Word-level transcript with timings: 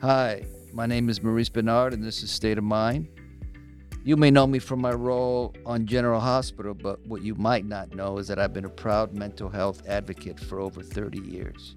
Hi, 0.00 0.44
my 0.72 0.86
name 0.86 1.08
is 1.08 1.24
Maurice 1.24 1.48
Benard, 1.48 1.92
and 1.92 2.04
this 2.04 2.22
is 2.22 2.30
State 2.30 2.56
of 2.56 2.62
Mind. 2.62 3.08
You 4.04 4.16
may 4.16 4.30
know 4.30 4.46
me 4.46 4.60
from 4.60 4.80
my 4.80 4.92
role 4.92 5.56
on 5.66 5.86
General 5.86 6.20
Hospital, 6.20 6.72
but 6.72 7.04
what 7.04 7.22
you 7.22 7.34
might 7.34 7.66
not 7.66 7.92
know 7.96 8.18
is 8.18 8.28
that 8.28 8.38
I've 8.38 8.52
been 8.52 8.64
a 8.64 8.68
proud 8.70 9.12
mental 9.12 9.48
health 9.48 9.82
advocate 9.88 10.38
for 10.38 10.60
over 10.60 10.84
30 10.84 11.18
years. 11.18 11.74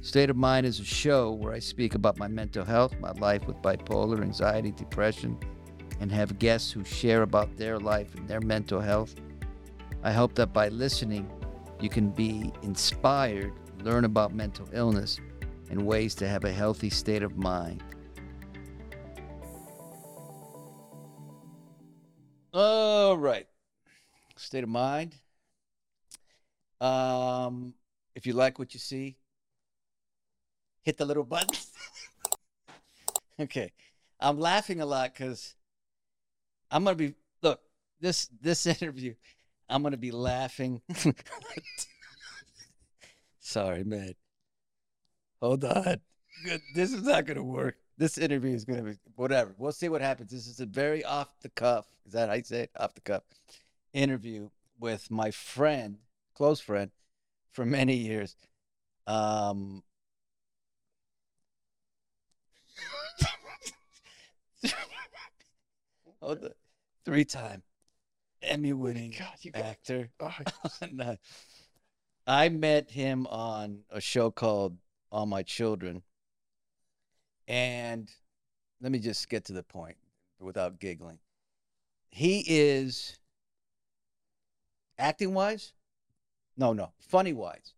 State 0.00 0.28
of 0.28 0.36
Mind 0.36 0.66
is 0.66 0.80
a 0.80 0.84
show 0.84 1.30
where 1.30 1.52
I 1.52 1.60
speak 1.60 1.94
about 1.94 2.18
my 2.18 2.26
mental 2.26 2.64
health, 2.64 2.98
my 2.98 3.12
life 3.12 3.46
with 3.46 3.58
bipolar, 3.58 4.20
anxiety, 4.20 4.72
depression, 4.72 5.38
and 6.00 6.10
have 6.10 6.40
guests 6.40 6.72
who 6.72 6.84
share 6.84 7.22
about 7.22 7.56
their 7.56 7.78
life 7.78 8.12
and 8.16 8.26
their 8.26 8.40
mental 8.40 8.80
health. 8.80 9.14
I 10.02 10.10
hope 10.10 10.34
that 10.34 10.52
by 10.52 10.68
listening, 10.70 11.30
you 11.78 11.90
can 11.90 12.10
be 12.10 12.52
inspired, 12.62 13.52
learn 13.84 14.04
about 14.04 14.34
mental 14.34 14.68
illness, 14.72 15.20
and 15.70 15.86
ways 15.86 16.14
to 16.16 16.28
have 16.28 16.44
a 16.44 16.52
healthy 16.52 16.90
state 16.90 17.22
of 17.22 17.36
mind. 17.36 17.82
All 22.52 23.16
right. 23.16 23.46
State 24.36 24.64
of 24.64 24.70
mind. 24.70 25.14
Um, 26.80 27.74
if 28.14 28.26
you 28.26 28.32
like 28.32 28.58
what 28.58 28.74
you 28.74 28.80
see, 28.80 29.16
hit 30.82 30.96
the 30.96 31.04
little 31.04 31.24
button. 31.24 31.56
okay. 33.40 33.72
I'm 34.20 34.38
laughing 34.38 34.80
a 34.80 34.86
lot 34.86 35.12
because 35.12 35.54
I'm 36.70 36.84
gonna 36.84 36.96
be 36.96 37.14
look, 37.42 37.60
this 38.00 38.28
this 38.40 38.66
interview, 38.82 39.14
I'm 39.68 39.82
gonna 39.82 39.96
be 39.96 40.10
laughing. 40.10 40.80
Sorry, 43.40 43.84
man. 43.84 44.14
Hold 45.40 45.64
on. 45.64 46.00
Good. 46.44 46.60
This 46.74 46.92
is 46.92 47.02
not 47.02 47.26
gonna 47.26 47.42
work. 47.42 47.76
This 47.96 48.18
interview 48.18 48.54
is 48.54 48.64
gonna 48.64 48.82
be 48.82 48.92
whatever. 49.16 49.54
We'll 49.58 49.72
see 49.72 49.88
what 49.88 50.00
happens. 50.02 50.30
This 50.30 50.46
is 50.46 50.60
a 50.60 50.66
very 50.66 51.04
off 51.04 51.28
the 51.42 51.48
cuff. 51.50 51.86
Is 52.06 52.12
that 52.12 52.28
how 52.28 52.34
you 52.34 52.44
say 52.44 52.62
it? 52.62 52.70
Off 52.76 52.94
the 52.94 53.00
cuff 53.00 53.22
interview 53.92 54.50
with 54.78 55.10
my 55.10 55.30
friend, 55.30 55.98
close 56.34 56.60
friend, 56.60 56.90
for 57.52 57.64
many 57.66 57.96
years. 57.96 58.36
Um, 59.06 59.82
oh, 66.22 66.34
the 66.34 66.52
three-time 67.04 67.62
Emmy-winning 68.42 69.14
God, 69.18 69.28
you 69.40 69.50
got- 69.50 69.64
actor. 69.64 70.10
Oh, 70.20 70.34
I 72.26 72.50
met 72.50 72.90
him 72.90 73.26
on 73.26 73.84
a 73.90 74.00
show 74.02 74.30
called 74.30 74.76
All 75.10 75.26
My 75.26 75.42
Children. 75.42 76.02
And 77.46 78.10
let 78.80 78.92
me 78.92 78.98
just 78.98 79.28
get 79.28 79.44
to 79.46 79.52
the 79.52 79.62
point 79.62 79.96
without 80.38 80.78
giggling. 80.78 81.18
He 82.10 82.44
is 82.46 83.18
acting 84.98 85.34
wise, 85.34 85.72
no, 86.56 86.72
no, 86.72 86.92
funny 87.00 87.32
wise, 87.32 87.74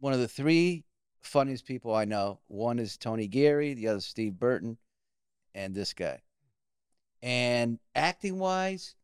one 0.00 0.12
of 0.12 0.20
the 0.20 0.28
three 0.28 0.84
funniest 1.20 1.66
people 1.66 1.94
I 1.94 2.04
know. 2.04 2.40
One 2.48 2.78
is 2.78 2.96
Tony 2.96 3.26
Geary, 3.26 3.74
the 3.74 3.88
other 3.88 3.98
is 3.98 4.06
Steve 4.06 4.38
Burton, 4.38 4.78
and 5.54 5.74
this 5.74 5.92
guy. 5.92 6.22
And 7.22 7.78
acting 7.94 8.38
wise, 8.38 8.94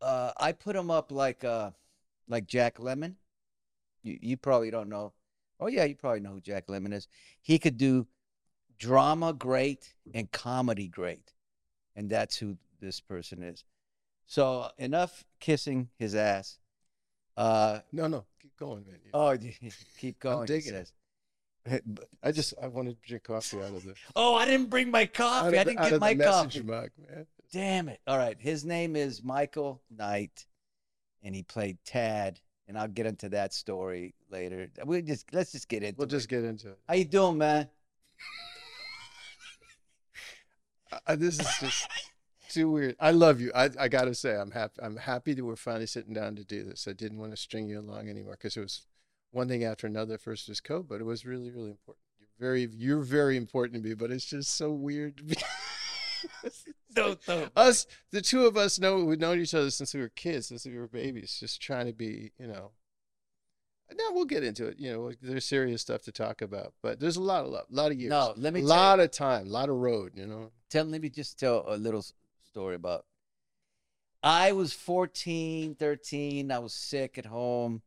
uh, 0.00 0.32
I 0.36 0.52
put 0.52 0.74
him 0.74 0.90
up 0.90 1.12
like 1.12 1.44
uh, 1.44 1.70
like 2.28 2.46
Jack 2.46 2.78
Lemmon. 2.78 3.14
You 4.02 4.18
you 4.20 4.36
probably 4.36 4.70
don't 4.70 4.88
know. 4.88 5.12
Oh 5.62 5.68
yeah, 5.68 5.84
you 5.84 5.94
probably 5.94 6.20
know 6.20 6.32
who 6.32 6.40
Jack 6.40 6.66
Lemmon 6.66 6.92
is. 6.92 7.06
He 7.40 7.58
could 7.58 7.76
do 7.76 8.06
drama 8.78 9.32
great 9.32 9.94
and 10.12 10.30
comedy 10.32 10.88
great, 10.88 11.32
and 11.94 12.10
that's 12.10 12.36
who 12.36 12.56
this 12.80 13.00
person 13.00 13.42
is. 13.42 13.64
So 14.26 14.68
enough 14.78 15.24
kissing 15.38 15.88
his 15.98 16.14
ass. 16.14 16.58
Uh 17.36 17.80
no, 17.92 18.08
no, 18.08 18.24
keep 18.40 18.56
going, 18.56 18.84
man. 18.84 18.98
oh, 19.14 19.36
keep 19.98 20.18
going. 20.18 20.48
he 20.48 20.54
digging 20.54 20.74
it. 20.74 20.90
I 22.22 22.32
just 22.32 22.54
I 22.60 22.66
wanted 22.66 23.00
to 23.00 23.08
drink 23.08 23.24
coffee 23.24 23.58
out 23.58 23.66
of 23.66 23.84
the 23.84 23.94
Oh, 24.16 24.34
I 24.34 24.46
didn't 24.46 24.68
bring 24.68 24.90
my 24.90 25.06
coffee. 25.06 25.56
of 25.56 25.60
I 25.60 25.64
didn't 25.64 25.88
get 25.90 26.00
my 26.00 26.14
message 26.14 26.54
coffee. 26.54 26.62
mug, 26.62 26.90
man. 27.08 27.26
Damn 27.52 27.88
it. 27.88 28.00
All 28.06 28.18
right. 28.18 28.36
His 28.40 28.64
name 28.64 28.96
is 28.96 29.22
Michael 29.22 29.80
Knight, 29.96 30.46
and 31.22 31.34
he 31.34 31.44
played 31.44 31.78
Tad. 31.84 32.40
And 32.72 32.78
I'll 32.78 32.88
get 32.88 33.04
into 33.04 33.28
that 33.28 33.52
story 33.52 34.14
later. 34.30 34.66
We 34.86 35.02
just 35.02 35.26
let's 35.34 35.52
just 35.52 35.68
get 35.68 35.82
into 35.82 35.88
it. 35.88 35.98
We'll 35.98 36.08
it. 36.08 36.10
just 36.10 36.26
get 36.26 36.42
into 36.42 36.70
it. 36.70 36.78
How 36.88 36.94
you 36.94 37.04
doing, 37.04 37.36
man? 37.36 37.68
I, 41.06 41.16
this 41.16 41.38
is 41.38 41.46
just 41.60 41.86
too 42.48 42.70
weird. 42.70 42.96
I 42.98 43.10
love 43.10 43.42
you. 43.42 43.52
I, 43.54 43.68
I 43.78 43.88
gotta 43.88 44.14
say, 44.14 44.34
I'm 44.34 44.52
happy. 44.52 44.80
I'm 44.82 44.96
happy 44.96 45.34
that 45.34 45.44
we're 45.44 45.54
finally 45.54 45.84
sitting 45.84 46.14
down 46.14 46.34
to 46.36 46.44
do 46.44 46.64
this. 46.64 46.88
I 46.88 46.94
didn't 46.94 47.18
want 47.18 47.32
to 47.32 47.36
string 47.36 47.68
you 47.68 47.78
along 47.78 48.08
anymore 48.08 48.38
because 48.40 48.56
it 48.56 48.60
was 48.60 48.86
one 49.32 49.48
thing 49.48 49.64
after 49.64 49.86
another. 49.86 50.16
First 50.16 50.48
was 50.48 50.62
code, 50.62 50.88
but 50.88 51.02
it 51.02 51.04
was 51.04 51.26
really, 51.26 51.50
really 51.50 51.72
important. 51.72 52.02
You're 52.18 52.48
very, 52.48 52.68
you're 52.72 53.02
very 53.02 53.36
important 53.36 53.82
to 53.82 53.86
me. 53.86 53.94
But 53.94 54.10
it's 54.10 54.24
just 54.24 54.56
so 54.56 54.72
weird 54.72 55.20
to 56.94 57.02
be. 57.02 57.02
Don't, 57.02 57.26
don't. 57.26 57.52
us, 57.56 57.86
the 58.10 58.20
two 58.20 58.46
of 58.46 58.56
us, 58.56 58.78
know 58.78 59.04
we've 59.04 59.18
known 59.18 59.40
each 59.40 59.54
other 59.54 59.70
since 59.70 59.94
we 59.94 60.00
were 60.00 60.08
kids, 60.10 60.48
since 60.48 60.64
we 60.66 60.76
were 60.78 60.88
babies. 60.88 61.36
Just 61.38 61.60
trying 61.62 61.86
to 61.86 61.92
be, 61.92 62.32
you 62.38 62.46
know. 62.46 62.70
Now 63.94 64.08
we'll 64.12 64.24
get 64.24 64.42
into 64.42 64.66
it. 64.68 64.76
You 64.78 64.90
know, 64.92 65.12
there's 65.20 65.44
serious 65.44 65.82
stuff 65.82 66.00
to 66.04 66.12
talk 66.12 66.40
about, 66.40 66.72
but 66.82 66.98
there's 66.98 67.16
a 67.16 67.22
lot 67.22 67.44
of 67.44 67.50
love, 67.50 67.66
a 67.70 67.74
lot 67.74 67.92
of 67.92 68.00
years, 68.00 68.08
No, 68.10 68.32
let 68.38 68.54
me 68.54 68.60
a 68.60 68.62
tell 68.62 68.68
you- 68.70 68.80
lot 68.80 69.00
of 69.00 69.10
time, 69.10 69.46
a 69.48 69.50
lot 69.50 69.68
of 69.68 69.76
road. 69.76 70.12
You 70.14 70.26
know. 70.26 70.50
Tell, 70.70 70.84
let 70.86 71.02
me 71.02 71.10
just 71.10 71.38
tell 71.38 71.64
a 71.68 71.76
little 71.76 72.02
story 72.46 72.74
about. 72.74 73.04
I 74.22 74.52
was 74.52 74.72
14, 74.72 75.74
13. 75.74 76.50
I 76.52 76.58
was 76.60 76.72
sick 76.72 77.18
at 77.18 77.26
home, 77.26 77.82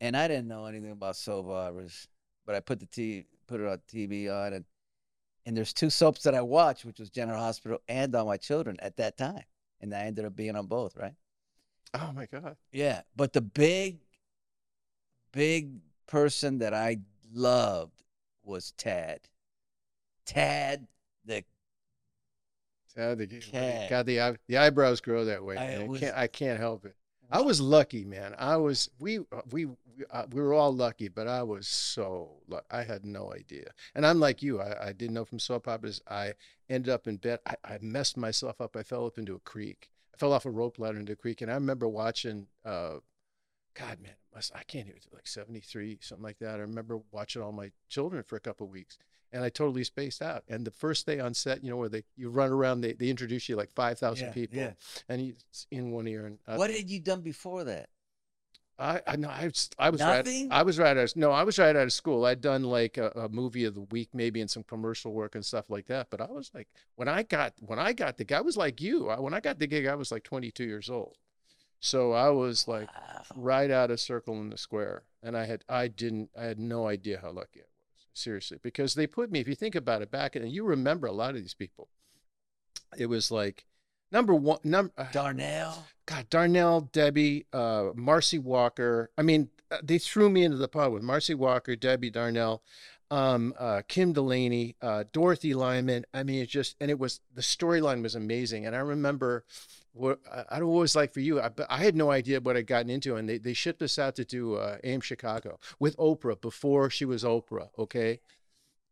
and 0.00 0.16
I 0.16 0.28
didn't 0.28 0.48
know 0.48 0.66
anything 0.66 0.90
about 0.90 1.16
soap 1.16 1.46
operas. 1.46 2.08
But 2.44 2.56
I 2.56 2.60
put 2.60 2.80
the 2.80 2.86
t 2.86 3.24
put 3.46 3.60
it 3.60 3.66
on 3.68 3.78
TV 3.90 4.28
on, 4.28 4.52
and 4.52 4.64
and 5.46 5.56
there's 5.56 5.72
two 5.72 5.90
soaps 5.90 6.22
that 6.22 6.34
I 6.34 6.42
watched, 6.42 6.84
which 6.84 6.98
was 6.98 7.10
General 7.10 7.38
Hospital 7.40 7.78
and 7.88 8.14
All 8.14 8.26
My 8.26 8.36
Children 8.36 8.76
at 8.80 8.96
that 8.96 9.16
time, 9.16 9.44
and 9.80 9.94
I 9.94 10.00
ended 10.02 10.24
up 10.24 10.36
being 10.36 10.56
on 10.56 10.66
both, 10.66 10.96
right? 10.96 11.14
Oh 11.94 12.12
my 12.14 12.26
God. 12.26 12.56
Yeah, 12.72 13.02
but 13.16 13.32
the 13.32 13.40
big, 13.42 13.98
big 15.32 15.80
person 16.06 16.58
that 16.58 16.72
I 16.74 16.98
loved 17.32 18.02
was 18.44 18.72
Tad. 18.72 19.20
Tad, 20.24 20.86
the 21.24 21.44
Yeah, 22.96 23.14
the, 23.14 23.26
Cat. 23.40 23.90
God, 23.90 24.06
the 24.06 24.38
the 24.46 24.58
eyebrows 24.58 25.00
grow 25.00 25.24
that 25.24 25.42
way. 25.44 25.56
I, 25.56 25.86
was- 25.86 26.00
can't 26.00 26.16
I 26.16 26.26
can't 26.26 26.58
help 26.58 26.84
it. 26.84 26.96
I 27.32 27.40
was 27.40 27.62
lucky, 27.62 28.04
man. 28.04 28.34
I 28.38 28.58
was 28.58 28.90
we 28.98 29.18
uh, 29.18 29.40
we 29.50 29.64
we, 29.64 29.74
uh, 30.10 30.26
were 30.30 30.52
all 30.52 30.74
lucky, 30.74 31.08
but 31.08 31.26
I 31.26 31.42
was 31.42 31.66
so 31.66 32.42
lucky. 32.46 32.66
I 32.70 32.82
had 32.84 33.06
no 33.06 33.32
idea. 33.32 33.70
And 33.94 34.06
I'm 34.06 34.20
like 34.20 34.42
you. 34.42 34.60
I, 34.60 34.88
I 34.88 34.92
didn't 34.92 35.14
know 35.14 35.24
from 35.24 35.38
soap 35.38 35.66
operas. 35.66 36.02
I 36.06 36.34
ended 36.68 36.92
up 36.92 37.06
in 37.06 37.16
bed. 37.16 37.38
I, 37.46 37.54
I 37.64 37.78
messed 37.80 38.18
myself 38.18 38.60
up. 38.60 38.76
I 38.76 38.82
fell 38.82 39.06
up 39.06 39.16
into 39.16 39.34
a 39.34 39.40
creek. 39.40 39.88
I 40.14 40.18
fell 40.18 40.34
off 40.34 40.44
a 40.44 40.50
rope 40.50 40.78
ladder 40.78 40.98
into 40.98 41.14
a 41.14 41.16
creek, 41.16 41.40
and 41.40 41.50
I 41.50 41.54
remember 41.54 41.88
watching. 41.88 42.48
Uh, 42.64 42.96
God, 43.74 44.02
man, 44.02 44.12
I 44.54 44.62
can't 44.64 44.86
even 44.86 45.00
like 45.14 45.26
73, 45.26 46.00
something 46.02 46.22
like 46.22 46.38
that. 46.40 46.56
I 46.56 46.58
remember 46.58 47.00
watching 47.10 47.40
all 47.40 47.52
my 47.52 47.70
children 47.88 48.22
for 48.22 48.36
a 48.36 48.40
couple 48.40 48.68
weeks 48.68 48.98
and 49.32 49.42
I 49.44 49.48
totally 49.48 49.84
spaced 49.84 50.22
out. 50.22 50.44
And 50.48 50.64
the 50.66 50.70
first 50.70 51.06
day 51.06 51.18
on 51.20 51.34
set, 51.34 51.62
you 51.64 51.70
know, 51.70 51.76
where 51.76 51.88
they 51.88 52.04
you 52.16 52.28
run 52.30 52.50
around, 52.50 52.80
they, 52.82 52.92
they 52.92 53.08
introduce 53.08 53.48
you 53.48 53.56
like 53.56 53.72
5,000 53.74 54.26
Yeah, 54.26 54.32
people 54.32 54.58
yeah. 54.58 54.72
and 55.08 55.20
he's 55.20 55.66
in 55.70 55.90
one 55.90 56.06
ear. 56.08 56.26
And 56.26 56.38
I, 56.46 56.56
What 56.56 56.70
had 56.70 56.88
you 56.90 57.00
done 57.00 57.20
before 57.22 57.64
that? 57.64 57.88
I, 58.78 59.00
I 59.06 59.16
know 59.16 59.28
I 59.28 59.44
was, 59.44 59.70
I 59.78 59.90
was 59.90 60.00
right. 60.00 60.24
Nothing? 60.24 60.48
I 60.50 60.62
was 60.62 60.78
right 60.78 60.96
out 60.96 61.04
of, 61.04 61.16
no, 61.16 61.30
I 61.30 61.44
was 61.44 61.58
right 61.58 61.76
out 61.76 61.82
of 61.82 61.92
school. 61.92 62.24
I'd 62.24 62.40
done 62.40 62.64
like 62.64 62.98
a, 62.98 63.10
a 63.10 63.28
movie 63.28 63.64
of 63.64 63.74
the 63.74 63.82
week, 63.82 64.08
maybe 64.12 64.40
and 64.40 64.50
some 64.50 64.64
commercial 64.64 65.12
work 65.12 65.34
and 65.34 65.44
stuff 65.44 65.70
like 65.70 65.86
that. 65.86 66.08
But 66.10 66.20
I 66.20 66.26
was 66.26 66.50
like, 66.54 66.68
when 66.96 67.06
I 67.08 67.22
got, 67.22 67.52
when 67.60 67.78
I 67.78 67.92
got 67.92 68.16
the 68.16 68.24
gig, 68.24 68.36
I 68.36 68.40
was 68.40 68.56
like 68.56 68.80
you. 68.80 69.08
I, 69.08 69.20
when 69.20 69.34
I 69.34 69.40
got 69.40 69.58
the 69.58 69.66
gig, 69.66 69.86
I 69.86 69.94
was 69.94 70.10
like 70.10 70.24
22 70.24 70.64
years 70.64 70.90
old. 70.90 71.16
So 71.80 72.12
I 72.12 72.30
was 72.30 72.66
like 72.66 72.88
Wow. 72.94 73.22
right 73.36 73.70
out 73.70 73.90
of 73.90 74.00
circle 74.00 74.40
in 74.40 74.50
the 74.50 74.58
square 74.58 75.04
and 75.22 75.36
i 75.36 75.44
had 75.46 75.64
i 75.68 75.88
didn't 75.88 76.28
i 76.38 76.44
had 76.44 76.58
no 76.58 76.86
idea 76.86 77.18
how 77.22 77.30
lucky 77.30 77.60
i 77.60 77.64
was 77.64 77.71
seriously 78.14 78.58
because 78.62 78.94
they 78.94 79.06
put 79.06 79.30
me 79.30 79.40
if 79.40 79.48
you 79.48 79.54
think 79.54 79.74
about 79.74 80.02
it 80.02 80.10
back 80.10 80.36
and 80.36 80.50
you 80.50 80.64
remember 80.64 81.06
a 81.06 81.12
lot 81.12 81.30
of 81.30 81.36
these 81.36 81.54
people 81.54 81.88
it 82.98 83.06
was 83.06 83.30
like 83.30 83.64
number 84.10 84.34
one 84.34 84.58
number 84.64 84.92
Darnell. 85.12 85.86
god 86.06 86.28
darnell 86.28 86.82
debbie 86.92 87.46
uh 87.52 87.90
marcy 87.94 88.38
walker 88.38 89.10
i 89.16 89.22
mean 89.22 89.48
uh, 89.70 89.78
they 89.82 89.98
threw 89.98 90.28
me 90.28 90.44
into 90.44 90.58
the 90.58 90.68
pot 90.68 90.92
with 90.92 91.02
marcy 91.02 91.34
walker 91.34 91.74
debbie 91.74 92.10
darnell 92.10 92.62
um, 93.10 93.52
uh, 93.58 93.82
Kim 93.88 94.14
Delaney, 94.14 94.74
uh, 94.80 95.04
Dorothy 95.12 95.52
Lyman. 95.52 96.06
I 96.14 96.22
mean, 96.22 96.40
it 96.40 96.48
just 96.48 96.76
and 96.80 96.90
it 96.90 96.98
was 96.98 97.20
the 97.34 97.42
storyline 97.42 98.02
was 98.02 98.14
amazing. 98.14 98.64
And 98.64 98.74
I 98.74 98.78
remember 98.78 99.44
what 99.92 100.20
I, 100.30 100.58
don't 100.58 100.60
know 100.60 100.66
what 100.68 100.78
it 100.78 100.82
was 100.82 100.96
like 100.96 101.12
for 101.12 101.20
you. 101.20 101.40
I, 101.40 101.50
I 101.68 101.78
had 101.78 101.94
no 101.94 102.10
idea 102.10 102.40
what 102.40 102.56
I'd 102.56 102.66
gotten 102.66 102.90
into, 102.90 103.16
and 103.16 103.28
they, 103.28 103.38
they 103.38 103.52
shipped 103.52 103.82
us 103.82 103.98
out 103.98 104.16
to 104.16 104.24
do 104.24 104.54
uh, 104.56 104.78
AM 104.84 105.00
Chicago 105.00 105.58
with 105.78 105.96
Oprah 105.96 106.40
before 106.40 106.90
she 106.90 107.04
was 107.04 107.24
Oprah. 107.24 107.68
Okay, 107.78 108.20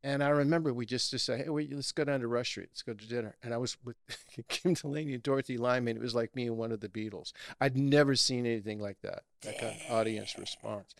And 0.02 0.23
I 0.23 0.29
remember 0.29 0.73
we 0.73 0.87
just 0.87 1.11
to 1.11 1.19
say, 1.19 1.38
hey, 1.38 1.49
wait, 1.49 1.73
let's 1.75 1.93
go 1.93 2.05
down 2.05 2.20
to 2.20 2.29
Rush 2.29 2.49
Street. 2.49 2.69
Let's 2.70 2.82
go 2.82 2.94
to 2.94 3.08
dinner. 3.08 3.37
And 3.43 3.52
I 3.52 3.58
was 3.58 3.76
with 3.85 3.97
Kim 4.49 4.75
Delaney 4.75 5.14
and 5.14 5.23
Dorothy 5.23 5.58
Lyman. 5.58 5.97
It 5.97 6.02
was 6.02 6.14
like 6.14 6.35
me 6.35 6.47
and 6.47 6.56
one 6.56 6.73
of 6.73 6.81
the 6.81 6.88
Beatles. 6.88 7.32
I'd 7.61 7.76
never 7.76 8.14
seen 8.14 8.46
anything 8.46 8.81
like 8.81 9.00
that, 9.03 9.23
that 9.43 9.58
kind 9.58 9.76
of 9.76 9.93
audience 9.94 10.38
response. 10.38 10.94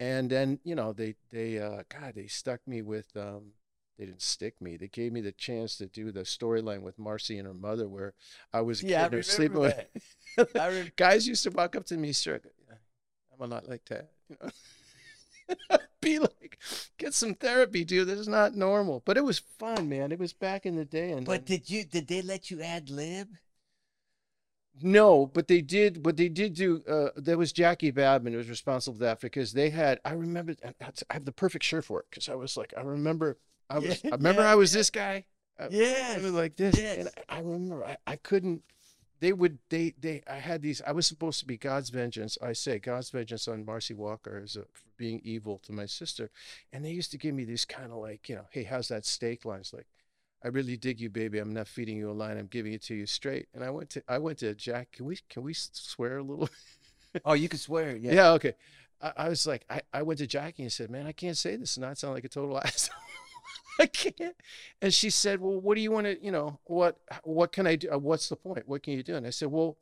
And 0.00 0.28
then, 0.28 0.58
you 0.64 0.74
know, 0.74 0.92
they, 0.92 1.14
they, 1.30 1.58
uh, 1.58 1.82
God, 1.88 2.14
they 2.14 2.26
stuck 2.26 2.60
me 2.66 2.82
with, 2.82 3.16
um, 3.16 3.52
they 3.98 4.06
didn't 4.06 4.22
stick 4.22 4.60
me. 4.60 4.76
They 4.76 4.88
gave 4.88 5.12
me 5.12 5.20
the 5.20 5.32
chance 5.32 5.76
to 5.76 5.86
do 5.86 6.10
the 6.12 6.22
storyline 6.22 6.82
with 6.82 6.98
Marcy 6.98 7.38
and 7.38 7.46
her 7.46 7.54
mother, 7.54 7.88
where 7.88 8.14
I 8.52 8.60
was 8.62 8.80
a 8.82 8.84
Yeah, 8.86 9.08
kid, 9.10 9.12
were 9.12 9.22
sleeping 9.22 9.58
remember 9.58 9.60
with. 9.60 9.86
I 10.58 10.92
Guys 10.96 11.28
used 11.28 11.42
to 11.44 11.50
walk 11.50 11.76
up 11.76 11.84
to 11.86 11.96
me, 11.96 12.12
sir. 12.12 12.40
I'm 13.32 13.40
a 13.50 13.54
lot 13.54 13.68
like 13.68 13.84
that. 13.86 14.10
You 14.28 14.36
know? 14.42 14.50
Be 16.00 16.18
like, 16.18 16.58
get 16.98 17.14
some 17.14 17.34
therapy, 17.34 17.84
dude. 17.84 18.08
This 18.08 18.18
is 18.18 18.28
not 18.28 18.54
normal. 18.56 19.02
But 19.04 19.16
it 19.16 19.24
was 19.24 19.38
fun, 19.38 19.88
man. 19.88 20.12
It 20.12 20.18
was 20.18 20.32
back 20.32 20.66
in 20.66 20.76
the 20.76 20.84
day. 20.84 21.12
And 21.12 21.26
But 21.26 21.44
did 21.46 21.68
you 21.68 21.84
did 21.84 22.06
they 22.06 22.22
let 22.22 22.50
you 22.50 22.60
ad 22.62 22.88
lib? 22.90 23.36
no, 24.80 25.26
but 25.26 25.48
they 25.48 25.60
did. 25.60 26.02
But 26.02 26.16
they 26.16 26.28
did 26.28 26.54
do. 26.54 26.82
Uh, 26.88 27.10
there 27.16 27.38
was 27.38 27.52
Jackie 27.52 27.92
Babbin 27.92 28.32
who 28.32 28.38
was 28.38 28.48
responsible 28.48 28.96
for 28.96 29.04
that 29.04 29.20
because 29.20 29.52
they 29.52 29.70
had. 29.70 30.00
I 30.04 30.12
remember. 30.12 30.54
I 30.64 30.92
have 31.10 31.24
the 31.24 31.32
perfect 31.32 31.64
shirt 31.64 31.84
for 31.84 32.00
it 32.00 32.06
because 32.10 32.28
I 32.28 32.34
was 32.34 32.56
like, 32.56 32.72
I 32.76 32.80
remember. 32.82 33.38
I 33.68 33.78
was. 33.78 34.02
Yeah, 34.04 34.10
I 34.12 34.16
remember 34.16 34.42
yeah, 34.42 34.52
I 34.52 34.54
was 34.54 34.74
yeah. 34.74 34.78
this 34.78 34.90
guy. 34.90 35.24
Uh, 35.58 35.68
I 35.70 36.18
was 36.20 36.32
like 36.32 36.56
this, 36.56 36.78
yes. 36.78 36.98
and 36.98 37.08
I 37.28 37.36
I 37.36 37.40
remember 37.40 37.84
I, 37.84 37.96
I 38.06 38.16
couldn't. 38.16 38.62
They 39.20 39.32
would 39.32 39.58
they 39.68 39.94
they 39.98 40.22
I 40.28 40.36
had 40.36 40.62
these. 40.62 40.82
I 40.86 40.92
was 40.92 41.06
supposed 41.06 41.40
to 41.40 41.46
be 41.46 41.56
God's 41.56 41.90
vengeance. 41.90 42.36
I 42.42 42.52
say 42.52 42.78
God's 42.78 43.10
vengeance 43.10 43.46
on 43.46 43.64
Marcy 43.64 43.94
Walker 43.94 44.40
as 44.42 44.56
a, 44.56 44.62
for 44.72 44.84
being 44.96 45.20
evil 45.22 45.58
to 45.64 45.72
my 45.72 45.86
sister, 45.86 46.30
and 46.72 46.84
they 46.84 46.90
used 46.90 47.10
to 47.12 47.18
give 47.18 47.34
me 47.34 47.44
these 47.44 47.64
kind 47.64 47.92
of 47.92 47.98
like 47.98 48.28
you 48.28 48.34
know, 48.34 48.46
hey, 48.50 48.64
how's 48.64 48.88
that 48.88 49.04
steak 49.06 49.44
lines 49.44 49.72
like? 49.72 49.86
I 50.44 50.48
really 50.48 50.76
dig 50.76 51.00
you, 51.00 51.08
baby. 51.08 51.38
I'm 51.38 51.52
not 51.52 51.68
feeding 51.68 51.96
you 51.96 52.10
a 52.10 52.12
line. 52.12 52.36
I'm 52.36 52.48
giving 52.48 52.72
it 52.72 52.82
to 52.84 52.94
you 52.94 53.06
straight. 53.06 53.46
And 53.54 53.62
I 53.62 53.70
went 53.70 53.90
to 53.90 54.02
I 54.08 54.18
went 54.18 54.38
to 54.38 54.54
Jack. 54.54 54.90
Can 54.92 55.06
we 55.06 55.18
can 55.28 55.42
we 55.44 55.54
swear 55.54 56.18
a 56.18 56.22
little? 56.22 56.48
Oh, 57.26 57.34
you 57.34 57.46
can 57.46 57.58
swear. 57.58 57.94
Yeah. 57.94 58.12
Yeah, 58.14 58.30
okay. 58.32 58.54
I, 59.02 59.12
I 59.18 59.28
was 59.28 59.46
like, 59.46 59.66
I, 59.68 59.82
I 59.92 60.02
went 60.02 60.18
to 60.20 60.26
Jackie 60.26 60.62
and 60.62 60.72
said, 60.72 60.90
Man, 60.90 61.06
I 61.06 61.12
can't 61.12 61.36
say 61.36 61.56
this 61.56 61.76
and 61.76 61.84
not 61.84 61.98
sound 61.98 62.14
like 62.14 62.24
a 62.24 62.28
total 62.28 62.58
asshole. 62.64 62.96
I 63.78 63.86
can't. 63.86 64.36
And 64.80 64.92
she 64.92 65.10
said, 65.10 65.40
Well, 65.40 65.60
what 65.60 65.76
do 65.76 65.80
you 65.80 65.90
want 65.90 66.06
to, 66.06 66.22
you 66.22 66.30
know, 66.30 66.58
what 66.64 66.98
what 67.24 67.52
can 67.52 67.66
I 67.66 67.76
do? 67.76 67.90
Uh, 67.92 67.98
What's 67.98 68.28
the 68.28 68.36
point? 68.36 68.68
What 68.68 68.82
can 68.82 68.94
you 68.94 69.02
do? 69.02 69.16
And 69.16 69.26
I 69.26 69.30
said, 69.30 69.48
Well, 69.48 69.76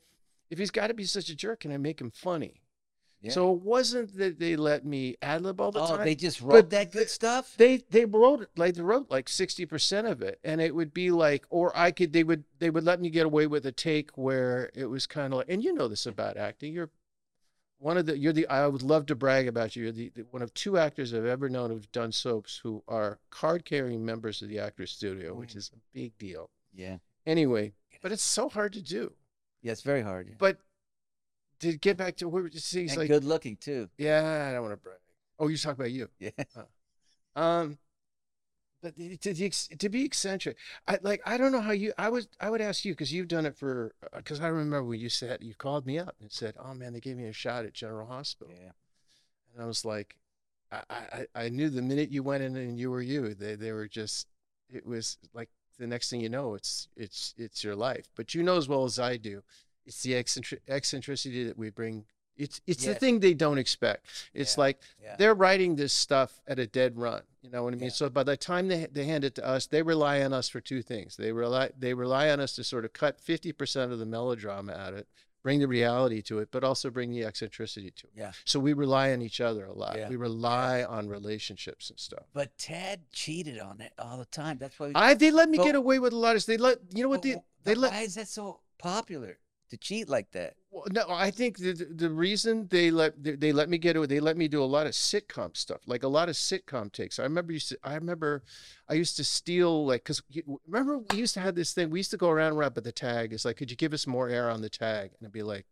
if 0.51 0.59
he's 0.59 0.71
got 0.71 0.89
to 0.89 0.95
be 0.95 1.05
such 1.05 1.29
a 1.29 1.35
jerk, 1.35 1.61
can 1.61 1.73
I 1.73 1.77
make 1.77 2.01
him 2.01 2.11
funny? 2.11 2.63
Yeah. 3.23 3.33
So 3.33 3.53
it 3.53 3.61
wasn't 3.61 4.17
that 4.17 4.39
they 4.39 4.57
let 4.57 4.87
me 4.87 5.17
ad 5.21 5.43
lib 5.43 5.61
all 5.61 5.73
the 5.73 5.81
oh, 5.81 5.87
time. 5.87 6.01
Oh, 6.01 6.05
they 6.05 6.15
just 6.15 6.41
wrote 6.41 6.71
that 6.71 6.91
good 6.91 7.11
stuff. 7.11 7.55
they 7.59 7.83
they 7.91 8.07
wrote 8.07 8.43
it 8.43 8.49
like 8.57 8.75
they 8.75 8.83
wrote 8.83 9.11
like 9.11 9.27
60% 9.27 10.11
of 10.11 10.23
it 10.23 10.41
and 10.43 10.59
it 10.61 10.75
would 10.75 10.95
be 10.95 11.11
like 11.11 11.45
or 11.51 11.77
i 11.77 11.91
could 11.91 12.15
they 12.15 12.25
would 12.25 12.45
they 12.61 12.71
would 12.71 12.85
let 12.85 12.99
me 12.99 13.11
get 13.11 13.27
away 13.27 13.47
with 13.47 13.67
a 13.67 13.73
take 13.73 14.17
where 14.17 14.71
it 14.75 14.87
was 14.87 15.07
kind 15.07 15.35
of 15.35 15.39
like 15.39 15.51
and 15.51 15.63
you 15.63 15.75
know 15.75 15.87
this 15.87 16.07
about 16.07 16.39
acting 16.39 16.73
you're 16.73 16.89
one 17.83 17.97
of 17.97 18.05
the 18.07 18.17
you're 18.17 18.33
the 18.33 18.47
i 18.49 18.67
would 18.67 18.83
love 18.83 19.07
to 19.07 19.15
brag 19.15 19.49
about 19.49 19.75
you 19.75 19.83
you're 19.85 19.93
the, 19.93 20.11
the 20.15 20.23
one 20.31 20.43
of 20.43 20.53
two 20.55 20.77
actors 20.79 21.13
i've 21.15 21.25
ever 21.25 21.49
known 21.49 21.71
who've 21.71 21.91
done 21.93 22.13
soaps 22.13 22.61
who 22.63 22.83
are 22.87 23.19
card 23.31 23.65
carrying 23.65 24.05
members 24.05 24.43
of 24.43 24.49
the 24.49 24.59
actors 24.59 24.91
studio 24.93 25.35
which 25.35 25.55
Mm. 25.55 25.57
is 25.57 25.71
a 25.75 25.79
big 25.93 26.17
deal 26.19 26.51
Yeah. 26.73 26.99
anyway 27.27 27.73
but 28.03 28.13
it's 28.13 28.23
so 28.23 28.49
hard 28.49 28.73
to 28.75 28.83
do 28.83 29.13
Yeah, 29.63 29.73
it's 29.73 29.83
very 29.83 30.03
hard. 30.03 30.29
yeah. 30.29 30.35
but 30.39 30.59
to 31.61 31.77
get 31.77 31.97
back 31.97 32.17
to 32.17 32.29
where 32.29 32.47
he's 32.49 32.75
and 32.75 32.97
like 32.97 33.09
good 33.09 33.25
looking 33.25 33.57
too. 33.57 33.89
yeah 33.99 34.47
i 34.49 34.53
don't 34.53 34.63
want 34.63 34.73
to 34.75 34.77
brag 34.77 34.99
oh 35.39 35.49
you're 35.49 35.59
talking 35.59 35.81
about 35.81 35.91
you 35.93 36.09
Yeah. 36.19 36.31
Um, 37.37 37.79
but 38.83 38.97
to 38.97 39.35
the 39.35 39.51
to 39.79 39.89
be 39.89 40.05
eccentric, 40.05 40.57
I 40.89 40.99
like 41.03 41.21
I 41.27 41.37
don't 41.37 41.53
know 41.53 41.61
how 41.61 41.73
you. 41.73 41.93
I 41.99 42.09
was 42.09 42.29
I 42.41 42.51
would 42.51 42.61
ask 42.61 42.85
you 42.85 42.93
because 42.93 43.13
you've 43.13 43.29
done 43.29 43.47
it 43.47 43.57
for 43.57 43.95
uh, 44.03 44.17
because 44.19 44.41
I 44.41 44.49
remember 44.49 44.85
when 44.85 45.01
you 45.01 45.09
said 45.09 45.43
you 45.43 45.55
called 45.55 45.87
me 45.87 45.99
up 45.99 46.17
and 46.21 46.31
said, 46.33 46.55
"Oh 46.59 46.75
man, 46.75 46.93
they 46.93 47.01
gave 47.01 47.17
me 47.17 47.27
a 47.27 47.33
shot 47.33 47.65
at 47.65 47.75
General 47.75 48.07
Hospital," 48.07 48.53
Yeah. 48.57 48.73
and 49.55 49.63
I 49.63 49.67
was 49.67 49.85
like, 49.85 50.17
I 50.73 50.83
I, 50.91 51.27
I 51.35 51.49
knew 51.49 51.69
the 51.71 51.83
minute 51.83 52.11
you 52.11 52.23
went 52.23 52.43
in 52.43 52.57
and 52.57 52.79
you 52.79 52.91
were 52.91 53.03
you, 53.03 53.35
they 53.35 53.55
they 53.55 53.73
were 53.73 53.89
just 53.89 54.27
it 54.69 54.87
was 54.87 55.19
like 55.35 55.51
the 55.79 55.87
next 55.87 56.11
thing 56.11 56.21
you 56.21 56.29
know, 56.29 56.55
it's 56.55 56.89
it's 56.97 57.35
it's 57.37 57.65
your 57.65 57.77
life. 57.77 58.09
But 58.17 58.35
you 58.35 58.43
know 58.43 58.57
as 58.57 58.69
well 58.69 58.85
as 58.85 58.99
I 58.99 59.17
do, 59.17 59.43
it's 59.87 60.03
the 60.03 60.15
eccentric, 60.15 60.63
eccentricity 60.69 61.45
that 61.45 61.59
we 61.59 61.71
bring. 61.71 62.05
It's 62.41 62.61
it's 62.67 62.85
the 62.87 62.95
thing 62.95 63.21
they 63.21 63.35
don't 63.35 63.59
expect. 63.59 64.07
It's 64.35 64.57
Yeah. 64.57 64.61
like 64.61 64.81
Yeah. 65.03 65.17
they're 65.19 65.35
writing 65.35 65.77
this 65.77 65.93
stuff 65.93 66.41
at 66.47 66.59
a 66.59 66.67
dead 66.67 66.97
run. 66.97 67.23
You 67.43 67.51
know 67.51 67.63
what 67.65 67.73
I 67.75 67.77
mean? 67.77 67.85
Yeah. 67.85 67.91
So 68.01 68.09
by 68.09 68.23
the 68.23 68.37
time 68.37 68.69
they, 68.69 68.87
they 68.91 69.05
hand 69.05 69.25
it 69.25 69.35
to 69.37 69.47
us, 69.47 69.67
they 69.67 69.83
rely 69.83 70.23
on 70.23 70.33
us 70.33 70.49
for 70.49 70.61
two 70.61 70.83
things. 70.83 71.17
They 71.17 71.33
rely 71.33 71.71
they 71.79 71.95
rely 71.95 72.31
on 72.31 72.41
us 72.41 72.55
to 72.57 72.65
sort 72.65 72.85
of 72.85 72.93
cut 72.93 73.21
fifty 73.21 73.53
percent 73.53 73.93
of 73.93 73.99
the 73.99 74.07
melodrama 74.07 74.73
out 74.73 74.93
of 74.95 74.99
it, 75.01 75.09
bring 75.43 75.61
the 75.61 75.69
reality 75.69 76.21
to 76.23 76.39
it, 76.39 76.49
but 76.51 76.65
also 76.65 76.91
bring 76.91 77.11
the 77.11 77.25
eccentricity 77.25 77.91
to 77.93 78.07
it. 78.09 78.13
Yeah. 78.15 78.33
So 78.45 78.61
we 78.61 78.73
rely 78.75 79.13
on 79.13 79.23
each 79.23 79.41
other 79.41 79.65
a 79.67 79.73
lot. 79.73 79.97
Yeah. 79.97 80.09
We 80.09 80.17
rely 80.17 80.83
on 80.85 81.09
relationships 81.09 81.89
and 81.91 81.99
stuff. 81.99 82.25
But 82.35 82.57
Tad 82.59 83.11
cheated 83.11 83.59
on 83.59 83.81
it 83.81 83.93
all 83.99 84.19
the 84.19 84.25
time. 84.27 84.59
That's 84.59 84.79
why. 84.79 84.89
we- 84.89 84.95
I 84.95 85.15
they 85.15 85.31
let 85.31 85.49
me 85.49 85.59
But- 85.59 85.65
get 85.65 85.75
away 85.75 85.99
with 85.99 86.13
a 86.13 86.17
lot 86.17 86.37
of. 86.37 86.45
They 86.47 86.57
let 86.59 86.79
you 86.95 87.03
know 87.03 87.09
what 87.11 87.23
they 87.23 87.37
they 87.65 87.75
let. 87.75 87.93
Why 87.93 88.03
is 88.03 88.15
that 88.17 88.29
so 88.29 88.61
popular 88.79 89.39
to 89.71 89.77
cheat 89.77 90.09
like 90.09 90.31
that? 90.33 90.57
Well, 90.73 90.85
no, 90.93 91.05
I 91.09 91.33
think 91.33 91.59
the 91.59 91.73
the 91.73 92.11
reason 92.11 92.69
they 92.69 92.93
let 92.93 93.15
they, 93.23 93.53
let 93.53 93.69
me 93.69 93.77
get 93.77 93.97
away, 93.97 94.07
they 94.07 94.21
let 94.21 94.37
me 94.37 94.47
do 94.47 94.63
a 94.63 94.65
lot 94.65 94.87
of 94.87 94.93
sitcom 94.93 95.57
stuff, 95.57 95.81
like 95.87 96.05
a 96.05 96.09
lot 96.09 96.29
of 96.29 96.37
sitcom 96.37 96.93
takes. 96.93 97.19
I 97.19 97.25
remember 97.25 97.53
used 97.53 97.71
to, 97.71 97.79
I 97.83 97.95
remember 97.97 98.45
I 98.89 98.95
used 98.95 99.17
to 99.17 99.25
steal 99.25 99.85
like 99.87 100.05
because 100.05 100.23
remember 100.69 100.99
we 100.99 101.19
used 101.19 101.35
to 101.35 101.41
have 101.41 101.57
this 101.57 101.73
thing. 101.73 101.91
We 101.91 101.99
used 101.99 102.13
to 102.13 102.17
go 102.17 102.31
around 102.31 102.51
and 102.51 102.59
wrap 102.59 102.79
at 102.79 102.85
the 102.85 102.93
tag. 102.93 103.33
is 103.33 103.45
like, 103.45 103.57
could 103.57 103.71
you 103.71 103.77
give 103.77 103.93
us 103.93 104.07
more 104.07 104.29
air 104.29 104.49
on 104.49 104.63
the 104.63 104.71
tag? 104.71 105.11
And 105.11 105.23
it'd 105.23 105.33
be 105.33 105.43
like, 105.43 105.67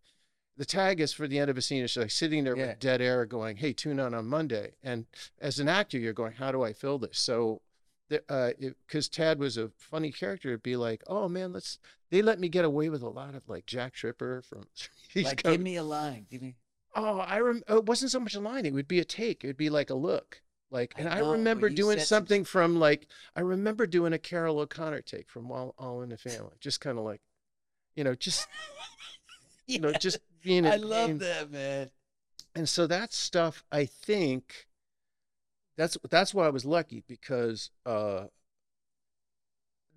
the 0.57 0.65
tag 0.65 1.01
is 1.01 1.13
for 1.13 1.29
the 1.29 1.39
end 1.39 1.49
of 1.51 1.57
a 1.57 1.63
scene. 1.63 1.85
It's 1.85 1.97
like 1.97 2.11
sitting 2.11 2.43
there 2.43 2.57
Yeah. 2.57 2.69
with 2.69 2.81
dead 2.81 3.01
air, 3.01 3.25
going, 3.25 3.59
"Hey, 3.59 3.73
tune 3.73 4.01
in 4.01 4.15
on 4.15 4.27
Monday." 4.27 4.75
And 4.83 5.07
as 5.41 5.61
an 5.61 5.69
actor, 5.69 5.99
you're 5.99 6.13
going, 6.13 6.33
"How 6.33 6.51
do 6.51 6.63
I 6.65 6.73
fill 6.73 6.99
this?" 6.99 7.19
So. 7.21 7.63
Because 8.09 9.09
uh, 9.09 9.11
Tad 9.13 9.39
was 9.39 9.57
a 9.57 9.71
funny 9.77 10.13
character, 10.13 10.49
it'd 10.49 10.63
be 10.63 10.77
like, 10.77 11.03
"Oh 11.07 11.29
man, 11.29 11.53
let's." 11.53 11.79
They 12.11 12.23
let 12.23 12.41
me 12.41 12.49
get 12.49 12.65
away 12.65 12.89
with 12.89 13.03
a 13.03 13.09
lot 13.09 13.35
of 13.35 13.49
like 13.49 13.67
Jack 13.67 13.93
Tripper 13.95 14.43
from. 14.43 14.65
Like, 15.15 15.43
come- 15.43 15.53
give 15.53 15.61
me 15.61 15.77
a 15.77 15.83
line. 15.83 16.27
Give 16.31 16.43
me. 16.43 16.57
Oh, 16.95 17.19
I 17.19 17.39
rem- 17.41 17.63
oh, 17.69 17.77
it 17.77 17.87
wasn't 17.87 18.11
so 18.11 18.19
much 18.19 18.35
a 18.35 18.41
line. 18.41 18.65
It 18.67 18.73
would 18.73 18.89
be 18.89 18.99
a 18.99 19.05
take. 19.05 19.45
It 19.45 19.47
would 19.47 19.57
be 19.59 19.69
like 19.71 19.91
a 19.91 19.95
look. 19.95 20.41
Like, 20.71 20.95
and 20.97 21.09
I 21.09 21.21
know, 21.21 21.33
remember 21.33 21.69
doing 21.69 21.99
said 21.99 22.07
some- 22.07 22.17
something 22.23 22.45
from 22.45 22.81
like 22.81 23.07
I 23.37 23.41
remember 23.41 23.87
doing 23.87 24.13
a 24.15 24.19
Carroll 24.19 24.59
O'Connor 24.59 25.03
take 25.03 25.29
from 25.31 25.53
All, 25.53 25.75
All 25.79 26.03
in 26.03 26.09
the 26.09 26.17
Family. 26.17 26.57
Just 26.61 26.81
kind 26.81 26.99
of 26.99 27.05
like, 27.05 27.21
you 27.95 28.05
know, 28.05 28.15
just 28.15 28.49
you 29.67 29.79
know, 29.79 29.93
just 29.93 30.19
being. 30.43 30.67
I 30.67 30.77
love 30.77 31.19
that 31.21 31.51
man. 31.51 31.91
And 32.55 32.69
so 32.69 32.87
that 32.87 33.13
stuff, 33.13 33.63
I 33.71 33.85
think, 33.85 34.67
that's 35.79 35.97
that's 36.11 36.35
why 36.35 36.45
I 36.45 36.51
was 36.51 36.67
lucky 36.67 37.03
because 37.09 37.71
uh, 37.87 38.25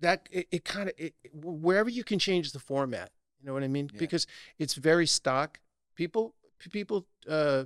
that 0.00 0.28
it, 0.30 0.46
it 0.50 0.64
kind 0.64 0.88
of 0.88 0.94
wherever 1.34 1.90
you 1.90 2.04
can 2.04 2.18
change 2.18 2.52
the 2.52 2.58
format, 2.58 3.10
you 3.40 3.46
know 3.46 3.52
what 3.52 3.62
I 3.64 3.68
mean? 3.68 3.90
Yeah. 3.92 3.98
Because 3.98 4.26
it's 4.58 4.74
very 4.74 5.06
stock. 5.06 5.60
People 5.94 6.34
people 6.70 7.06
uh, 7.28 7.64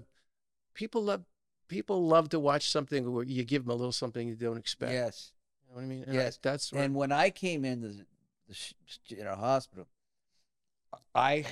people 0.75 1.05
love 1.05 1.25
people 1.69 2.07
love 2.07 2.31
to 2.31 2.41
watch 2.41 2.71
something 2.71 3.13
where 3.13 3.25
you 3.25 3.45
give 3.45 3.65
them 3.65 3.71
a 3.71 3.75
little 3.75 3.93
something 3.93 4.27
you 4.27 4.35
don't 4.35 4.57
expect. 4.59 4.93
Yes. 4.93 5.33
You 5.63 5.71
know 5.71 5.77
what 5.77 5.85
I 5.85 5.87
mean? 5.87 6.03
And 6.05 6.13
I- 6.13 6.15
Yes. 6.15 6.39
that's 6.43 6.73
what, 6.73 6.83
And 6.83 6.95
when 6.95 7.13
I 7.13 7.31
came 7.31 7.65
into 7.65 7.89
the, 7.89 8.07
the 8.49 9.21
in 9.21 9.27
our 9.27 9.37
hospital, 9.37 9.87
I, 11.15 11.45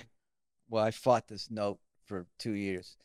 well, 0.68 0.85
I 0.85 0.92
fought 0.92 1.28
this 1.28 1.50
note 1.50 1.78
for 2.04 2.26
two 2.38 2.52
years, 2.52 2.97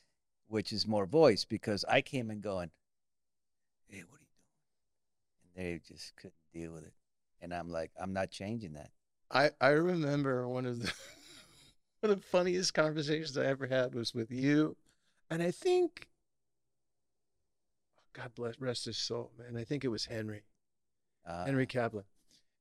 which 0.48 0.72
is 0.72 0.88
more 0.88 1.06
voice 1.06 1.46
because 1.46 1.84
I 1.90 2.02
came 2.02 2.30
in 2.30 2.42
going, 2.42 2.70
"Hey, 3.90 4.04
what 4.08 4.20
are 4.20 4.24
you 4.24 4.28
doing?" 5.56 5.56
And 5.56 5.66
they 5.66 5.80
just 5.88 6.16
couldn't 6.16 6.34
deal 6.54 6.72
with 6.74 6.86
it, 6.86 6.94
and 7.42 7.54
I'm 7.54 7.70
like, 7.70 7.92
"I'm 8.00 8.14
not 8.14 8.30
changing 8.32 8.74
that." 8.74 8.92
I, 9.32 9.52
I 9.62 9.70
remember 9.70 10.48
one 10.48 10.66
of 10.66 10.80
the 10.82 10.88
one 12.02 12.12
of 12.12 12.20
the 12.20 12.26
funniest 12.28 12.74
conversations 12.74 13.38
I 13.38 13.46
ever 13.46 13.68
had 13.68 13.94
was 13.94 14.14
with 14.14 14.32
you, 14.32 14.76
and 15.30 15.42
I 15.44 15.52
think 15.52 16.08
God 18.14 18.32
bless 18.36 18.60
rest 18.60 18.86
his 18.86 18.98
soul, 18.98 19.32
man. 19.38 19.56
I 19.60 19.64
think 19.64 19.84
it 19.84 19.90
was 19.90 20.06
Henry 20.06 20.44
Uh, 21.26 21.46
Henry 21.46 21.68
Kaplan, 21.68 22.06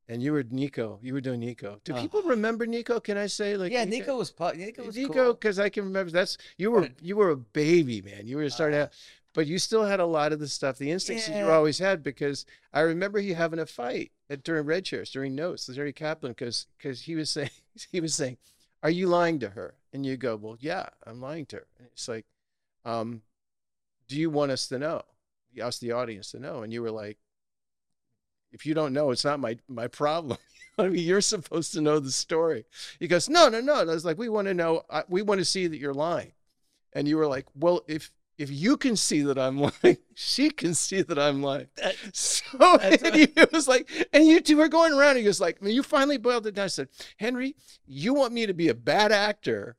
and 0.09 0.23
you 0.23 0.33
were 0.33 0.43
Nico. 0.43 0.99
You 1.03 1.15
were 1.15 1.21
doing 1.23 1.41
Nico. 1.41 1.81
Do 1.85 1.95
Oh. 1.95 2.01
people 2.01 2.23
remember 2.23 2.67
Nico? 2.67 3.01
Can 3.01 3.17
I 3.17 3.27
say 3.29 3.57
like 3.57 3.73
yeah, 3.73 3.85
Nico 3.85 4.19
was 4.19 4.31
pu- 4.31 4.53
Nico 4.55 4.85
was 4.85 4.97
Nico 4.97 5.13
cool. 5.13 5.33
because 5.35 5.59
I 5.59 5.69
can 5.71 5.85
remember 5.85 6.11
that's 6.13 6.37
you 6.59 6.71
were 6.71 6.89
you 7.01 7.17
were 7.17 7.31
a 7.31 7.37
baby 7.37 8.03
man. 8.03 8.27
You 8.27 8.37
were 8.37 8.51
starting 8.51 8.79
Uh, 8.79 8.83
out, 8.85 8.93
but 9.35 9.47
you 9.47 9.59
still 9.59 9.85
had 9.85 10.01
a 10.01 10.07
lot 10.07 10.33
of 10.33 10.41
the 10.41 10.49
stuff, 10.49 10.79
the 10.79 10.91
instincts 10.91 11.27
that 11.27 11.39
you 11.39 11.51
always 11.51 11.79
had. 11.79 12.03
Because 12.03 12.47
I 12.73 12.81
remember 12.81 13.19
you 13.19 13.35
having 13.35 13.59
a 13.59 13.67
fight 13.67 14.13
at, 14.29 14.43
during 14.43 14.67
Red 14.67 14.85
Chairs 14.85 15.11
during 15.11 15.35
Notes, 15.35 15.67
with 15.67 15.77
Jerry 15.77 15.93
Kaplan, 15.93 16.33
because 16.33 16.67
because 16.77 17.03
he 17.03 17.15
was 17.15 17.31
saying 17.31 17.51
he 17.93 18.01
was 18.01 18.15
saying, 18.15 18.39
"Are 18.83 18.91
you 18.91 19.07
lying 19.07 19.39
to 19.41 19.51
her?" 19.51 19.75
And 19.93 20.05
you 20.05 20.17
go, 20.17 20.37
"Well, 20.37 20.57
yeah, 20.61 20.89
I'm 21.07 21.21
lying 21.21 21.47
to 21.47 21.57
her." 21.57 21.67
And 21.79 21.89
it's 21.93 22.09
like, 22.09 22.27
um, 22.85 23.23
"Do 24.09 24.19
you 24.19 24.31
want 24.31 24.53
us 24.53 24.67
to 24.69 24.79
know?" 24.79 25.03
You 25.53 25.63
asked 25.63 25.81
the 25.81 25.93
audience 25.93 26.31
to 26.33 26.41
know, 26.41 26.63
and 26.63 26.73
you 26.73 26.83
were 26.83 26.91
like, 26.91 27.19
if 28.53 28.67
you 28.67 28.75
don't 28.75 28.93
know, 28.93 29.11
it's 29.11 29.25
not 29.25 29.41
my 29.41 29.59
my 29.69 29.89
problem. 29.89 30.39
I 30.79 30.89
mean, 30.89 31.05
you're 31.05 31.21
supposed 31.21 31.73
to 31.73 31.81
know 31.81 31.99
the 31.99 32.13
story. 32.13 32.65
He 33.01 33.09
goes, 33.09 33.29
no, 33.29 33.49
no, 33.49 33.61
no. 33.61 33.81
And 33.81 33.91
I 33.91 33.95
was 33.95 34.05
like, 34.05 34.17
we 34.17 34.29
want 34.29 34.47
to 34.47 34.55
know. 34.55 34.83
We 35.09 35.23
want 35.23 35.41
to 35.41 35.45
see 35.45 35.67
that 35.67 35.79
you're 35.79 35.93
lying. 35.93 36.33
And 36.93 37.09
you 37.09 37.17
were 37.17 37.27
like, 37.27 37.47
well, 37.57 37.83
if 37.89 38.13
if 38.39 38.51
you 38.51 38.77
can 38.77 38.97
see 38.97 39.23
that 39.23 39.39
I'm 39.39 39.59
lying, 39.83 39.99
she 40.15 40.51
can 40.51 40.73
see 40.75 41.03
that 41.03 41.19
I'm 41.19 41.43
lying. 41.43 41.67
That- 41.77 41.97
So 42.13 42.77
and 42.81 43.15
he 43.17 43.29
was 43.53 43.69
like, 43.69 43.91
and 44.13 44.25
you 44.27 44.41
two 44.41 44.57
were 44.57 44.69
going 44.69 44.93
around. 44.95 45.17
He 45.17 45.23
goes 45.25 45.41
like, 45.41 45.59
when 45.61 45.73
you 45.73 45.83
finally 45.83 46.17
boiled 46.17 46.47
it 46.47 46.55
down, 46.55 46.65
I 46.65 46.69
said, 46.69 46.89
Henry, 47.19 47.57
you 47.87 48.15
want 48.15 48.33
me 48.33 48.47
to 48.47 48.55
be 48.55 48.69
a 48.69 48.75
bad 48.75 49.13
actor 49.13 49.77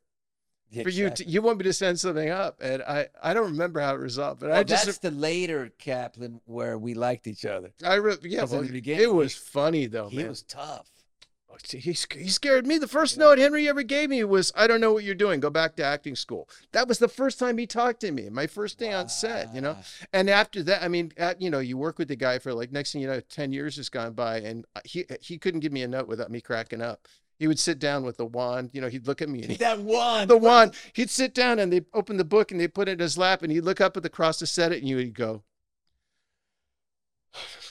for 0.84 0.90
you? 0.90 1.10
To, 1.10 1.26
you 1.28 1.42
want 1.42 1.58
me 1.58 1.64
to 1.64 1.74
send 1.74 2.00
something 2.00 2.30
up, 2.30 2.60
and 2.62 2.84
I 2.84 3.08
I 3.24 3.34
don't 3.34 3.52
remember 3.52 3.80
how 3.80 3.96
it 3.96 4.00
resolved, 4.00 4.42
but 4.42 4.52
I 4.52 4.64
just 4.64 4.86
that's 4.86 4.98
the 5.00 5.10
later 5.12 5.72
Kaplan 5.80 6.42
where 6.46 6.78
we 6.78 6.94
liked 6.94 7.26
each 7.28 7.46
other. 7.46 7.72
I 7.84 7.96
re- 7.96 8.18
yeah, 8.22 8.44
well, 8.44 8.62
the 8.62 8.72
beginning, 8.72 9.04
it 9.04 9.14
was 9.14 9.34
funny 9.34 9.88
though, 9.88 10.10
he 10.10 10.18
man. 10.18 10.28
was 10.30 10.44
tough. 10.44 10.88
Oh, 11.52 11.56
see, 11.64 11.80
He, 11.80 11.96
he 12.18 12.30
scared 12.30 12.68
me. 12.68 12.78
The 12.78 12.88
first 12.88 13.18
note 13.18 13.40
Henry 13.40 13.68
ever 13.68 13.82
gave 13.82 14.10
me 14.10 14.24
was, 14.24 14.52
"I 14.56 14.68
don't 14.68 14.82
know 14.82 14.94
what 14.94 15.04
you're 15.04 15.16
doing. 15.16 15.40
Go 15.40 15.50
back 15.50 15.76
to 15.78 15.84
acting 15.84 16.16
school." 16.16 16.48
That 16.74 16.88
was 16.88 17.00
the 17.00 17.08
first 17.08 17.40
time 17.40 17.58
he 17.58 17.66
talked 17.66 18.02
to 18.02 18.12
me. 18.12 18.30
My 18.30 18.46
first 18.46 18.78
day 18.78 18.94
on 18.94 19.10
set, 19.10 19.54
you 19.56 19.62
know. 19.62 19.78
And 20.14 20.30
after 20.30 20.62
that, 20.64 20.84
I 20.84 20.88
mean, 20.88 21.12
at, 21.18 21.42
you 21.42 21.50
know, 21.50 21.60
you 21.60 21.78
work 21.78 21.98
with 21.98 22.08
the 22.08 22.16
guy 22.16 22.38
for 22.40 22.54
like 22.54 22.72
next 22.72 22.92
thing 22.92 23.02
you 23.02 23.08
know, 23.08 23.20
ten 23.20 23.52
years 23.52 23.78
has 23.78 23.90
gone 23.90 24.14
by, 24.14 24.42
and 24.42 24.66
uh, 24.76 24.82
he 24.86 25.06
he 25.22 25.38
couldn't 25.38 25.62
give 25.62 25.72
me 25.72 25.82
a 25.82 25.88
note 25.88 26.08
without 26.08 26.30
me 26.30 26.40
cracking 26.40 26.82
up. 26.82 27.08
He 27.40 27.48
would 27.48 27.60
sit 27.60 27.80
down 27.80 28.04
with 28.04 28.18
the 28.18 28.26
wand. 28.26 28.72
You 28.74 28.82
know, 28.82 28.90
he'd 28.90 29.08
look 29.08 29.22
at 29.22 29.30
me 29.30 29.42
and 29.42 29.52
he, 29.52 29.58
That 29.58 29.80
wand, 29.80 30.30
the 30.30 30.38
wand. 30.38 30.74
He'd 30.94 31.10
sit 31.10 31.34
down 31.34 31.58
and 31.58 31.72
they 31.72 31.82
open 31.94 32.18
the 32.18 32.26
book 32.26 32.52
and 32.52 32.60
they 32.60 32.68
put 32.68 32.90
it 32.90 32.94
in 32.94 33.00
his 33.00 33.18
lap, 33.18 33.42
and 33.42 33.52
he'd 33.52 33.62
look 33.62 33.82
up 33.82 33.98
at 33.98 34.04
the 34.04 34.10
cross 34.10 34.38
to 34.40 34.46
set 34.46 34.72
it, 34.72 34.80
and 34.80 34.90
you 34.90 34.98
would 34.98 35.14
go, 35.16 35.44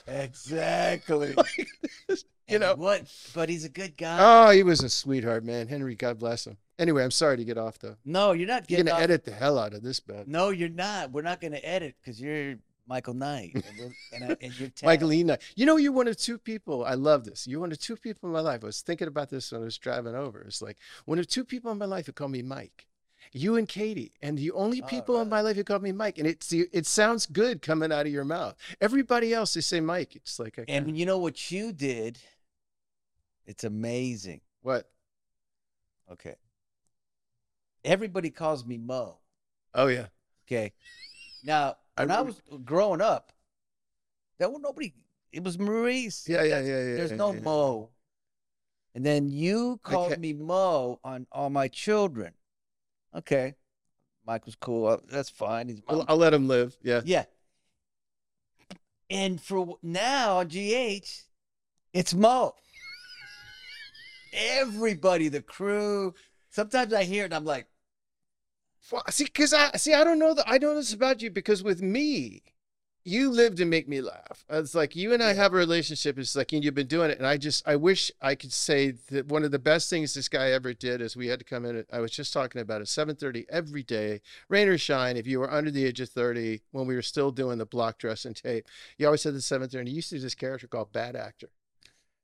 Exactly. 0.06 1.34
you 2.08 2.16
And 2.48 2.60
know. 2.60 2.74
what? 2.76 3.02
But 3.34 3.48
he's 3.48 3.64
a 3.64 3.68
good 3.68 3.96
guy. 3.96 4.18
Oh, 4.20 4.50
he 4.50 4.62
was 4.62 4.82
a 4.82 4.88
sweetheart, 4.88 5.44
man. 5.44 5.68
Henry, 5.68 5.94
God 5.94 6.18
bless 6.18 6.46
him. 6.46 6.56
Anyway, 6.78 7.02
I'm 7.02 7.10
sorry 7.10 7.36
to 7.36 7.44
get 7.44 7.58
off 7.58 7.78
though. 7.78 7.96
no, 8.04 8.32
you're 8.32 8.46
not 8.46 8.70
You're 8.70 8.82
gonna 8.84 8.94
off- 8.96 9.02
edit 9.02 9.24
the 9.24 9.32
hell 9.32 9.58
out 9.58 9.74
of 9.74 9.82
this, 9.82 10.00
bud. 10.00 10.28
No, 10.28 10.50
you're 10.50 10.68
not. 10.68 11.10
We're 11.12 11.22
not 11.22 11.40
going 11.40 11.52
to 11.52 11.68
edit 11.68 11.96
because 12.00 12.20
you're 12.20 12.54
Michael 12.86 13.14
Knight, 13.14 13.50
and, 13.54 13.92
and, 14.12 14.32
I- 14.32 14.36
and 14.40 14.58
you're 14.60 14.70
Michael 14.84 15.08
talented. 15.08 15.12
Ena. 15.30 15.38
You 15.56 15.66
know, 15.66 15.76
you're 15.76 15.92
one 15.92 16.06
of 16.08 16.16
two 16.16 16.38
people. 16.38 16.84
I 16.84 16.94
love 16.94 17.24
this. 17.24 17.46
You're 17.48 17.60
one 17.60 17.72
of 17.72 17.78
two 17.80 17.96
people 17.96 18.28
in 18.28 18.32
my 18.32 18.40
life. 18.40 18.60
I 18.62 18.66
was 18.66 18.80
thinking 18.80 19.08
about 19.08 19.28
this 19.28 19.50
when 19.52 19.60
I 19.60 19.64
was 19.64 19.76
driving 19.76 20.14
over. 20.14 20.40
It's 20.42 20.62
like 20.62 20.78
one 21.04 21.18
of 21.18 21.26
two 21.26 21.44
people 21.44 21.72
in 21.72 21.78
my 21.78 21.84
life 21.86 22.06
who 22.06 22.12
call 22.12 22.28
me 22.28 22.42
Mike. 22.42 22.86
You 23.32 23.56
and 23.56 23.68
Katie, 23.68 24.12
and 24.22 24.38
the 24.38 24.50
only 24.52 24.82
people 24.82 25.20
in 25.20 25.28
my 25.28 25.40
life 25.40 25.56
who 25.56 25.64
call 25.64 25.80
me 25.80 25.92
Mike, 25.92 26.18
and 26.18 26.26
it's 26.26 26.52
it 26.52 26.86
sounds 26.86 27.26
good 27.26 27.62
coming 27.62 27.92
out 27.92 28.06
of 28.06 28.12
your 28.12 28.24
mouth. 28.24 28.56
Everybody 28.80 29.34
else, 29.34 29.54
they 29.54 29.60
say 29.60 29.80
Mike. 29.80 30.16
It's 30.16 30.38
like 30.38 30.58
I 30.58 30.64
And 30.68 30.96
you 30.96 31.06
know 31.06 31.18
what 31.18 31.50
you 31.50 31.72
did? 31.72 32.18
It's 33.46 33.64
amazing. 33.64 34.40
what? 34.62 34.88
Okay. 36.10 36.36
Everybody 37.84 38.30
calls 38.30 38.64
me 38.66 38.78
Mo. 38.78 39.18
Oh 39.74 39.86
yeah, 39.86 40.06
Okay. 40.46 40.72
Now, 41.44 41.76
I 41.96 42.02
when 42.02 42.10
I, 42.10 42.20
re- 42.20 42.26
was 42.26 42.40
growing 42.64 43.00
up, 43.00 43.32
there 44.38 44.48
was 44.48 44.60
nobody. 44.60 44.94
It 45.32 45.44
was 45.44 45.58
Maurice. 45.58 46.26
yeah, 46.28 46.42
yeah, 46.42 46.60
yeah, 46.60 46.66
yeah. 46.66 46.94
There's 46.96 47.10
yeah, 47.10 47.16
no 47.16 47.32
yeah. 47.32 47.40
Mo. 47.40 47.90
And 48.94 49.04
then 49.04 49.28
you 49.28 49.78
called 49.82 50.18
me 50.18 50.32
Mo 50.32 50.98
on 51.04 51.26
all 51.30 51.50
my 51.50 51.68
children. 51.68 52.32
Okay. 53.14 53.54
Mike 54.26 54.44
was 54.44 54.54
cool. 54.56 54.86
Uh, 54.86 54.98
That's 55.10 55.30
fine. 55.30 55.68
He's 55.68 55.80
I'll. 55.88 56.04
I'll 56.08 56.16
let 56.16 56.34
him 56.34 56.48
live. 56.48 56.76
Yeah. 56.82 57.00
Yeah. 57.04 57.24
And 59.10 59.40
for 59.40 59.78
now 59.82 60.44
GH, 60.44 61.08
it's 61.94 62.12
Mo. 62.14 62.54
Everybody, 64.34 65.28
the 65.28 65.40
crew. 65.40 66.14
Sometimes 66.50 66.92
I 66.92 67.04
hear 67.04 67.22
it 67.22 67.26
and 67.26 67.34
I'm 67.34 67.46
like, 67.46 67.66
Well, 68.92 69.02
see, 69.08 69.24
because 69.24 69.54
I 69.54 69.72
see, 69.72 69.94
I 69.94 70.04
don't 70.04 70.18
know 70.18 70.34
that 70.34 70.44
I 70.46 70.58
know 70.58 70.74
this 70.74 70.92
about 70.92 71.22
you 71.22 71.30
because 71.30 71.62
with 71.62 71.80
me, 71.80 72.42
you 73.04 73.30
live 73.30 73.54
to 73.56 73.64
make 73.64 73.88
me 73.88 74.00
laugh. 74.00 74.44
Uh, 74.50 74.58
it's 74.58 74.74
like 74.74 74.94
you 74.94 75.12
and 75.12 75.22
I 75.22 75.32
have 75.32 75.52
a 75.52 75.56
relationship. 75.56 76.18
It's 76.18 76.36
like 76.36 76.52
and 76.52 76.64
you've 76.64 76.74
been 76.74 76.86
doing 76.86 77.10
it, 77.10 77.18
and 77.18 77.26
I 77.26 77.36
just 77.36 77.66
I 77.66 77.76
wish 77.76 78.10
I 78.20 78.34
could 78.34 78.52
say 78.52 78.92
that 79.10 79.26
one 79.28 79.44
of 79.44 79.50
the 79.50 79.58
best 79.58 79.88
things 79.88 80.14
this 80.14 80.28
guy 80.28 80.50
ever 80.50 80.74
did 80.74 81.00
is 81.00 81.16
we 81.16 81.28
had 81.28 81.38
to 81.38 81.44
come 81.44 81.64
in. 81.64 81.84
I 81.92 82.00
was 82.00 82.10
just 82.10 82.32
talking 82.32 82.60
about 82.60 82.80
it, 82.80 82.88
seven 82.88 83.16
thirty 83.16 83.46
every 83.48 83.82
day, 83.82 84.20
rain 84.48 84.68
or 84.68 84.78
shine. 84.78 85.16
If 85.16 85.26
you 85.26 85.40
were 85.40 85.52
under 85.52 85.70
the 85.70 85.84
age 85.84 86.00
of 86.00 86.10
thirty, 86.10 86.62
when 86.72 86.86
we 86.86 86.94
were 86.94 87.02
still 87.02 87.30
doing 87.30 87.58
the 87.58 87.66
block 87.66 87.98
dress 87.98 88.24
and 88.24 88.36
tape, 88.36 88.66
you 88.98 89.06
always 89.06 89.22
said 89.22 89.34
the 89.34 89.40
seven 89.40 89.68
thirty. 89.68 89.90
You 89.90 89.96
used 89.96 90.10
to 90.10 90.16
do 90.16 90.22
this 90.22 90.34
character 90.34 90.66
called 90.66 90.92
Bad 90.92 91.16
Actor. 91.16 91.48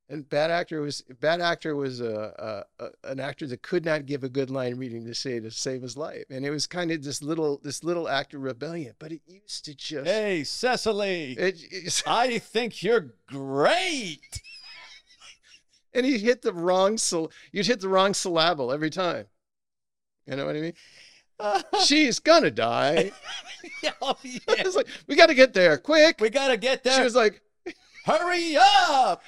And 0.07 0.29
bad 0.29 0.51
actor 0.51 0.81
was 0.81 1.01
bad 1.19 1.41
actor 1.41 1.75
was 1.75 1.99
a, 1.99 2.63
a, 2.79 2.85
a 2.85 3.11
an 3.11 3.19
actor 3.19 3.47
that 3.47 3.63
could 3.63 3.83
not 3.83 4.05
give 4.05 4.23
a 4.23 4.29
good 4.29 4.51
line 4.51 4.75
reading 4.75 5.03
to 5.05 5.15
say 5.15 5.39
to 5.39 5.49
save 5.49 5.81
his 5.81 5.97
life, 5.97 6.25
and 6.29 6.45
it 6.45 6.51
was 6.51 6.67
kind 6.67 6.91
of 6.91 7.03
this 7.03 7.23
little 7.23 7.59
this 7.63 7.83
little 7.83 8.07
actor 8.07 8.37
rebellion. 8.37 8.93
But 8.99 9.11
it 9.11 9.21
used 9.25 9.65
to 9.65 9.73
just 9.73 10.05
Hey, 10.05 10.43
Cecily, 10.43 11.33
it, 11.33 12.03
I 12.07 12.37
think 12.37 12.83
you're 12.83 13.15
great. 13.27 14.41
and 15.91 16.05
he 16.05 16.19
hit 16.19 16.43
the 16.43 16.53
wrong 16.53 16.99
you'd 17.51 17.65
hit 17.65 17.79
the 17.79 17.89
wrong 17.89 18.13
syllable 18.13 18.71
every 18.71 18.91
time. 18.91 19.25
You 20.27 20.35
know 20.35 20.45
what 20.45 20.55
I 20.55 20.61
mean? 20.61 20.73
She's 21.83 22.19
gonna 22.19 22.51
die. 22.51 23.11
oh, 24.01 24.17
yeah. 24.23 24.39
it's 24.49 24.75
like 24.75 24.87
we 25.07 25.15
got 25.15 25.27
to 25.27 25.35
get 25.35 25.53
there 25.53 25.77
quick. 25.77 26.21
We 26.21 26.29
gotta 26.29 26.57
get 26.57 26.83
there. 26.83 26.97
She 26.97 27.03
was 27.03 27.15
like, 27.15 27.41
Hurry 28.05 28.55
up! 28.55 29.23